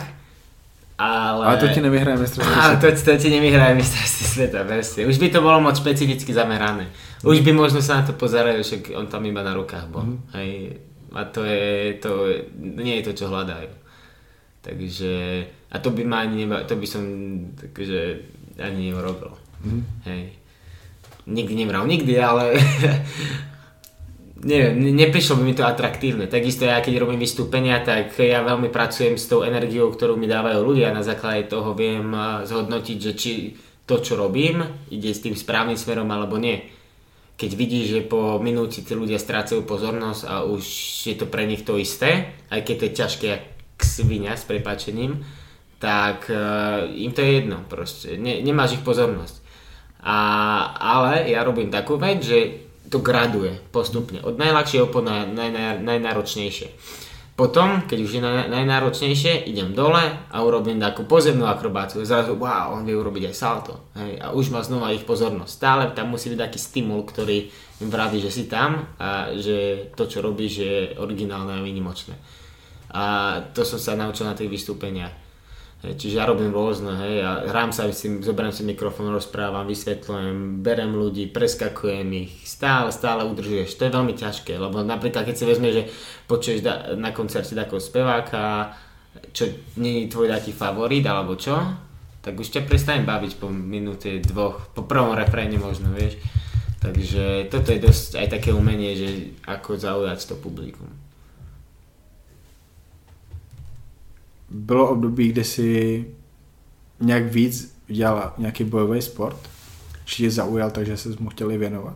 [0.97, 1.43] ale...
[1.45, 2.79] Ale to ti nevyhraje mistrovství sveta.
[2.79, 5.05] to, to ti nevyhraje mistrovství sveta, presne.
[5.05, 6.88] Už by to bolo moc špecificky zamerané.
[7.23, 10.05] Už by možno sa na to pozerali, že on tam iba na rukách bol.
[10.05, 10.17] Mm.
[10.38, 10.51] Hej.
[11.13, 12.09] A to je, to
[12.57, 13.69] nie je to, čo hľadajú.
[14.63, 15.13] Takže,
[15.71, 17.03] a to by ma ani neba, to by som
[17.59, 18.23] takže
[18.55, 19.36] ani neurobil.
[19.65, 19.84] Mm.
[20.07, 20.21] Hej.
[21.27, 22.55] Nikdy nevral, nikdy, ale
[24.43, 26.27] neviem, neprišlo by mi to atraktívne.
[26.27, 30.59] Takisto ja keď robím vystúpenia, tak ja veľmi pracujem s tou energiou, ktorú mi dávajú
[30.61, 30.95] ľudia.
[30.95, 32.13] Na základe toho viem
[32.43, 33.31] zhodnotiť, že či
[33.83, 36.63] to, čo robím, ide s tým správnym smerom alebo nie.
[37.35, 40.63] Keď vidíš, že po minúti tí ľudia strácajú pozornosť a už
[41.09, 43.43] je to pre nich to isté, aj keď to je ťažké jak
[43.83, 45.25] svinia s prepačením,
[45.83, 48.15] tak uh, im to je jedno proste.
[48.15, 49.43] Ne, nemáš ich pozornosť.
[50.03, 50.17] A,
[50.79, 52.62] ale ja robím takú vec, že
[52.93, 54.21] to graduje postupne.
[54.21, 56.69] Od najľahšieho po naj, naj, naj, najnáročnejšie.
[57.33, 62.05] Potom, keď už je naj, najnáročnejšie, idem dole a urobím takú pozemnú akrobáciu.
[62.05, 63.89] Zrazu, wow, on vie urobiť aj salto.
[63.97, 65.49] Hej, a už má znova ich pozornosť.
[65.49, 67.49] Stále tam musí byť taký stimul, ktorý
[67.81, 72.13] im vraví, že si tam a že to, čo robíš, je originálne a výnimočné.
[72.93, 73.03] A
[73.57, 75.22] to som sa naučil na tých vystúpeniach.
[75.84, 80.63] Hej, čiže ja robím rôzne, hej, a hrám sa, si, zoberiem si mikrofón, rozprávam, vysvetľujem,
[80.63, 83.75] berem ľudí, preskakujem ich, stále, stále udržuješ.
[83.75, 85.91] To je veľmi ťažké, lebo napríklad keď si vezme, že
[86.31, 88.71] počuješ da, na koncerte takého speváka,
[89.36, 91.59] čo nie je tvoj taký favorit, alebo čo,
[92.23, 96.15] tak už ťa prestane baviť po minúte, dvoch, po prvom refréne možno, vieš.
[96.79, 101.03] Takže toto je dosť aj také umenie, že ako zaujať to publikum.
[104.54, 106.06] Bylo období, kdy si
[106.99, 109.49] nějak víc dělal nějaký bojový sport?
[110.06, 111.95] Či tě zaujal, takže se mu chtěli věnovat?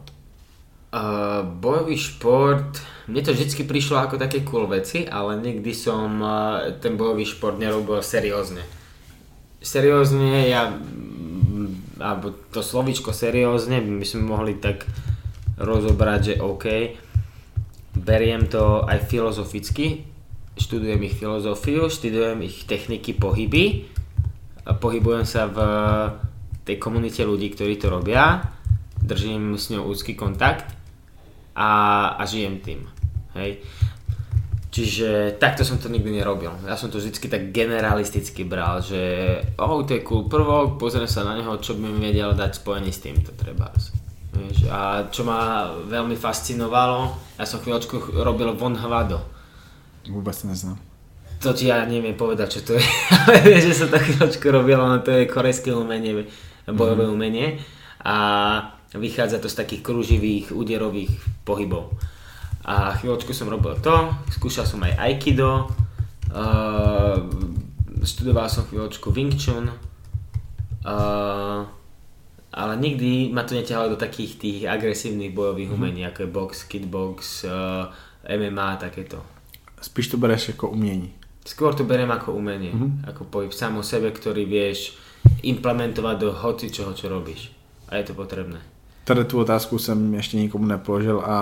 [0.88, 2.80] Uh, bojový šport,
[3.12, 7.60] mne to vždy prišlo ako také cool veci, ale nikdy som uh, ten bojový šport
[7.60, 8.64] nerobil seriózne.
[9.60, 10.72] Seriózne, ja,
[12.00, 14.88] alebo to slovičko seriózne by sme mohli tak
[15.60, 16.66] rozobrať, že OK,
[18.00, 20.08] beriem to aj filozoficky,
[20.58, 23.88] študujem ich filozofiu, študujem ich techniky pohyby,
[24.66, 25.58] pohybujem sa v
[26.68, 28.44] tej komunite ľudí, ktorí to robia,
[29.00, 30.68] držím s ňou úzky kontakt
[31.56, 31.70] a,
[32.20, 32.84] a žijem tým.
[33.40, 33.64] Hej.
[34.68, 36.54] Čiže takto som to nikdy nerobil.
[36.68, 39.02] Ja som to vždy tak generalisticky bral, že
[39.58, 42.92] oh, to je cool prvok, pozriem sa na neho, čo by mi vedel dať spojený
[42.92, 43.72] s týmto treba.
[44.70, 47.10] A čo ma veľmi fascinovalo,
[47.42, 49.37] ja som chvíľočku robil von hvado
[50.08, 50.80] Vôbec neznám.
[51.46, 52.82] To ti ja neviem povedať, čo to je,
[53.14, 56.26] ale že sa to chvíľočku robilo, no to je korejské umenie,
[56.66, 57.14] bojové mm.
[57.14, 57.48] umenie
[58.02, 58.18] a
[58.98, 61.14] vychádza to z takých kruživých, úderových
[61.46, 61.94] pohybov.
[62.68, 65.70] A chvíľočku som robil to, skúšal som aj Aikido,
[66.34, 67.22] uh,
[68.02, 71.62] študoval som chvíľočku Wing Chun, uh,
[72.52, 75.86] ale nikdy ma to neťahalo do takých tých agresívnych bojových mm-hmm.
[75.86, 77.94] umení, ako je box, kickbox, uh,
[78.26, 79.37] MMA, takéto.
[79.82, 81.14] Spíš to bereš ako umení.
[81.48, 83.08] Skôr to beriem ako umenie, mm-hmm.
[83.08, 85.00] ako pohyb sám o sebe, ktorý vieš
[85.48, 87.56] implementovať do hoci čoho, čo robíš.
[87.88, 88.60] A je to potrebné.
[89.04, 91.38] Tady tu otázku jsem ještě nikomu nepoložil a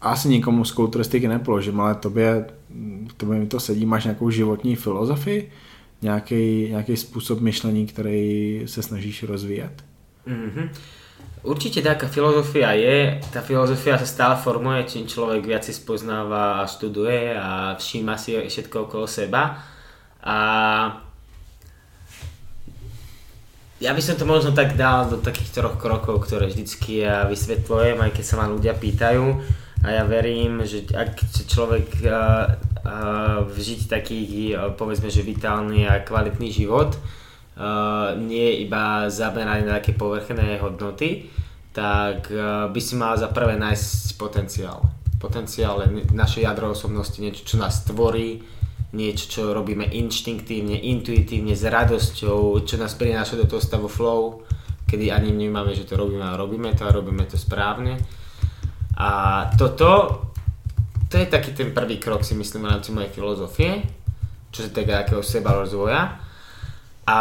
[0.00, 2.44] asi nikomu z kulturistiky nepoložím, ale tobě,
[3.16, 5.52] tobě mi to sedí, máš nějakou životní filozofii,
[6.02, 9.84] nějaký, nějaký způsob myšlení, který se snažíš rozvíjet?
[10.28, 10.68] Mm-hmm.
[11.46, 16.66] Určite taká filozofia je, tá filozofia sa stále formuje, čím človek viac si spoznáva a
[16.66, 19.54] študuje a všíma si všetko okolo seba.
[20.26, 20.36] A
[23.78, 28.02] ja by som to možno tak dal do takých troch krokov, ktoré vždycky ja vysvetľujem,
[28.02, 29.24] aj keď sa ma ľudia pýtajú.
[29.86, 36.02] A ja verím, že ak človek uh, uh, žiť taký, uh, povedzme, že vitálny a
[36.02, 36.98] kvalitný život,
[37.56, 41.28] uh, nie iba zameraný na také povrchné hodnoty,
[41.72, 44.80] tak uh, by si mal za prvé nájsť potenciál.
[45.16, 48.44] Potenciál je naše jadro osobnosti, niečo, čo nás tvorí,
[48.92, 54.44] niečo, čo robíme inštinktívne, intuitívne, s radosťou, čo nás prináša do toho stavu flow,
[54.86, 57.98] kedy ani vnímame, že to robíme a robíme to a robíme to správne.
[58.96, 59.08] A
[59.58, 60.22] toto,
[61.10, 63.84] to je taký ten prvý krok si myslím v rámci mojej filozofie,
[64.48, 66.25] čo sa týka akého seba rozvoja.
[67.06, 67.20] A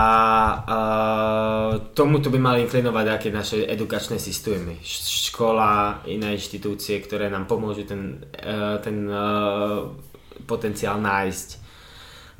[0.65, 4.81] uh, tomuto by mali inklinovať aké naše edukačné systémy.
[4.81, 9.93] Škola, iné inštitúcie, ktoré nám pomôžu ten, uh, ten uh,
[10.49, 11.49] potenciál nájsť.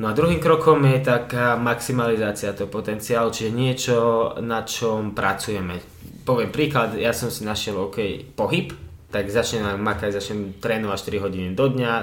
[0.01, 3.97] No a druhým krokom je taká maximalizácia toho potenciálu, čiže niečo,
[4.41, 5.79] na čom pracujeme.
[6.25, 8.73] Poviem príklad, ja som si našiel OK, pohyb,
[9.13, 11.93] tak začnem makať, začnem trénovať 4 hodiny do dňa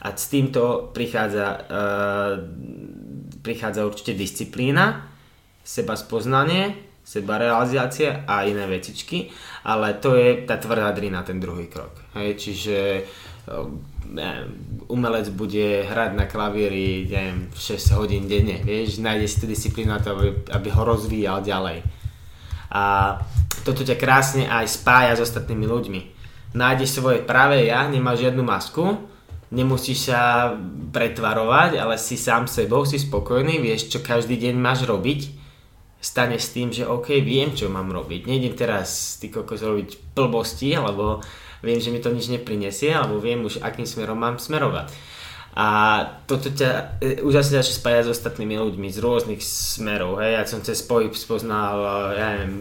[0.00, 2.32] a s týmto prichádza, uh,
[3.40, 5.06] prichádza určite disciplína,
[5.62, 9.30] seba spoznanie, seba realizácia a iné vecičky,
[9.66, 11.94] ale to je tá tvrdá drina, ten druhý krok.
[12.14, 12.76] Hej, čiže
[14.10, 14.46] neviem,
[14.86, 20.46] umelec bude hrať na klavíri neviem, 6 hodín denne, vieš, nájde si tú disciplínu aby,
[20.54, 21.82] aby ho rozvíjal ďalej.
[22.70, 23.16] A
[23.66, 26.00] toto ťa krásne aj spája s ostatnými ľuďmi.
[26.54, 29.09] Nájdeš svoje práve ja, nemáš žiadnu masku,
[29.50, 30.54] nemusíš sa
[30.94, 35.38] pretvarovať, ale si sám sebou, si spokojný, vieš, čo každý deň máš robiť
[36.00, 38.24] stane s tým, že OK, viem, čo mám robiť.
[38.24, 41.20] Nejdem teraz ty kokos robiť blbosti, alebo
[41.60, 44.88] viem, že mi to nič neprinesie, alebo viem už, akým smerom mám smerovať.
[45.50, 45.66] A
[46.30, 50.22] toto ťa e, úžasne začne spájať s ostatnými ľuďmi z rôznych smerov.
[50.22, 50.32] Hej.
[50.38, 52.54] Ja som cez pohyb spoznal, e, ja neviem,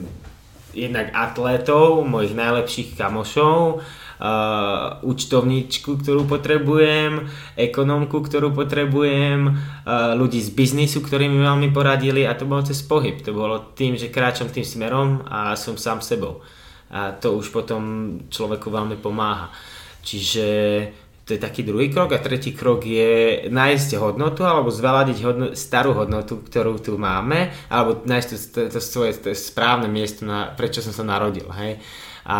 [0.73, 3.85] jednak atletov, mojich najlepších kamošov,
[4.19, 12.27] uh, účtovníčku, ktorú potrebujem, ekonomku, ktorú potrebujem, uh, ľudí z biznisu, ktorí mi veľmi poradili
[12.27, 13.23] a to bolo cez pohyb.
[13.23, 16.43] To bolo tým, že kráčam tým smerom a som sám sebou.
[16.91, 17.81] A to už potom
[18.27, 19.49] človeku veľmi pomáha.
[20.03, 20.47] Čiže
[21.29, 25.93] to je taký druhý krok a tretí krok je nájsť hodnotu alebo zveladiť hodno, starú
[25.93, 30.81] hodnotu, ktorú tu máme alebo nájsť to, to, to svoje to správne miesto, na, prečo
[30.81, 31.45] som sa narodil.
[31.53, 31.77] Hej?
[32.25, 32.39] A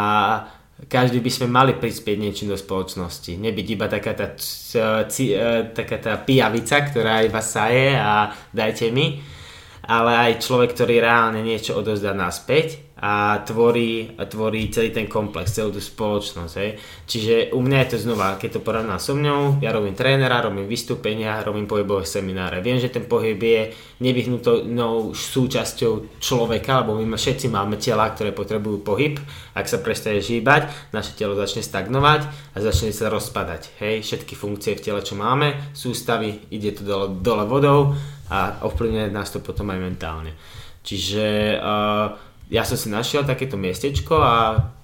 [0.87, 3.35] každý by sme mali prispieť niečím do spoločnosti.
[3.35, 4.79] Nebyť iba taká tá, c,
[5.35, 9.19] e, taká tá pijavica, ktorá iba saje a dajte mi,
[9.89, 15.71] ale aj človek, ktorý reálne niečo odozdá naspäť a tvorí, tvorí celý ten komplex, celú
[15.71, 16.53] tú spoločnosť.
[16.59, 16.69] Hej.
[17.07, 20.67] Čiže u mňa je to znova, keď to porovná so mňou, ja robím trénera, robím
[20.67, 22.59] vystúpenia, robím pohybové semináre.
[22.59, 23.61] Viem, že ten pohyb je
[24.03, 29.15] nevyhnutnou súčasťou človeka, lebo my všetci máme tela, ktoré potrebujú pohyb.
[29.55, 33.79] Ak sa prestane žíbať, naše telo začne stagnovať a začne sa rozpadať.
[33.79, 34.03] Hej.
[34.03, 37.95] Všetky funkcie v tele, čo máme, sústavy, ide to dole, dole vodou
[38.27, 40.31] a ovplyvňuje nás to potom aj mentálne.
[40.79, 44.33] Čiže uh, ja som si našiel takéto miestečko a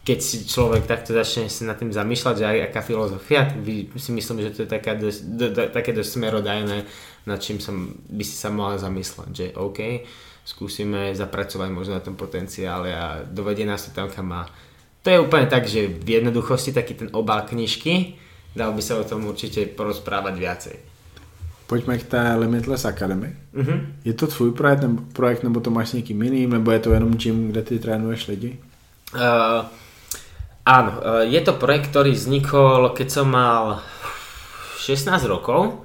[0.06, 3.50] keď si človek takto začne sa nad tým zamýšľať, že aj aká filozofia,
[3.98, 6.78] si myslím, že to je taká dosť, do, do, také dosť smerodajné,
[7.26, 10.06] nad čím som, by si sa mohla zamýšľať, že OK,
[10.46, 14.46] skúsime zapracovať možno na tom potenciále a dovedie nás to tam, kam má.
[15.02, 18.22] To je úplne tak, že v jednoduchosti taký ten obal knižky,
[18.54, 20.95] dal by sa o tom určite porozprávať viacej.
[21.68, 23.36] Pojďme k té Limitless Academy.
[23.56, 23.80] Mm-hmm.
[24.06, 26.94] Je to tvůj projekt nebo, projekt, nebo to máš s někým jiným, nebo je to
[26.94, 28.60] jenom gym, kde ty trénuješ lidi?
[29.16, 29.66] Uh,
[30.66, 33.82] áno, uh, je to projekt, ktorý vznikol, keď som mal
[34.78, 35.82] 16 rokov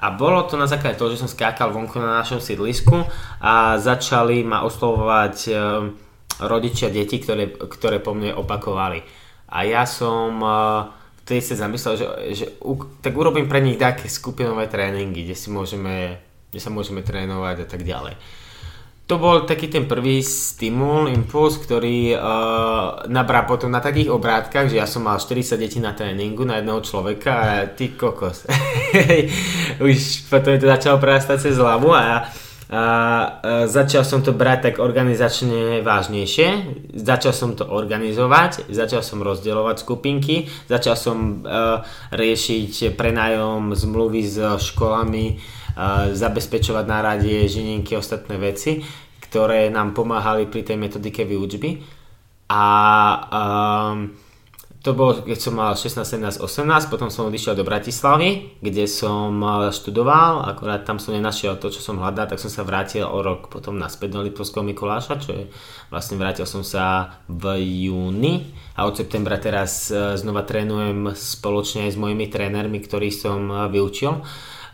[0.00, 3.04] a bolo to na základe toho, že som skákal vonku na našom sídlisku
[3.38, 5.86] a začali ma oslovovať uh,
[6.42, 9.04] rodičia detí, ktoré, ktoré po mne opakovali.
[9.46, 10.99] A ja som uh,
[11.30, 12.46] vtedy sa zamyslel, že, že
[12.98, 16.18] tak urobím pre nich také skupinové tréningy, kde, si môžeme,
[16.50, 18.18] kde sa môžeme trénovať a tak ďalej.
[19.06, 24.82] To bol taký ten prvý stimul, impuls, ktorý uh, nabral potom na takých obrátkach, že
[24.82, 28.50] ja som mal 40 detí na tréningu na jedného človeka a ty kokos.
[29.82, 32.18] Už potom to začalo prerastať cez hlavu a ja
[33.66, 36.48] začal som to brať tak organizačne vážnejšie,
[36.94, 41.82] začal som to organizovať, začal som rozdielovať skupinky, začal som uh,
[42.14, 44.38] riešiť prenájom zmluvy s
[44.70, 48.78] školami, uh, zabezpečovať na rade žinenky ostatné veci,
[49.26, 51.82] ktoré nám pomáhali pri tej metodike výučby.
[52.50, 52.64] A
[53.30, 54.14] um,
[54.80, 59.36] to bolo, keď som mal 16, 17, 18, potom som odišiel do Bratislavy, kde som
[59.68, 63.52] študoval, akorát tam som nenašiel to, čo som hľadal, tak som sa vrátil o rok
[63.52, 65.44] potom naspäť do Liptovského Mikuláša, čo je,
[65.92, 71.92] vlastne vrátil som sa v júni a od septembra teraz eh, znova trénujem spoločne aj
[71.92, 74.24] s mojimi trénermi, ktorých som eh, vyučil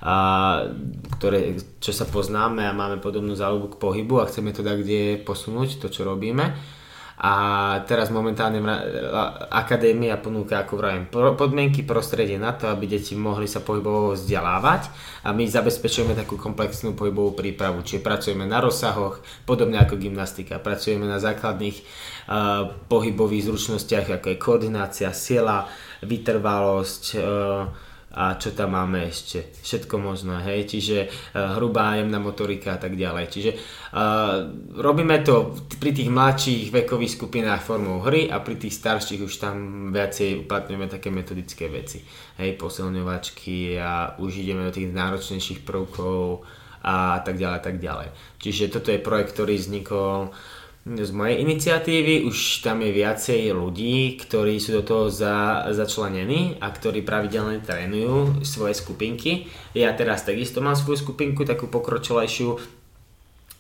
[0.07, 0.16] a
[1.18, 5.18] ktoré, čo sa poznáme a máme podobnú záľubu k pohybu a chceme to tak kde
[5.24, 6.54] posunúť, to čo robíme.
[7.16, 7.32] A
[7.88, 8.60] teraz momentálne
[9.48, 14.92] akadémia ponúka, ako vravím, podmienky prostredie na to, aby deti mohli sa pohybovo vzdelávať
[15.24, 21.08] a my zabezpečujeme takú komplexnú pohybovú prípravu, čiže pracujeme na rozsahoch, podobne ako gymnastika, pracujeme
[21.08, 25.64] na základných uh, pohybových zručnostiach, ako je koordinácia, sila,
[26.04, 27.86] vytrvalosť, uh,
[28.16, 32.96] a čo tam máme ešte, všetko možné, hej, čiže uh, hrubá jemná motorika a tak
[32.96, 33.24] ďalej.
[33.28, 34.48] Čiže uh,
[34.80, 39.56] robíme to pri tých mladších vekových skupinách formou hry a pri tých starších už tam
[39.92, 42.00] viacej uplatňujeme také metodické veci,
[42.40, 46.40] hej, posilňovačky a už ideme do tých náročnejších prvkov
[46.80, 48.08] a tak ďalej, tak ďalej.
[48.40, 50.55] Čiže toto je projekt, ktorý vznikol uh,
[50.87, 56.70] z mojej iniciatívy už tam je viacej ľudí, ktorí sú do toho za, začlenení a
[56.70, 59.51] ktorí pravidelne trénujú svoje skupinky.
[59.74, 62.62] Ja teraz takisto mám svoju skupinku, takú pokročilejšiu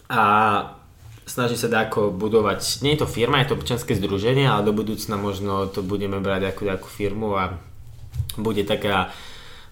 [0.06, 0.22] a
[1.26, 5.18] snaží sa ako budovať, nie je to firma, je to občanské združenie, ale do budúcna
[5.18, 7.58] možno to budeme brať ako takú firmu a
[8.38, 9.10] bude taká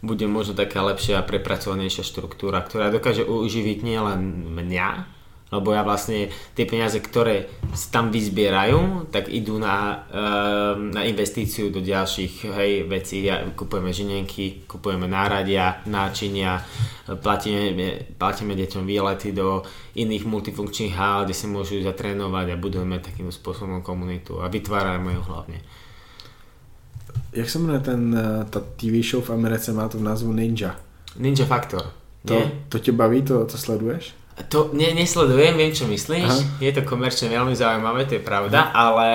[0.05, 4.89] bude možno taká lepšia a prepracovanejšia štruktúra, ktorá dokáže uživiť nielen mňa,
[5.53, 7.47] lebo ja vlastne tie peniaze, ktoré
[7.93, 13.23] tam vyzbierajú, tak idú na, ehm, na investíciu do ďalších hej, vecí.
[13.23, 16.65] Ja, kupujeme žinenky, kupujeme náradia, náčinia,
[17.07, 19.63] platíme, platíme deťom výlety do
[19.95, 25.23] iných multifunkčných hál, kde si môžu zatrénovať a budujeme takým spôsobom komunitu a vytvárame ju
[25.23, 25.61] hlavne.
[27.35, 30.77] Jak se jmenuje ten, eh, ta TV show v Americe, má to v názvu Ninja?
[31.19, 31.93] Ninja Factor.
[32.27, 34.15] To, to tě baví, to, to sleduješ?
[34.35, 36.27] To ne, nesledujem, viem čo myslíš.
[36.27, 36.59] Aha.
[36.59, 38.75] Je to komerčne veľmi zaujímavé, to je pravda, Aha.
[38.75, 39.09] ale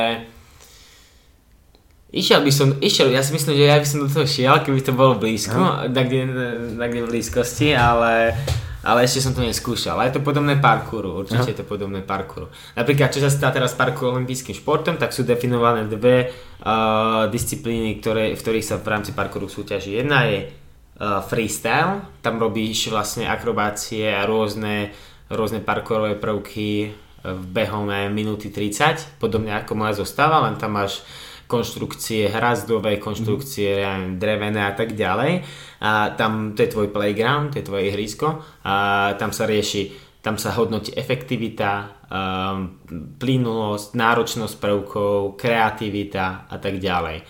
[2.09, 4.81] Išiel by som, išiel, ja si myslím, že ja by som do toho šiel, keby
[4.81, 6.25] to bolo blízko, na kde,
[6.73, 8.33] na kde v blízkosti, ale,
[8.81, 9.93] ale ešte som to neskúšal.
[9.93, 11.51] Ale je to podobné parkouru, určite Aha.
[11.53, 12.49] je to podobné parkouru.
[12.73, 18.33] Napríklad, čo sa stá teraz parkour olympijským športom, tak sú definované dve uh, disciplíny, ktoré,
[18.33, 20.01] v ktorých sa v rámci parkouru súťaží.
[20.01, 24.89] Jedna je uh, freestyle, tam robíš vlastne akrobácie a rôzne
[25.29, 31.03] rôzne parkourové prvky v behom minúty 30, podobne ako moja zostáva, len tam máš
[31.49, 34.21] konštrukcie hrazdové, konštrukcie mm.
[34.21, 35.41] drevené a tak ďalej.
[35.81, 38.75] A tam to je tvoj playground, to je tvoje ihrisko a
[39.17, 41.71] tam sa rieši tam sa hodnotí efektivita,
[42.11, 42.83] um,
[43.15, 47.23] plynulosť, náročnosť prvkov, kreativita a tak ďalej.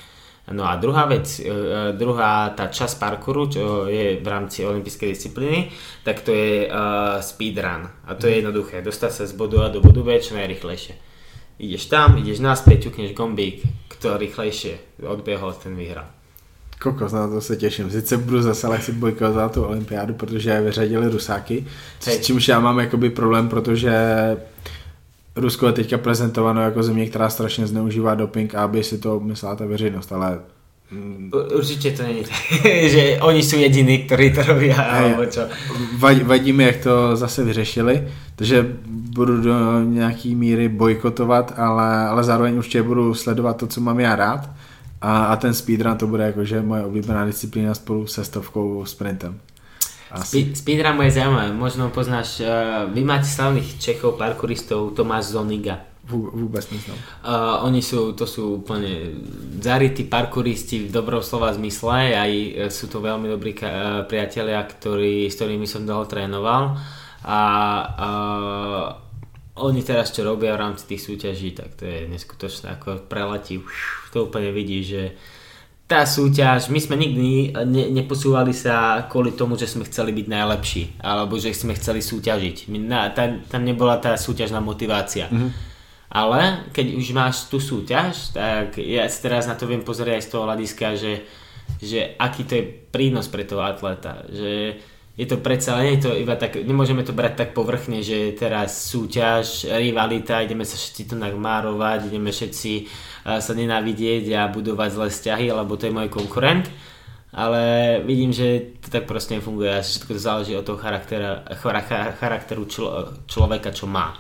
[0.52, 5.10] No a druhá vec, e, e, druhá tá časť parkouru, čo je v rámci olympijskej
[5.14, 5.70] disciplíny,
[6.04, 7.86] tak to je uh, speedrun.
[7.86, 8.40] A to je mhm.
[8.42, 10.96] jednoduché, dostať sa z bodu A do bodu B čo najrychlejšie.
[11.60, 16.08] Ideš tam, ideš naspäť, ťukneš gombík, kto rýchlejšie odbehol, ten vyhral.
[16.80, 17.92] Kokos, na to se těším.
[17.92, 21.66] Sice budu zase lehce bojkovat za tu olympiádu, protože vyřadili Rusáky,
[22.00, 23.92] s čímž já mám jakoby problém, protože
[25.36, 29.66] Rusko je teďka prezentováno jako země, která strašně zneužívá doping aby si to myslela ta
[29.66, 30.40] veřejnost, ale
[30.92, 35.42] mm, Určitě to není tak, že oni jsou jediní, kteří to robí, alebo čo.
[36.24, 42.58] Vadí mi, jak to zase vyřešili, takže budu do nějaký míry bojkotovat, ale, ale zároveň
[42.58, 44.50] určitě budu sledovat to, co mám já rád
[45.02, 49.40] a, a ten speedrun to bude jakože moje oblíbená disciplína spolu se stovkou sprintem.
[50.10, 50.58] Asi.
[50.58, 55.86] Speedrun je zaujímavé, možno poznáš, uh, vy máte slavných Čechov, parkouristov, Tomáš Zoniga.
[56.10, 56.98] Vôbec neznám.
[57.22, 59.14] Uh, oni sú, to sú úplne
[59.62, 65.30] zarytí parkouristi v dobrom slova zmysle, aj e, sú to veľmi dobrí uh, priatelia, ktorí,
[65.30, 66.82] s ktorými som dlho trénoval
[67.22, 67.40] a
[67.94, 68.86] uh,
[69.60, 73.62] oni teraz čo robia v rámci tých súťaží, tak to je neskutočné, ako preletí,
[74.10, 75.14] to úplne vidí, že
[75.90, 80.84] tá súťaž, my sme nikdy ne, neposúvali sa kvôli tomu, že sme chceli byť najlepší,
[81.02, 82.70] alebo že sme chceli súťažiť.
[82.70, 85.26] My, na, tá, tam nebola tá súťažná motivácia.
[85.34, 85.52] Mm-hmm.
[86.14, 90.24] Ale keď už máš tú súťaž, tak ja si teraz na to viem pozrieť aj
[90.26, 91.14] z toho hľadiska, že,
[91.82, 92.64] že aký to je
[92.94, 94.30] prínos pre toho atleta.
[94.30, 94.78] Že
[95.20, 98.88] je to predsa, nie je to iba tak, nemôžeme to brať tak povrchne, že teraz
[98.88, 102.72] súťaž, rivalita, ideme sa všetci tu nagmárovať, ideme všetci
[103.28, 106.72] uh, sa nenávidieť a budovať zlé vzťahy, lebo to je môj konkurent.
[107.36, 111.46] Ale vidím, že to tak proste nefunguje a všetko záleží od toho charaktera,
[112.18, 114.16] charakteru člo, človeka, čo má.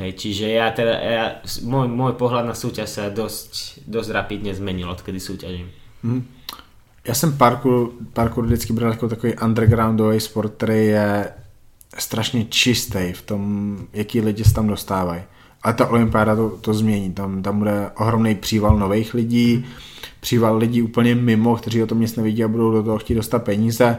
[0.00, 1.24] Hej, čiže ja teda, ja,
[1.68, 5.68] môj, môj pohľad na súťaž sa dosť, dosť rapidne zmenil, odkedy súťažím.
[6.00, 6.24] Mm.
[7.04, 11.28] Já jsem parkour, parkour vždycky bral jako takový undergroundový sport, který je
[11.98, 15.22] strašně čistý v tom, jaký lidi se tam dostávají.
[15.62, 17.12] Ale ta olympiáda to, to změní.
[17.12, 19.66] Tam, tam bude ohromný příval nových lidí,
[20.20, 23.38] příval lidí úplně mimo, kteří o tom nic nevidí a budou do toho chtít dostat
[23.38, 23.98] peníze.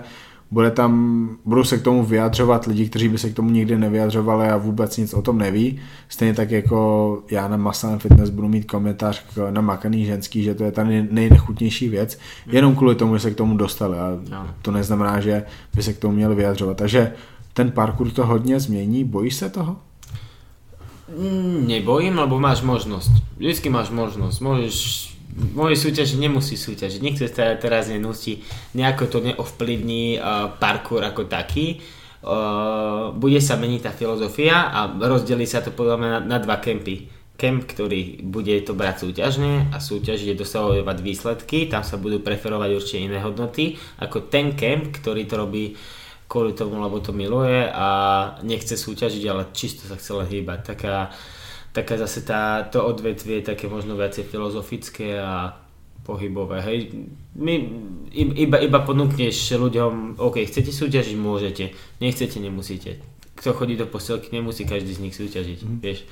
[0.53, 4.47] Bude tam, budou se k tomu vyjadřovat lidi, kteří by se k tomu nikdy nevyjadřovali
[4.47, 5.79] a vůbec nic o tom neví.
[6.09, 10.63] Stejně tak jako já na Masan Fitness budu mít komentář na makaný ženský, že to
[10.63, 14.19] je ta nejnechutnější věc, jenom kvůli tomu, že se k tomu dostali a
[14.61, 15.43] to neznamená, že
[15.75, 16.77] by se k tomu měli vyjadřovat.
[16.77, 17.13] Takže
[17.53, 19.77] ten parkour to hodně změní, bojíš se toho?
[21.17, 23.11] Mm, nebojím, lebo máš možnosť.
[23.37, 24.37] Vždycky máš možnosť.
[24.41, 27.01] Môžeš môj súťaž nemusí súťažiť.
[27.01, 28.45] Nikto sa teraz nenúti,
[28.77, 31.81] nejako to neovplyvní uh, parkour ako taký.
[32.23, 37.11] Uh, bude sa meniť tá filozofia a rozdelí sa to podľa mňa na, dva kempy.
[37.33, 43.09] Kemp, ktorý bude to brať súťažne a súťažiť dosahovať výsledky, tam sa budú preferovať určite
[43.09, 45.73] iné hodnoty, ako ten kemp, ktorý to robí
[46.29, 47.87] kvôli tomu, lebo to miluje a
[48.45, 50.77] nechce súťažiť, ale čisto sa chce len hýbať.
[50.77, 51.13] Taká,
[51.73, 55.57] taká zase tá, to odvetvie také možno viacej filozofické a
[56.05, 56.61] pohybové.
[56.61, 56.93] Hej.
[57.33, 57.57] My,
[58.13, 63.01] iba, iba ponúkneš ľuďom, OK, chcete súťažiť, môžete, nechcete, nemusíte.
[63.33, 65.77] Kto chodí do posielky, nemusí každý z nich súťažiť, mm.
[65.81, 66.05] vieš.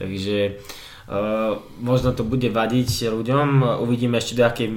[0.00, 0.58] Takže
[1.06, 4.70] uh, možno to bude vadiť ľuďom, uvidíme ešte do akej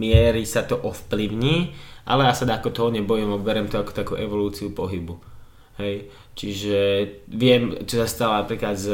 [0.00, 1.76] miery sa to ovplyvní,
[2.08, 5.20] ale ja sa ako toho nebojím, berem to ako takú evolúciu pohybu.
[5.74, 6.06] Hej.
[6.38, 6.78] Čiže
[7.30, 8.86] viem, čo sa stalo napríklad s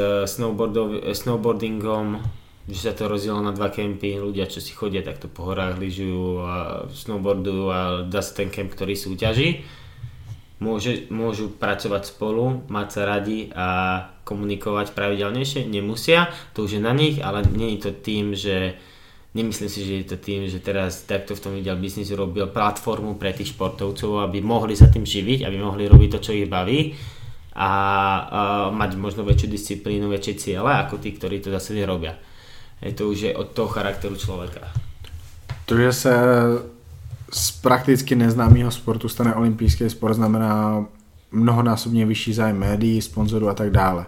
[1.13, 2.21] snowboardingom,
[2.69, 6.41] že sa to rozdielo na dva kempy, ľudia, čo si chodia takto po horách, lyžujú
[6.41, 9.65] a snowboardujú a dá sa ten kemp, ktorý súťaží.
[10.61, 16.93] Môže, môžu pracovať spolu, mať sa radi a komunikovať pravidelnejšie, nemusia, to už je na
[16.93, 18.77] nich, ale nie je to tým, že
[19.33, 23.15] nemyslím si, že je to tým, že teraz takto v tom ideal business robil platformu
[23.15, 26.95] pre tých športovcov, aby mohli sa tým živiť, aby mohli robiť to, čo ich baví
[27.55, 27.69] a, a
[28.71, 32.15] mať možno väčšiu disciplínu, väčšie ciele ako tí, ktorí to zase nerobia.
[32.81, 34.67] Je to už je od toho charakteru člověka.
[35.65, 36.13] To, že se
[37.31, 40.85] z prakticky neznámého sportu stane olympijský sport, znamená
[41.31, 44.05] mnohonásobně vyšší zájem médií, sponzorů a tak dále.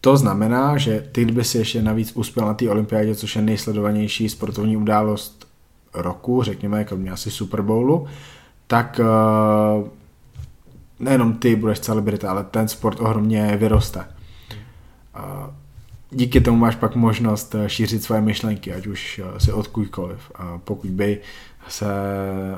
[0.00, 4.28] To znamená, že ty by si ještě navíc uspěl na té olympiádě, což je nejsledovanější
[4.28, 5.48] sportovní událost
[5.94, 8.06] roku, řekněme, jako mě asi Super Bowlu,
[8.66, 9.88] tak uh,
[10.98, 13.98] nejenom ty budeš celebrita, ale ten sport ohromně vyroste.
[13.98, 15.54] Uh,
[16.10, 20.32] díky tomu máš pak možnost eh, šířit svoje myšlenky, ať už si odkudkoliv.
[20.34, 21.20] A pokud by
[21.68, 21.86] se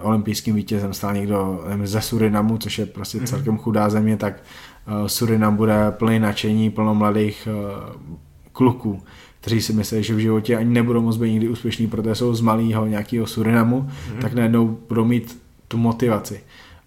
[0.03, 3.27] olympijským vítězem stal někdo nevím, ze Surinamu, což je prostě mhm.
[3.27, 4.72] celkem chudá země, tak Eh,
[5.07, 7.93] Surinam bude plný nadšení, plno mladých eh,
[8.53, 9.03] kluků,
[9.41, 12.41] kteří si myslí, že v životě ani nebudou moc být nikdy úspěšní, protože jsou z
[12.41, 14.21] malého nějakého Surinamu, mm-hmm.
[14.21, 16.41] tak najednou budou mít tu motivaci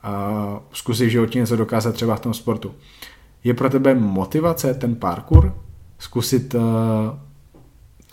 [0.04, 2.72] a zkusit v životě něco dokázat třeba v tom sportu.
[3.44, 5.54] Je pro tebe motivace ten parkour?
[6.00, 6.62] Zkusit uh,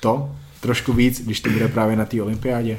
[0.00, 0.30] to
[0.60, 2.78] trošku víc, když to bude právě na té olympiádě?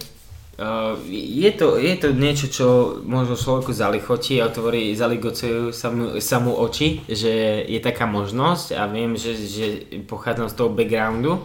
[0.53, 2.67] Uh, je, to, je to niečo, čo
[3.09, 9.17] možno človeku zalichotí a otvorí, zaligocujú sa mu, oči, že je taká možnosť a viem,
[9.17, 9.65] že, že
[10.05, 11.41] pochádzam z toho backgroundu,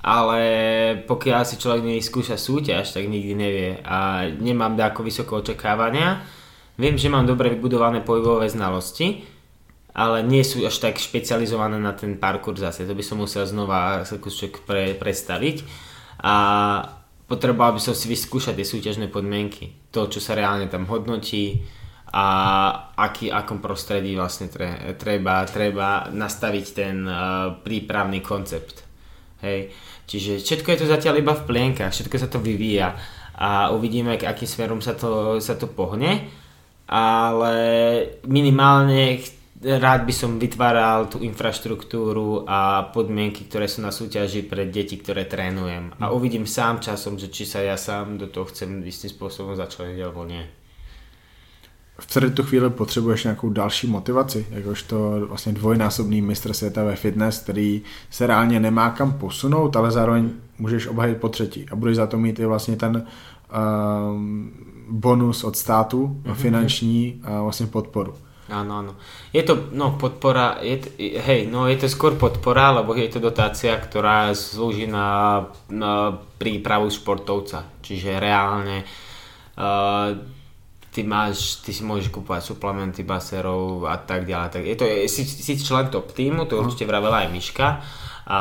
[0.00, 0.40] ale
[1.04, 6.24] pokiaľ si človek nevyskúša súťaž, tak nikdy nevie a nemám ako vysoké očakávania.
[6.80, 9.20] Viem, že mám dobre vybudované pohybové znalosti,
[9.92, 14.08] ale nie sú až tak špecializované na ten parkour zase, to by som musel znova
[14.08, 14.16] sa
[14.64, 15.56] pre, predstaviť.
[16.24, 16.34] A
[17.30, 21.62] potreboval by som si vyskúšať tie súťažné podmienky, to, čo sa reálne tam hodnotí
[22.10, 22.26] a
[22.98, 28.82] aký, akom prostredí vlastne tre, treba, treba nastaviť ten uh, prípravný koncept.
[29.46, 29.70] Hej.
[30.10, 32.98] Čiže všetko je to zatiaľ iba v plienkach, všetko sa to vyvíja
[33.38, 36.26] a uvidíme, akým smerom sa to, sa to pohne,
[36.90, 37.54] ale
[38.26, 39.22] minimálne
[39.60, 45.28] rád by som vytváral tú infraštruktúru a podmienky, ktoré sú na súťaži pre deti, ktoré
[45.28, 45.92] trénujem.
[46.00, 46.12] A hm.
[46.16, 50.24] uvidím sám časom, že či sa ja sám do toho chcem istým spôsobom začleniť alebo
[50.24, 50.44] nie.
[52.00, 57.82] V tu chvíli potřebuješ nějakou další motivaci, jakožto vlastně dvojnásobný mistr světa ve fitness, který
[58.10, 62.18] se reálně nemá kam posunout, ale zároveň můžeš obhajit po třetí a budeš za to
[62.18, 63.06] mít i vlastně ten
[64.12, 64.52] um,
[64.90, 66.34] bonus od státu, mm-hmm.
[66.34, 68.14] finanční a vlastně podporu.
[68.50, 68.92] Áno, áno.
[69.30, 73.78] Je to, no, podpora, je, hej, no je to skôr podpora, lebo je to dotácia,
[73.78, 77.62] ktorá slúži na, na prípravu športovca.
[77.78, 78.82] Čiže reálne
[79.54, 80.18] uh,
[80.90, 84.48] ty máš, ty si môžeš kúpovať suplementy baserov a tak ďalej.
[84.50, 87.68] Tak je to, si, si člen top týmu, to určite vravela aj Miška.
[88.30, 88.40] A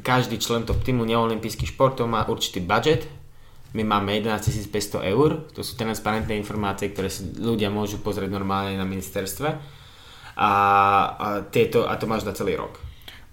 [0.00, 3.08] každý člen top týmu neolimpijských športov má určitý budget,
[3.76, 8.80] my máme 11 500 eur, to sú transparentné informácie, ktoré si ľudia môžu pozrieť normálne
[8.80, 9.48] na ministerstve
[10.36, 10.50] a,
[11.12, 12.80] a, tieto, a to máš na celý rok.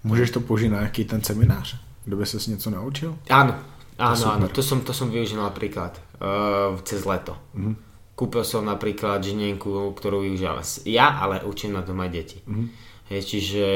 [0.04, 3.16] Môžeš to použiť na nejaký ten seminář, kde by si něco naučil?
[3.32, 3.56] Áno,
[3.96, 7.40] áno, to áno, to som, to som využil napríklad uh, cez leto.
[7.56, 7.76] Mm-hmm.
[8.14, 12.38] kúpil som napríklad žinienku, ktorú využívam ja, ale učím na tom aj deti.
[12.46, 12.66] Mm-hmm.
[13.04, 13.66] Hej, čiže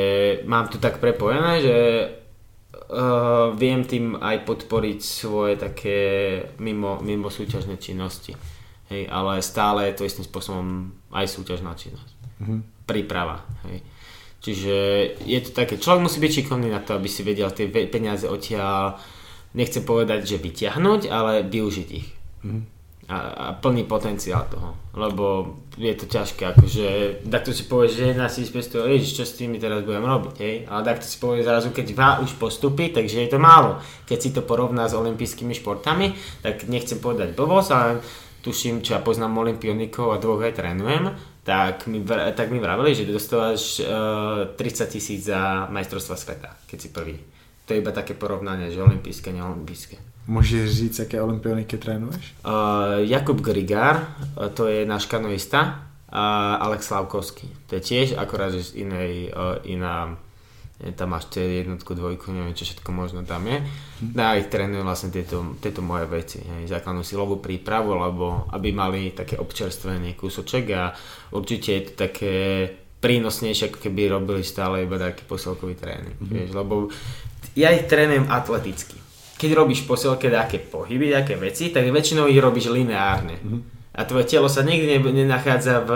[0.48, 1.74] mám to tak prepojené, že
[2.88, 5.98] uh, viem tým aj podporiť svoje také
[6.58, 8.34] mimo, mimo súťažné činnosti.
[8.88, 12.12] Hej, ale stále je to istým spôsobom aj súťažná činnosť.
[12.40, 12.60] Mm-hmm.
[12.88, 13.44] Príprava.
[13.68, 13.84] Hej.
[14.38, 14.76] Čiže
[15.28, 18.96] je to také, človek musí byť šikovný na to, aby si vedel tie peniaze odtiaľ,
[19.52, 22.08] nechcem povedať, že vyťahnuť, ale využiť ich.
[22.44, 22.77] Mm-hmm
[23.08, 24.76] a, a plný potenciál toho.
[24.92, 26.86] Lebo je to ťažké, akože
[27.24, 30.54] takto si povieš, že 1500, ježiš, čo s tými teraz budem robiť, hej?
[30.68, 33.80] Ale takto si povieš zrazu, keď má už postupy, takže je to málo.
[34.04, 36.12] Keď si to porovná s olympijskými športami,
[36.44, 38.04] tak nechcem povedať blbosť, ale
[38.44, 41.08] tuším, čo ja poznám olimpionikov a dvoch aj trénujem,
[41.48, 42.04] tak mi,
[42.36, 47.16] tak mi vravili, že dostávaš uh, 30 tisíc za majstrovstva sveta, keď si prvý.
[47.64, 50.17] To je iba také porovnanie, že olympijské, neolympijské.
[50.28, 52.34] Můžeš říct, jaké olympioniky trénuješ?
[52.44, 52.52] Uh,
[52.96, 54.06] Jakub Grigár,
[54.54, 57.48] to je náš kanoista, a Alex Slavkovský.
[57.68, 60.16] To je tiež akorát, že z inej, uh, iná,
[60.96, 63.60] tam máš tie jednotku, dvojku, neviem čo všetko možno tam je.
[63.60, 64.12] Hm.
[64.16, 68.72] No a ich trénujem vlastne tieto, tieto moje veci, hej, základnú silovú prípravu, lebo aby
[68.72, 70.96] mali také občerstvenie kúsoček a
[71.36, 72.34] určite je to také
[73.04, 76.34] prínosnejšie, ako keby robili stále iba taký posilkový tréning, mm-hmm.
[76.34, 76.88] vieš, lebo
[77.52, 79.07] ja ich trénujem atleticky
[79.38, 83.38] keď robíš posielke nejaké pohyby, nejaké veci, tak väčšinou ich robíš lineárne.
[83.38, 83.78] Mm-hmm.
[83.98, 85.90] A tvoje telo sa nikdy nenachádza v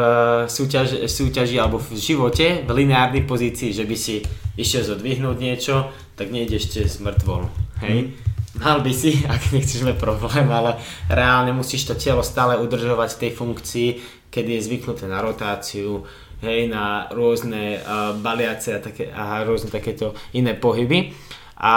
[0.51, 4.23] súťaž, súťaži alebo v živote v lineárnej pozícii, že by si
[4.59, 7.47] išiel zodvihnúť niečo, tak nejdeš cez mŕtvolu.
[7.83, 8.11] Hej?
[8.11, 8.33] Mm.
[8.59, 13.21] Mal by si, ak nechceš mať problém, ale reálne musíš to telo stále udržovať v
[13.27, 13.89] tej funkcii,
[14.35, 16.03] kedy je zvyknuté na rotáciu,
[16.43, 21.15] hej, na rôzne uh, baliace a, také, a rôzne takéto iné pohyby.
[21.63, 21.75] A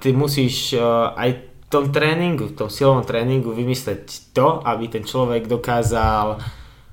[0.00, 5.04] ty musíš uh, aj v tom tréningu, v tom silovom tréningu vymysleť to, aby ten
[5.04, 6.40] človek dokázal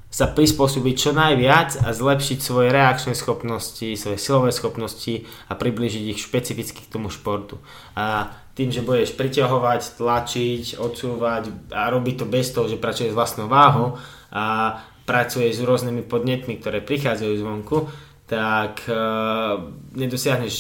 [0.10, 6.20] sa prispôsobiť čo najviac a zlepšiť svoje reakčné schopnosti, svoje silové schopnosti a približiť ich
[6.20, 7.62] špecificky k tomu športu.
[7.94, 13.18] A tým, že budeš priťahovať, tlačiť, odsúvať a robiť to bez toho, že pracuješ s
[13.18, 14.02] vlastnou váhou
[14.34, 17.78] a pracuješ s rôznymi podnetmi, ktoré prichádzajú zvonku,
[18.26, 19.62] tak uh,
[19.94, 20.56] nedosiahneš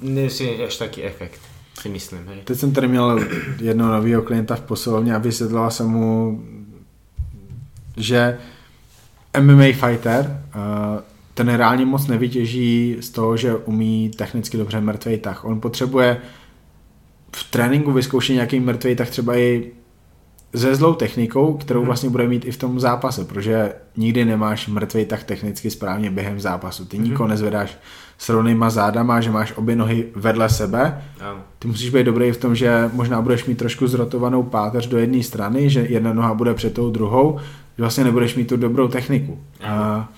[0.00, 1.40] nejsi až taký efekt,
[1.80, 2.26] si myslím.
[2.28, 2.40] Hej.
[2.44, 3.20] Teď jsem tady měl
[3.60, 6.44] jednoho nového klienta v posilovně a vysvětlila jsem mu,
[7.96, 8.38] že
[9.40, 11.00] MMA fighter uh,
[11.34, 15.44] ten reálně moc nevytěží z toho, že umí technicky dobře mrtvý tah.
[15.44, 16.20] On potřebuje
[17.36, 19.72] v tréninku vyzkoušet nějaký mrtvý tah třeba i
[20.56, 21.86] se zlou technikou, kterou hmm.
[21.86, 26.40] vlastně bude mít i v tom zápase, protože nikdy nemáš mrtvý tak technicky správně během
[26.40, 26.84] zápasu.
[26.84, 27.06] Ty hmm.
[27.06, 27.78] nikoho nezvedáš
[28.18, 31.02] s rovnýma zádama, že máš obě nohy vedle sebe.
[31.58, 35.22] Ty musíš být dobrý v tom, že možná budeš mít trošku zrotovanou páteř do jedné
[35.22, 37.38] strany, že jedna noha bude před tou druhou,
[37.76, 39.38] že vlastně nebudeš mít tu dobrou techniku.
[39.62, 40.08] A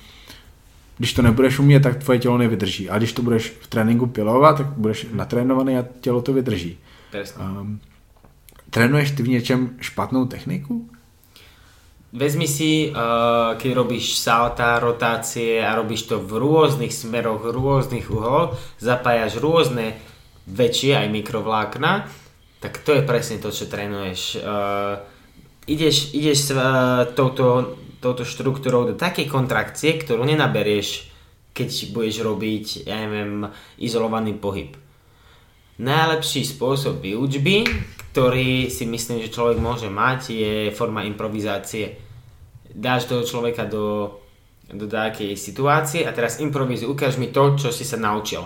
[0.98, 2.90] když to nebudeš umět, tak tvoje tělo nevydrží.
[2.90, 6.78] A když to budeš v tréninku pilovat, tak budeš natrénovaný a tělo to vydrží.
[7.40, 7.80] Um,
[8.70, 10.88] trénuješ ty v něčem špatnou techniku?
[12.12, 18.56] Vezmi si, uh, keď robíš salta, rotácie a robíš to v rôznych smeroch, rôznych uhloch,
[18.80, 19.92] zapájaš rôzne
[20.48, 22.08] väčšie aj mikrovlákna,
[22.64, 24.40] tak to je presne to, čo trénuješ.
[24.40, 25.04] Uh,
[25.68, 31.12] ideš ideš s uh, touto, touto štruktúrou do takej kontrakcie, ktorú nenaberieš,
[31.52, 34.72] keď budeš robiť, ja neviem, izolovaný pohyb.
[35.76, 37.68] Najlepší spôsob výučby,
[38.12, 41.94] ktorý si myslím, že človek môže mať, je forma improvizácie.
[42.72, 44.18] Dáš toho človeka do,
[44.68, 48.44] do nejakej situácie a teraz improvizuj, ukáž mi to, čo si sa naučil.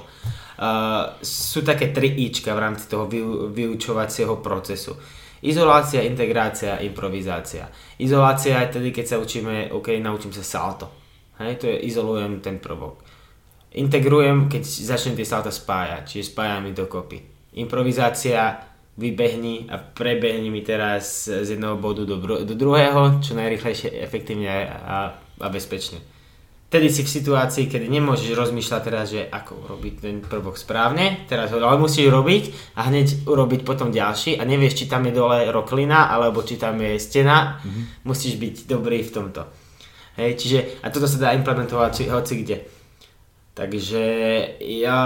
[0.63, 4.95] Uh, sú také tri ička v rámci toho vyu, vyučovacieho procesu.
[5.43, 7.67] Izolácia, integrácia, improvizácia.
[7.99, 10.87] Izolácia je tedy, keď sa učíme, OK, naučím sa salto.
[11.43, 13.03] Hej, to je izolujem ten prvok.
[13.75, 17.19] Integrujem, keď začnem tie salta spájať, čiže spájam ich dokopy.
[17.59, 24.68] Improvizácia vybehni a prebehni mi teraz z jedného bodu do, do druhého, čo najrychlejšie, efektívne
[24.68, 26.05] a, a bezpečne.
[26.72, 31.53] Tedy si v situácii, kedy nemôžeš rozmýšľať teraz, že ako urobiť ten prvok správne, teraz
[31.53, 35.53] ho ale musíš robiť a hneď urobiť potom ďalší a nevieš, či tam je dole
[35.53, 38.08] roklina alebo či tam je stena, mm-hmm.
[38.08, 39.45] musíš byť dobrý v tomto.
[40.17, 42.64] Hej, čiže, a toto sa dá implementovať hoci kde.
[43.53, 44.04] Takže
[44.64, 45.00] ja,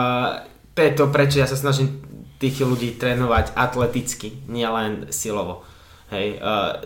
[0.70, 2.05] to je to, prečo ja sa snažím
[2.36, 5.64] tých ľudí trénovať atleticky, nielen silovo.
[6.06, 6.78] Hej, uh,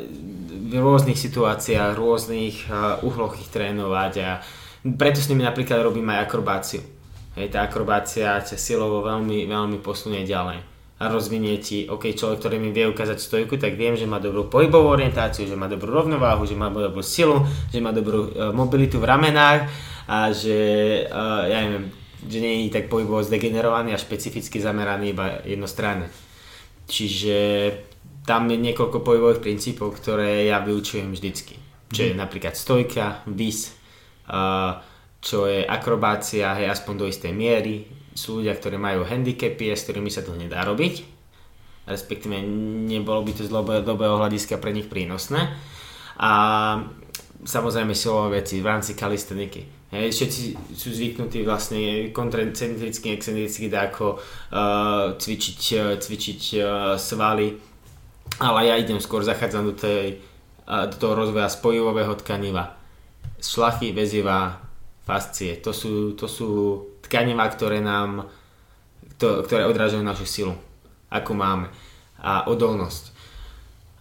[0.71, 4.41] v rôznych situáciách, rôznych uh, uhloch ich trénovať a
[4.97, 6.81] preto s nimi napríklad robím aj akrobáciu.
[7.37, 10.65] Hej, tá akrobácia ťa silovo veľmi, veľmi posunie ďalej.
[11.01, 14.53] a rozvinie ti, ok, človek, ktorý mi vie ukázať stojku, tak viem, že má dobrú
[14.53, 19.01] pohybovú orientáciu, že má dobrú rovnováhu, že má dobrú silu, že má dobrú uh, mobilitu
[19.01, 19.65] v ramenách
[20.05, 20.59] a že,
[21.47, 21.87] ja neviem,
[22.21, 26.13] že nie je tak pohybovo zdegenerovaný a špecificky zameraný iba jednostranne.
[26.91, 27.39] Čiže
[28.29, 31.57] tam je niekoľko pohybových princípov, ktoré ja vyučujem vždycky.
[31.91, 32.21] Čo je mhm.
[32.21, 33.73] napríklad stojka, vis,
[35.21, 40.11] čo je akrobácia, hej, aspoň do istej miery, sú ľudia, ktorí majú handicapy, s ktorými
[40.13, 41.07] sa to nedá robiť,
[41.89, 42.37] respektíve
[42.91, 45.51] nebolo by to z dlhodobého hľadiska pre nich prínosné.
[46.21, 46.33] A
[47.43, 49.80] samozrejme silové veci v rámci kalisteniky.
[49.91, 50.43] Hej, všetci
[50.79, 55.61] sú zvyknutí vlastne koncentricky, excentricky ako uh, cvičiť,
[55.99, 57.59] cvičiť uh, svaly,
[58.39, 60.23] ale ja idem skôr, zachádzam do, tej,
[60.71, 62.79] uh, do toho rozvoja spojivového tkaniva.
[63.43, 64.63] Šlachy, väziva,
[65.03, 66.49] fascie, to sú, to sú
[67.11, 68.31] tkanivá, ktoré nám,
[69.19, 70.55] to, ktoré odrážajú našu silu,
[71.11, 71.67] ako máme
[72.23, 73.11] a odolnosť.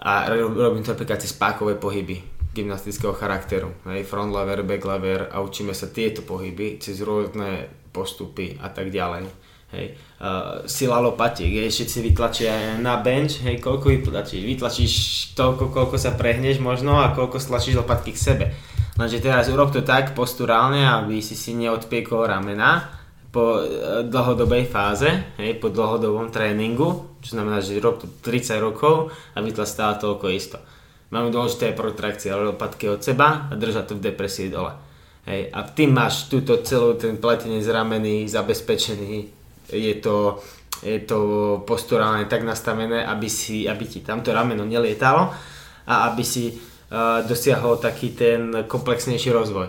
[0.05, 2.28] A robím to napríklad cez pákové pohyby
[2.59, 8.59] gymnastického charakteru, hej, front lever, back lever a učíme sa tieto pohyby cez rôzne postupy
[8.59, 9.25] a tak ďalej.
[9.69, 9.93] Hej.
[10.17, 14.41] Uh, sila lopatiek, hej, všetci vytlačia na bench, hej, koľko vytlačíš?
[14.41, 14.93] Vytlačíš
[15.37, 18.45] toľko, koľko sa prehneš možno a koľko stlačíš lopatky k sebe.
[18.99, 22.99] Lenže teraz urob to tak posturálne, aby si si neodpiekol ramena
[23.31, 25.07] po e, dlhodobej fáze,
[25.37, 30.25] hej, po dlhodobom tréningu, čo znamená, že rob to 30 rokov a vytla stále toľko
[30.33, 30.57] isto.
[31.09, 34.77] Máme dôležité protrakcie lopatky od seba a držať to v depresii dole.
[35.25, 39.13] Hej, a tým máš túto celú ten pletenec ramený zabezpečený,
[39.69, 40.41] je to,
[40.81, 41.19] je to
[41.65, 45.29] posturálne tak nastavené, aby, si, aby ti tamto rameno nelietalo
[45.85, 49.67] a aby si uh, dosiahol taký ten komplexnejší rozvoj.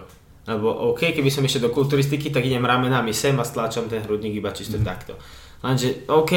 [0.48, 4.40] Lebo OK, keby som išiel do kulturistiky, tak idem ramenami sem a stláčam ten hrudník
[4.40, 4.84] iba čisto mm.
[4.84, 5.16] takto.
[5.60, 6.32] Lenže OK,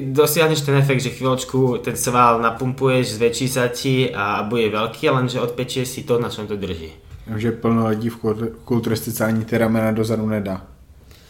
[0.00, 5.42] dosiahneš ten efekt, že chvíľočku ten sval napumpuješ, zväčší sa ti a bude veľký, lenže
[5.42, 6.94] odpečie si to, na čom to drží.
[7.26, 8.18] Takže plno lidí v
[8.62, 10.62] kulturistice ani ty ramena dozadu nedá.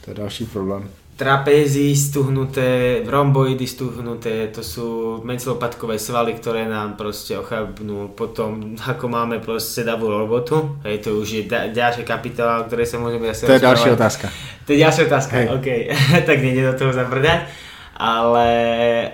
[0.04, 0.84] To je další problém
[1.16, 4.86] trapézy stuhnuté, romboidy stuhnuté, to sú
[5.24, 10.76] medzilopatkové svaly, ktoré nám proste ochabnú potom, ako máme proste sedavú robotu.
[10.84, 13.90] Hej, to už je da- ďalšia kapitola, o ktorej sa môžeme zase To je ďalšia
[13.96, 14.26] otázka.
[14.68, 15.48] To je ďalšia otázka, hej.
[15.56, 15.68] OK.
[16.28, 17.40] tak nie do toho zabrdať.
[17.96, 18.48] Ale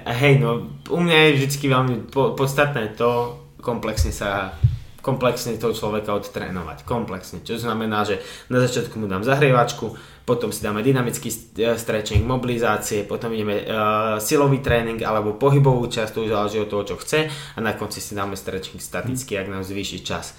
[0.02, 4.58] hej, no, u mňa je vždy veľmi po- podstatné to komplexne sa
[5.02, 6.86] komplexne toho človeka odtrénovať.
[6.86, 7.42] Komplexne.
[7.42, 13.02] Čo znamená, že na začiatku mu dám zahrievačku, potom si dáme dynamický e, stretching, mobilizácie,
[13.02, 17.26] potom ideme uh, silový tréning alebo pohybovú časť, to už záleží od toho, čo chce
[17.26, 20.38] a na konci si dáme stretching statický, ak nám zvýši čas.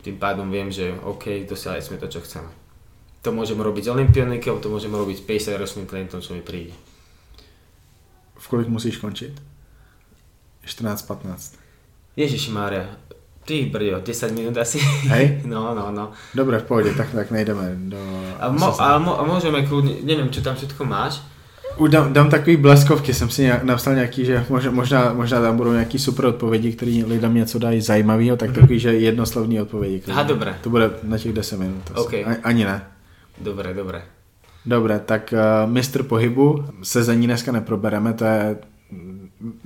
[0.00, 2.48] Tým pádom viem, že OK, dosiahli sme to, čo chceme.
[3.20, 6.72] To môžem robiť s olimpionikou, to môžem robiť s 50 ročným klientom, čo mi príde.
[8.40, 9.36] V kolik musíš končiť?
[10.64, 11.60] 14-15.
[12.16, 12.96] Ježiši Mária,
[13.48, 14.78] Ty brďo, 10 minút asi.
[15.08, 15.40] Hej?
[15.48, 16.12] No, no, no.
[16.34, 17.96] Dobre, v pohode, tak, tak nejdeme do...
[18.40, 21.24] A, mo, a, mo, a môžeme kľudne, neviem, čo tam všetko máš.
[21.88, 25.98] Dám, dám takový bleskovky, jsem si nějak, napsal nějaký, že možná, možná, tam budou nějaký
[25.98, 30.02] super odpovědi, které lidem něco dají zajímavého, tak takový, že jednoslovný odpovědi.
[30.10, 30.54] Aha, dobré.
[30.62, 31.82] To bude na těch 10 minut.
[31.94, 32.24] Okay.
[32.42, 32.84] Ani ne.
[33.40, 34.02] Dobré, dobré.
[34.66, 38.56] Dobré, tak uh, mistr pohybu, sezení dneska neprobereme, to je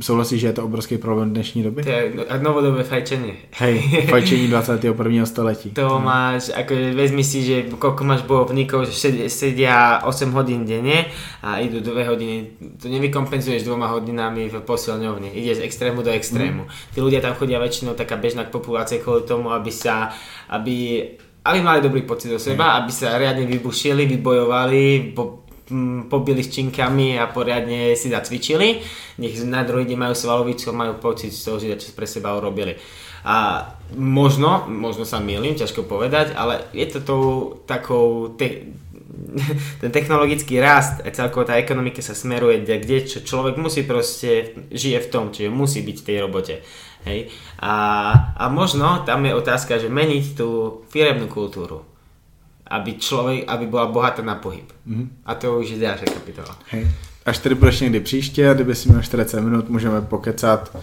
[0.00, 1.82] Souhlasíš, že je to obrovský problém dnešní doby?
[1.82, 2.12] To je
[2.44, 3.56] novodobé fajčenie.
[3.56, 3.80] Hej,
[4.12, 5.24] fajčení 21.
[5.24, 5.72] století.
[5.72, 11.08] To máš, ako vezmi si, že koľko máš bojovníkov, že sedia 8 hodín denne
[11.40, 12.36] a idú 2 hodiny,
[12.76, 16.68] to nevykompenzuješ dvoma hodinami v posilňovni, ideš z extrému do extrému.
[16.68, 16.70] Mm.
[16.92, 20.12] Tí ľudia tam chodia väčšinou taká bežná populácia kvôli tomu, aby sa,
[20.52, 21.00] aby
[21.42, 25.41] aby mali dobrý pocit do seba, aby sa riadne vybušili, vybojovali, po,
[26.10, 28.82] pobili s činkami a poriadne si zacvičili.
[29.22, 32.76] Nech na druhý deň majú svalovičko, majú pocit z toho, že čo pre seba urobili.
[33.22, 37.24] A možno, možno sa milím, ťažko povedať, ale je to tou
[37.70, 38.74] takou, te,
[39.82, 45.06] ten technologický rast a celkovo tá ekonomika sa smeruje, kde čo človek musí proste, žije
[45.06, 46.54] v tom, čiže musí byť v tej robote.
[47.06, 47.30] Hej?
[47.62, 47.74] A,
[48.34, 51.91] a možno tam je otázka, že meniť tú firemnú kultúru
[52.66, 54.72] aby člověk, aby byla bohatá na pohyb.
[54.88, 55.08] Mm-hmm.
[55.26, 56.58] A to už je další kapitola.
[56.70, 56.88] Hej.
[57.26, 60.76] Až tedy budeš někdy příště, kdyby si měl 40 minut, můžeme pokecat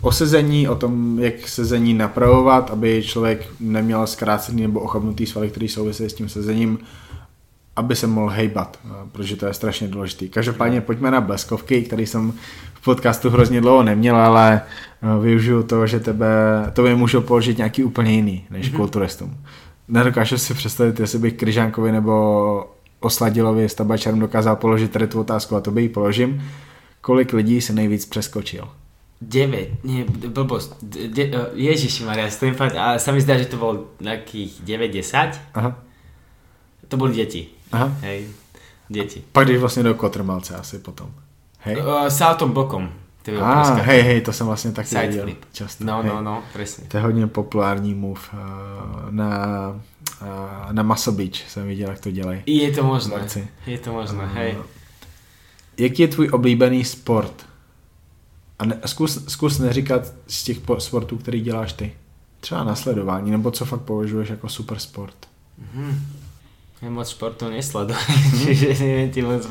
[0.00, 5.68] o sezení, o tom, jak sezení napravovat, aby člověk neměl zkrácený nebo ochabnutý svaly, který
[5.68, 6.78] souvisí s tím sezením,
[7.76, 8.78] aby se mohl hejbat,
[9.12, 10.28] protože to je strašně důležité.
[10.28, 12.32] Každopádně pojďme na bleskovky, který jsem
[12.74, 16.26] v podcastu hrozně dlouho neměl, ale eh, využiju to, že tebe,
[16.72, 18.76] to by můžu položit nějaký úplně jiný než mm-hmm.
[18.76, 19.36] kulturistům
[19.90, 25.56] nedokážu si představit, jestli bych Kryžánkovi nebo Osladilovi s tabačarem dokázal položit tady tu otázku
[25.56, 26.42] a to by ji položím.
[27.00, 28.68] Kolik lidí se nejvíc přeskočil?
[29.20, 30.80] 9, nie, blbosť.
[31.12, 35.36] De, Ježiši Maria, stojím fakt, ale sa mi zdá, že to bolo takých 9-10.
[35.60, 35.76] Aha.
[36.88, 37.52] To boli deti.
[37.72, 37.92] Aha.
[38.00, 38.32] Hej,
[38.90, 39.22] deti.
[39.32, 41.12] Pak jdeš vlastně do Kotrmalce asi potom.
[41.60, 41.76] Hej?
[41.76, 42.92] Uh, saltom bokom.
[43.30, 45.44] To je A, obrovská- hej, hej, to jsem vlastně taky Side viděl flip.
[45.52, 45.84] často.
[45.84, 46.10] No, hej.
[46.10, 46.84] no, no, presne.
[46.88, 49.28] To je hodně populární move uh, na,
[50.22, 52.42] uh, na Muscle Beach jsem viděl, jak to dělají.
[52.46, 53.16] Je to možné.
[53.18, 53.48] Borci.
[53.66, 54.56] Je to možné, hej.
[55.78, 57.46] Jaký je tvůj oblíbený sport?
[58.58, 61.92] A ne, zkus, zkus neříkat z těch po, sportů, který děláš ty.
[62.40, 65.16] Třeba nasledování, nebo co fakt považuješ jako super sport.
[65.74, 66.06] Mhm.
[66.80, 68.00] Ja moc športov nesledujem,
[68.40, 69.44] čiže neviem ti moc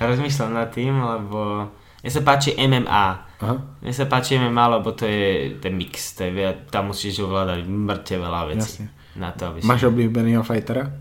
[0.00, 1.68] rozmýšľam nad tým, lebo
[2.04, 3.06] mne sa páči MMA.
[3.40, 3.56] Aha.
[3.80, 8.20] Mne sa páči MMA, lebo to je ten mix, to je, tam musíš ovládať mŕte
[8.20, 8.84] veľa vecí.
[8.84, 8.88] Jasně.
[9.16, 9.66] Na to, aby si...
[9.66, 10.92] Máš oblíbenýho fightera?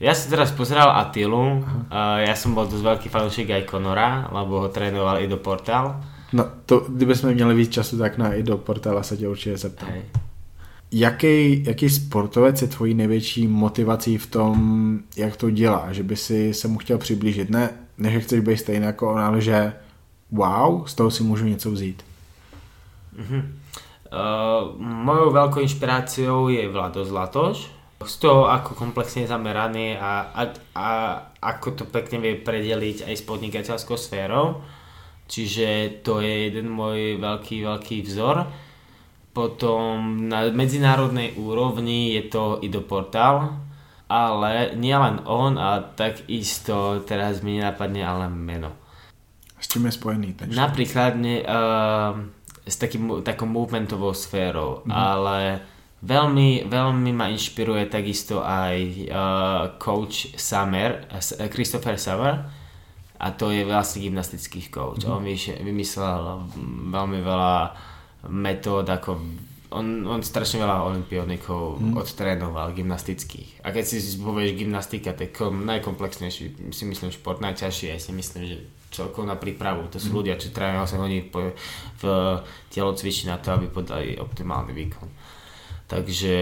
[0.00, 4.60] Ja som teraz pozeral Atilu, uh, ja som bol dosť veľký fanúšik aj Conora, lebo
[4.60, 6.02] ho trénoval Ido Portal.
[6.32, 9.88] No, to, kdybychom měli víc času, tak na i do portála se tě určitě zeptám.
[9.88, 10.02] Hej.
[10.92, 15.92] Jaký, jaký sportovec je tvojí největší motivací v tom, jak to dělá?
[15.92, 17.50] Že by si se mu chtěl přiblížit?
[17.50, 19.72] Ne, ne že chceš být stejný jako on, ale že
[20.32, 22.04] wow, z toho si můžu něco vzít.
[23.16, 23.58] Mhm.
[24.06, 27.74] Uh, mojou veľkou inšpiráciou je Vlado Zlatoš.
[28.06, 30.42] Z toho, ako komplexne zameraný a, a,
[30.78, 30.88] a
[31.42, 34.62] ako to pekne vie predeliť aj s podnikateľskou sférou.
[35.26, 38.46] Čiže to je jeden môj veľký, veľký vzor.
[39.34, 43.58] Potom na medzinárodnej úrovni je to Ido Portal,
[44.06, 48.85] ale nielen on a takisto teraz mi nenapadne ale meno.
[49.60, 50.68] S čím je spojený ten člověk?
[50.68, 52.12] Napríklad ne, uh,
[52.68, 54.92] s takým, takou movementovou sférou, mm-hmm.
[54.92, 55.60] ale
[56.02, 58.76] veľmi, veľmi ma inšpiruje takisto aj
[59.08, 59.16] uh,
[59.78, 62.44] coach Summer, uh, Christopher Summer
[63.16, 65.08] a to je vlastne gymnastický coach.
[65.08, 65.16] Mm-hmm.
[65.16, 66.20] On vymyslel
[66.92, 67.56] veľmi veľa
[68.28, 69.10] metód, ako
[69.70, 71.94] on, on strašne veľa olimpionikov mm.
[71.98, 73.66] odtrénoval gymnastických.
[73.66, 78.56] A keď si povieš gymnastika, kom, najkomplexnejší, si myslím, šport, najťažší, ja si myslím, že
[78.90, 79.90] celkovo na prípravu.
[79.92, 80.16] To sú mm.
[80.16, 81.28] ľudia, čo trénujú 8 hodín
[82.00, 82.02] v
[82.72, 85.08] telocvični na to, aby podali optimálny výkon.
[85.86, 86.36] Takže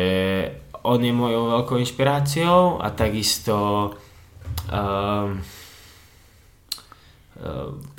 [0.85, 3.57] on je mojou veľkou inšpiráciou a takisto
[4.69, 5.41] um,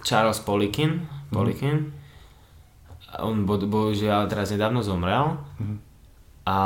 [0.05, 3.25] Charles Polikin, Polikin mm.
[3.25, 5.75] on bo, bohužiaľ teraz nedávno zomrel Mhm.
[6.45, 6.59] a,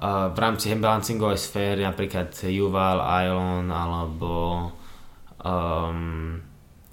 [0.00, 4.72] a v rámci balancingovej sféry napríklad Yuval Ailon alebo
[5.44, 6.40] um,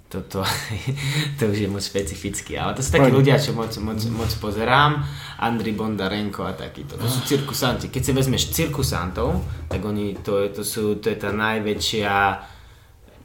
[0.08, 0.46] toto,
[1.38, 5.02] to už je moc špecificky, ale to sú takí ľudia, čo moc, moc, moc pozerám,
[5.42, 7.90] Andri Bondarenko a takýto, to sú cirkusanti.
[7.90, 12.12] Keď si vezmeš cirkusantov, tak oni, to, je, to, sú, to je tá najväčšia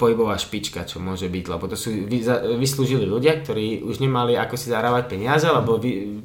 [0.01, 2.25] pohybová špička, čo môže byť, lebo to sú vy,
[2.57, 6.17] vyslúžili ľudia, ktorí už nemali ako si zarábať peniaze, lebo vy,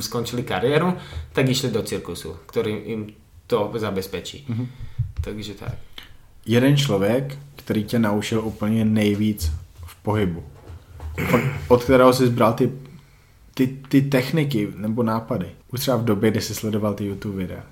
[0.00, 0.96] skončili kariéru,
[1.36, 3.00] tak išli do cirkusu, ktorý im
[3.44, 4.48] to zabezpečí.
[4.48, 4.66] Mm-hmm.
[5.20, 5.76] Takže tak.
[6.46, 9.52] Jeden člověk, který tě naučil úplně nejvíc
[10.02, 10.44] pohybu.
[11.34, 12.72] Od, od kterého jsi zbral ty,
[13.54, 15.50] ty, ty techniky nebo nápady.
[15.72, 17.62] Už třeba v době, kdy jsi sledoval ty YouTube videa.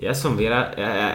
[0.00, 0.72] Ja som vyra...
[0.80, 1.10] Ja, ja,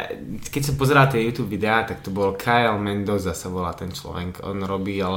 [0.53, 4.45] keď som pozeral tie YouTube videá, tak to bol Kyle Mendoza sa volá ten človek.
[4.45, 5.09] On robil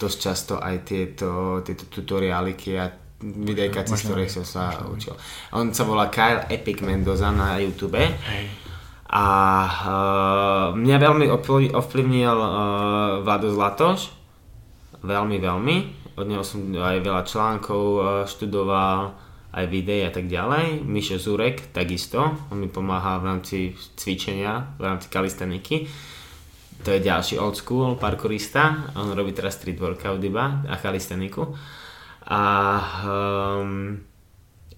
[0.00, 2.88] dosť často aj tieto, tieto tutoriáliky a
[3.20, 4.16] videjka, Možno.
[4.16, 5.12] ktorých som sa učil.
[5.52, 8.00] On sa volá Kyle Epic Mendoza na YouTube.
[8.00, 8.48] Hej.
[9.12, 9.28] A
[9.68, 12.50] uh, mňa veľmi ovplyv- ovplyvnil uh,
[13.20, 14.08] Vlado Zlatoš.
[15.04, 15.76] Veľmi, veľmi.
[16.16, 19.12] Od neho som aj veľa článkov uh, študoval,
[19.52, 20.80] aj videí a tak ďalej.
[20.80, 22.24] Mišo Zurek takisto.
[22.48, 23.56] On mi pomáha v rámci
[24.00, 25.84] cvičenia, v rámci kalisteniky.
[26.82, 28.92] To je ďalší old school parkourista.
[28.96, 31.52] On robí teraz street workout iba a kalisteniku.
[32.32, 32.42] A
[33.04, 34.00] um,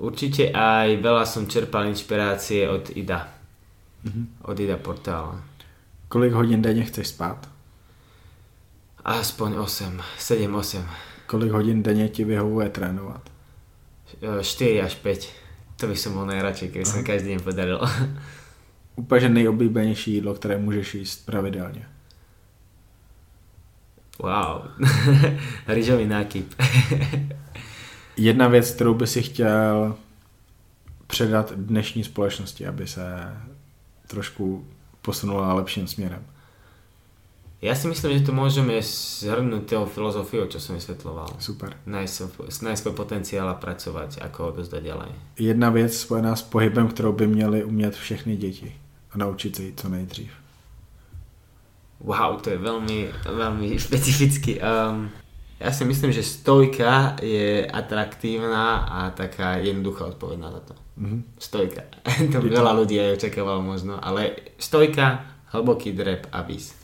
[0.02, 3.33] určite aj veľa som čerpal inšpirácie od Ida.
[4.42, 5.44] Od Ida Portála.
[6.08, 7.48] Kolik hodin denně chceš spát?
[9.04, 10.84] Aspoň 8, 7-8.
[11.26, 13.30] Kolik hodin denně ti vyhovuje trénovat?
[14.42, 15.28] 4 až 5.
[15.76, 17.80] To by som bol najradšej, keby sa mi každý deň podaril.
[18.96, 21.86] Úplně nejoblíbenější jídlo, které můžeš jíst pravidelně.
[24.18, 24.70] Wow.
[25.68, 26.54] Rýžový nákyp.
[28.16, 29.96] Jedna věc, kterou by si chtěl
[31.06, 33.34] předat dnešní společnosti, aby se
[34.06, 34.64] trošku
[35.02, 36.24] posunula lepším směrem.
[37.64, 38.76] Ja si myslím, že to môžeme
[39.24, 41.40] zhrnúť tou filozofiou, čo som vysvetloval.
[41.40, 41.72] Super.
[41.88, 42.12] Nájsť
[42.52, 45.10] svoj- potenciál a pracovať, ako ho dozdať ďalej.
[45.40, 48.76] Jedna věc spojená s pohybem, kterou by měly umět všechny děti
[49.12, 50.30] a naučit se jí co nejdřív.
[52.04, 54.60] Wow, to je veľmi, veľmi špecificky.
[54.60, 55.08] Um,
[55.56, 60.76] ja si myslím, že stojka je atraktívna a taká jednoduchá odpoveď na to.
[60.98, 61.22] Mm-hmm.
[61.38, 61.82] Stojka.
[62.32, 66.74] to by veľa ľudí aj očakávalo možno, ale stojka, hlboký drep a vis.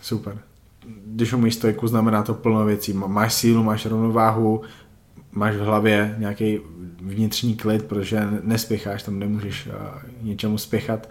[0.00, 0.38] Super.
[1.06, 2.92] Když umíš stojku, znamená to plno věcí.
[2.92, 4.62] Máš sílu, máš rovnováhu,
[5.32, 6.60] máš v hlavě nějaký
[7.00, 9.72] vnitřní klid, protože nespěcháš, tam nemůžeš uh,
[10.22, 11.08] ničemu spěchat.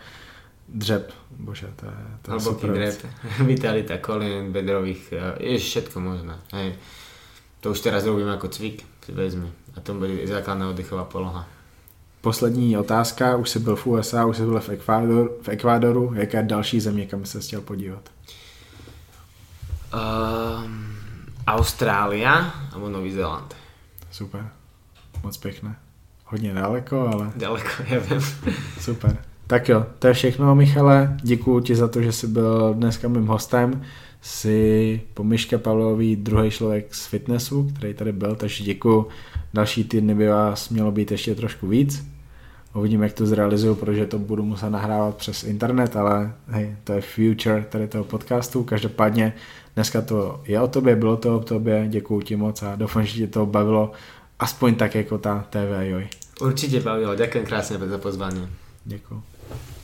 [0.70, 1.92] Dřep, bože, to je,
[2.22, 3.06] to je super dřep,
[3.46, 6.38] vitalita kolien, bedrových, uh, je všetko možné.
[6.54, 6.74] Hej.
[7.62, 9.52] To už teraz robím jako cvik, si vezmi.
[9.76, 11.48] A to bude základná oddechová poloha.
[12.26, 16.38] Poslední otázka, už jsi byl v USA, už jsi byl v, Ekvádor, v Ekvádoru, jaká
[16.38, 18.10] je další země, kam se chtěl podívat?
[19.94, 20.00] Uh,
[21.48, 23.56] Austrália alebo Nový Zéland.
[24.12, 24.50] Super,
[25.24, 25.76] moc pěkné.
[26.26, 27.32] Hodně daleko, ale...
[27.36, 28.22] Daleko, já vím.
[28.80, 29.18] Super.
[29.48, 31.18] Tak jo, to je všechno, Michale.
[31.24, 33.84] Děkuji ti za to, že jsi byl dneska mým hostem.
[34.22, 39.08] Jsi po Myške Pavlový druhý člověk z fitnessu, který tady byl, takže děkuji.
[39.54, 42.15] Další týdny by vás mělo být ještě trošku víc.
[42.76, 47.02] Uvidím, jak to zrealizuju, protože to budu muset nahrávat přes internet, ale hej, to je
[47.02, 48.64] future tady toho podcastu.
[48.64, 49.34] Každopádně
[49.76, 53.14] dneska to je o tobě, bylo to o tobě, děkuji ti moc a doufám, že
[53.14, 53.92] ti to bavilo
[54.40, 56.08] aspoň tak jako ta TV Joj.
[56.42, 58.50] Určitě bavilo, děkuji krásně za pozvání.
[58.86, 59.35] Děkuji.